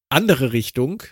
[0.10, 1.04] andere Richtung.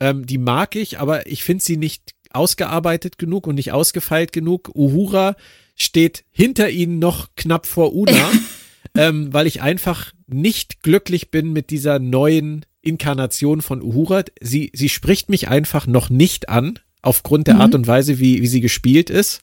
[0.00, 4.70] Ähm, die mag ich, aber ich finde sie nicht ausgearbeitet genug und nicht ausgefeilt genug.
[4.74, 5.36] Uhura
[5.76, 8.30] steht hinter ihnen noch knapp vor Una,
[8.96, 14.24] ähm, weil ich einfach nicht glücklich bin mit dieser neuen Inkarnation von Uhura.
[14.40, 17.60] Sie, sie spricht mich einfach noch nicht an, aufgrund der Mhm.
[17.60, 19.40] Art und Weise, wie, wie sie gespielt ist.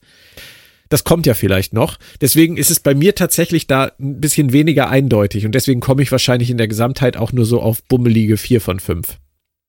[0.88, 1.98] Das kommt ja vielleicht noch.
[2.20, 6.10] Deswegen ist es bei mir tatsächlich da ein bisschen weniger eindeutig und deswegen komme ich
[6.10, 9.18] wahrscheinlich in der Gesamtheit auch nur so auf bummelige vier von fünf.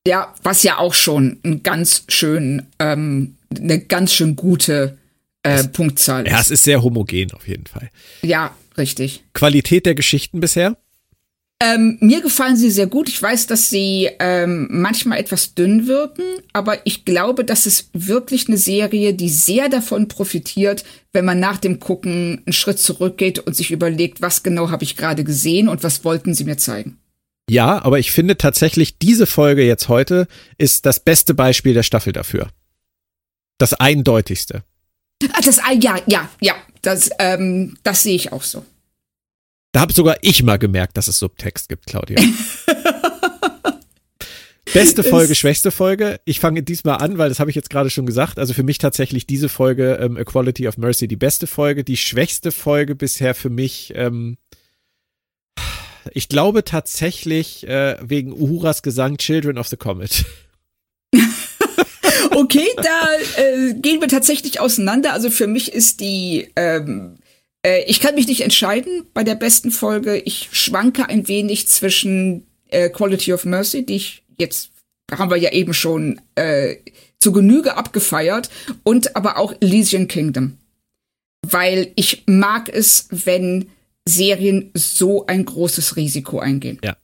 [0.06, 4.98] Ja, was ja auch schon ein ganz schön, ähm, eine ganz schön gute
[5.44, 6.46] äh, Punktzahl Ja, ist.
[6.46, 7.90] es ist sehr homogen auf jeden Fall.
[8.22, 9.22] Ja, richtig.
[9.32, 10.76] Qualität der Geschichten bisher?
[11.64, 13.08] Ähm, mir gefallen sie sehr gut.
[13.08, 18.48] Ich weiß, dass sie ähm, manchmal etwas dünn wirken, aber ich glaube, das ist wirklich
[18.48, 23.54] eine Serie, die sehr davon profitiert, wenn man nach dem Gucken einen Schritt zurückgeht und
[23.54, 26.98] sich überlegt, was genau habe ich gerade gesehen und was wollten sie mir zeigen.
[27.48, 30.26] Ja, aber ich finde tatsächlich, diese Folge jetzt heute
[30.58, 32.48] ist das beste Beispiel der Staffel dafür.
[33.58, 34.64] Das eindeutigste.
[35.20, 38.64] Das, ja, ja, ja, das, ähm, das sehe ich auch so.
[39.72, 42.20] Da habe sogar ich mal gemerkt, dass es Subtext gibt, Claudia.
[44.72, 46.20] Beste Folge, schwächste Folge.
[46.24, 48.38] Ich fange diesmal an, weil das habe ich jetzt gerade schon gesagt.
[48.38, 51.84] Also für mich tatsächlich diese Folge ähm, Equality of Mercy die beste Folge.
[51.84, 53.92] Die schwächste Folge bisher für mich.
[53.94, 54.38] Ähm,
[56.12, 60.24] ich glaube tatsächlich äh, wegen Uhuras Gesang Children of the Comet.
[62.34, 65.12] Okay, da äh, gehen wir tatsächlich auseinander.
[65.12, 67.16] Also für mich ist die, ähm,
[67.64, 70.18] äh, ich kann mich nicht entscheiden bei der besten Folge.
[70.18, 74.70] Ich schwanke ein wenig zwischen äh, Quality of Mercy, die ich jetzt
[75.18, 76.76] haben wir ja eben schon äh,
[77.18, 78.50] zu Genüge abgefeiert,
[78.82, 80.58] und aber auch Elysian Kingdom.
[81.46, 83.70] Weil ich mag es, wenn
[84.04, 86.78] Serien so ein großes Risiko eingehen.
[86.82, 86.96] Ja.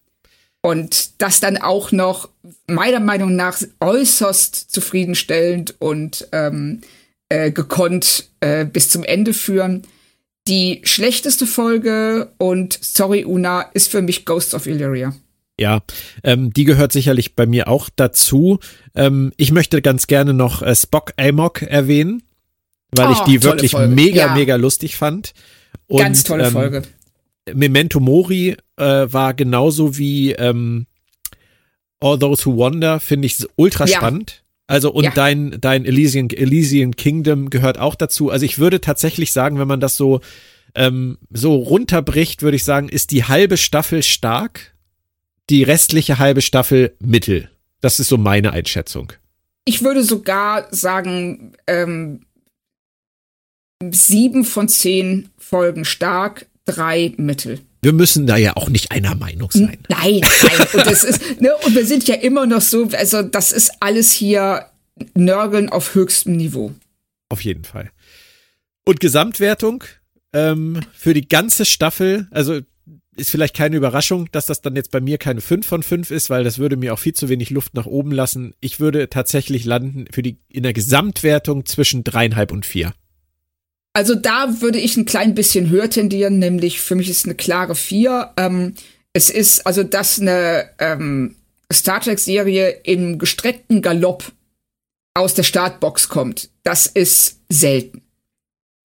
[0.60, 2.28] Und das dann auch noch
[2.66, 6.80] meiner Meinung nach äußerst zufriedenstellend und ähm,
[7.28, 9.86] äh, gekonnt äh, bis zum Ende führen.
[10.48, 15.14] Die schlechteste Folge und sorry Una ist für mich Ghosts of Illyria.
[15.60, 15.80] Ja,
[16.22, 18.58] ähm, die gehört sicherlich bei mir auch dazu.
[18.94, 22.22] Ähm, ich möchte ganz gerne noch äh, Spock Amok erwähnen,
[22.92, 23.94] weil ich Oh, die tolle wirklich Folge.
[23.94, 24.34] mega, Ja.
[24.34, 25.34] mega lustig fand.
[25.88, 26.82] Und, Ganz tolle ähm, Folge.
[27.52, 30.86] Memento Mori äh, war genauso wie ähm,
[32.00, 33.96] All Those Who Wander, finde ich ultra Ja.
[33.96, 34.44] spannend.
[34.68, 35.10] Also und Ja.
[35.10, 38.30] dein, dein Elysian, Elysian Kingdom gehört auch dazu.
[38.30, 40.20] Also ich würde tatsächlich sagen, wenn man das so,
[40.74, 44.74] ähm, so runterbricht, würde ich sagen, ist die halbe Staffel stark,
[45.48, 47.50] die restliche halbe Staffel mittel.
[47.80, 49.12] Das ist so meine Einschätzung.
[49.64, 52.20] Ich würde sogar sagen, ähm,
[53.90, 57.60] sieben von zehn Folgen stark, drei mittel.
[57.88, 59.78] Wir müssen da ja auch nicht einer Meinung sein.
[59.88, 60.66] Nein, nein.
[60.74, 64.12] Und, das ist, ne, und wir sind ja immer noch so, also das ist alles
[64.12, 64.66] hier
[65.14, 66.74] Nörgeln auf höchstem Niveau.
[67.30, 67.90] Auf jeden Fall.
[68.84, 69.84] Und Gesamtwertung
[70.34, 72.60] ähm, für die ganze Staffel, also
[73.16, 76.28] ist vielleicht keine Überraschung, dass das dann jetzt bei mir keine 5 von 5 ist,
[76.28, 78.52] weil das würde mir auch viel zu wenig Luft nach oben lassen.
[78.60, 82.92] Ich würde tatsächlich landen für die in der Gesamtwertung zwischen dreieinhalb und vier.
[83.98, 87.74] Also da würde ich ein klein bisschen höher tendieren, nämlich für mich ist eine klare
[87.74, 88.30] vier.
[88.36, 88.74] Ähm,
[89.12, 91.34] es ist also, dass eine ähm,
[91.72, 94.30] Star Trek-Serie im gestreckten Galopp
[95.14, 98.02] aus der Startbox kommt, das ist selten.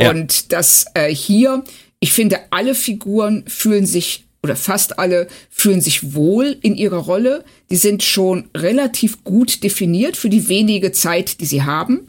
[0.02, 0.10] Ja.
[0.10, 1.64] Und das äh, hier,
[1.99, 7.45] ich finde, alle Figuren fühlen sich, oder fast alle, fühlen sich wohl in ihrer Rolle.
[7.69, 12.07] Die sind schon relativ gut definiert für die wenige Zeit, die sie haben.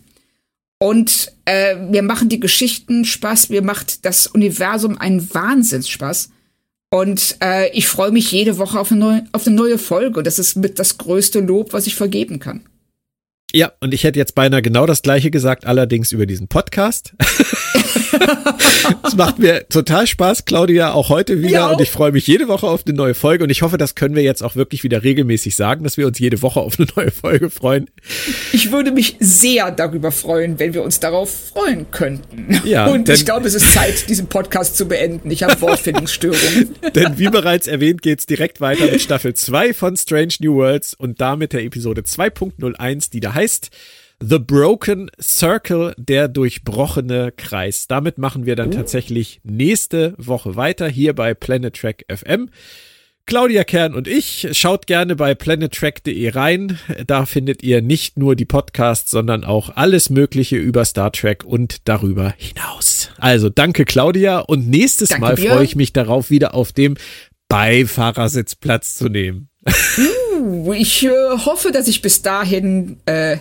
[0.78, 6.30] Und äh, mir machen die Geschichten Spaß, mir macht das Universum einen Wahnsinnsspaß.
[6.90, 10.22] Und äh, ich freue mich jede Woche auf eine, neue, auf eine neue Folge.
[10.22, 12.66] Das ist mit das größte Lob, was ich vergeben kann.
[13.54, 17.14] Ja, und ich hätte jetzt beinahe genau das gleiche gesagt, allerdings über diesen Podcast.
[19.06, 21.68] Es macht mir total Spaß, Claudia, auch heute wieder.
[21.68, 21.72] Auch.
[21.72, 23.44] Und ich freue mich jede Woche auf eine neue Folge.
[23.44, 26.18] Und ich hoffe, das können wir jetzt auch wirklich wieder regelmäßig sagen, dass wir uns
[26.18, 27.88] jede Woche auf eine neue Folge freuen.
[28.52, 32.60] Ich würde mich sehr darüber freuen, wenn wir uns darauf freuen könnten.
[32.64, 35.30] Ja, Und denn- ich glaube, es ist Zeit, diesen Podcast zu beenden.
[35.30, 36.74] Ich habe Wortfindungsstörungen.
[36.94, 41.20] Denn wie bereits erwähnt, geht's direkt weiter mit Staffel 2 von Strange New Worlds und
[41.20, 43.43] damit der Episode 2.01, die da heißt
[44.20, 47.86] The Broken Circle, der durchbrochene Kreis.
[47.88, 52.48] Damit machen wir dann tatsächlich nächste Woche weiter hier bei Planet Trek FM.
[53.26, 54.48] Claudia Kern und ich.
[54.52, 56.78] Schaut gerne bei planettrack.de rein.
[57.06, 61.88] Da findet ihr nicht nur die Podcasts, sondern auch alles Mögliche über Star Trek und
[61.88, 63.10] darüber hinaus.
[63.18, 65.50] Also danke Claudia und nächstes Danke Mal dir.
[65.50, 66.96] freue ich mich darauf, wieder auf dem
[67.48, 69.48] Beifahrersitz Platz zu nehmen.
[70.38, 71.10] Uh, ich äh,
[71.44, 73.38] hoffe, dass ich bis dahin, äh,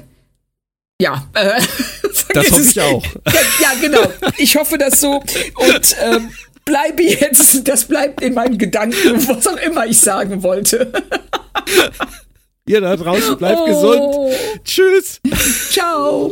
[1.01, 1.61] ja, äh,
[2.33, 3.03] Das hoffe ich auch.
[3.25, 4.03] Ja, ja, genau.
[4.37, 6.31] Ich hoffe das so und ähm,
[6.65, 10.91] bleibe jetzt, das bleibt in meinen Gedanken, was auch immer ich sagen wollte.
[12.65, 13.65] Ihr da draußen bleibt Oh.
[13.65, 14.35] gesund.
[14.63, 15.19] Tschüss.
[15.71, 16.31] Ciao.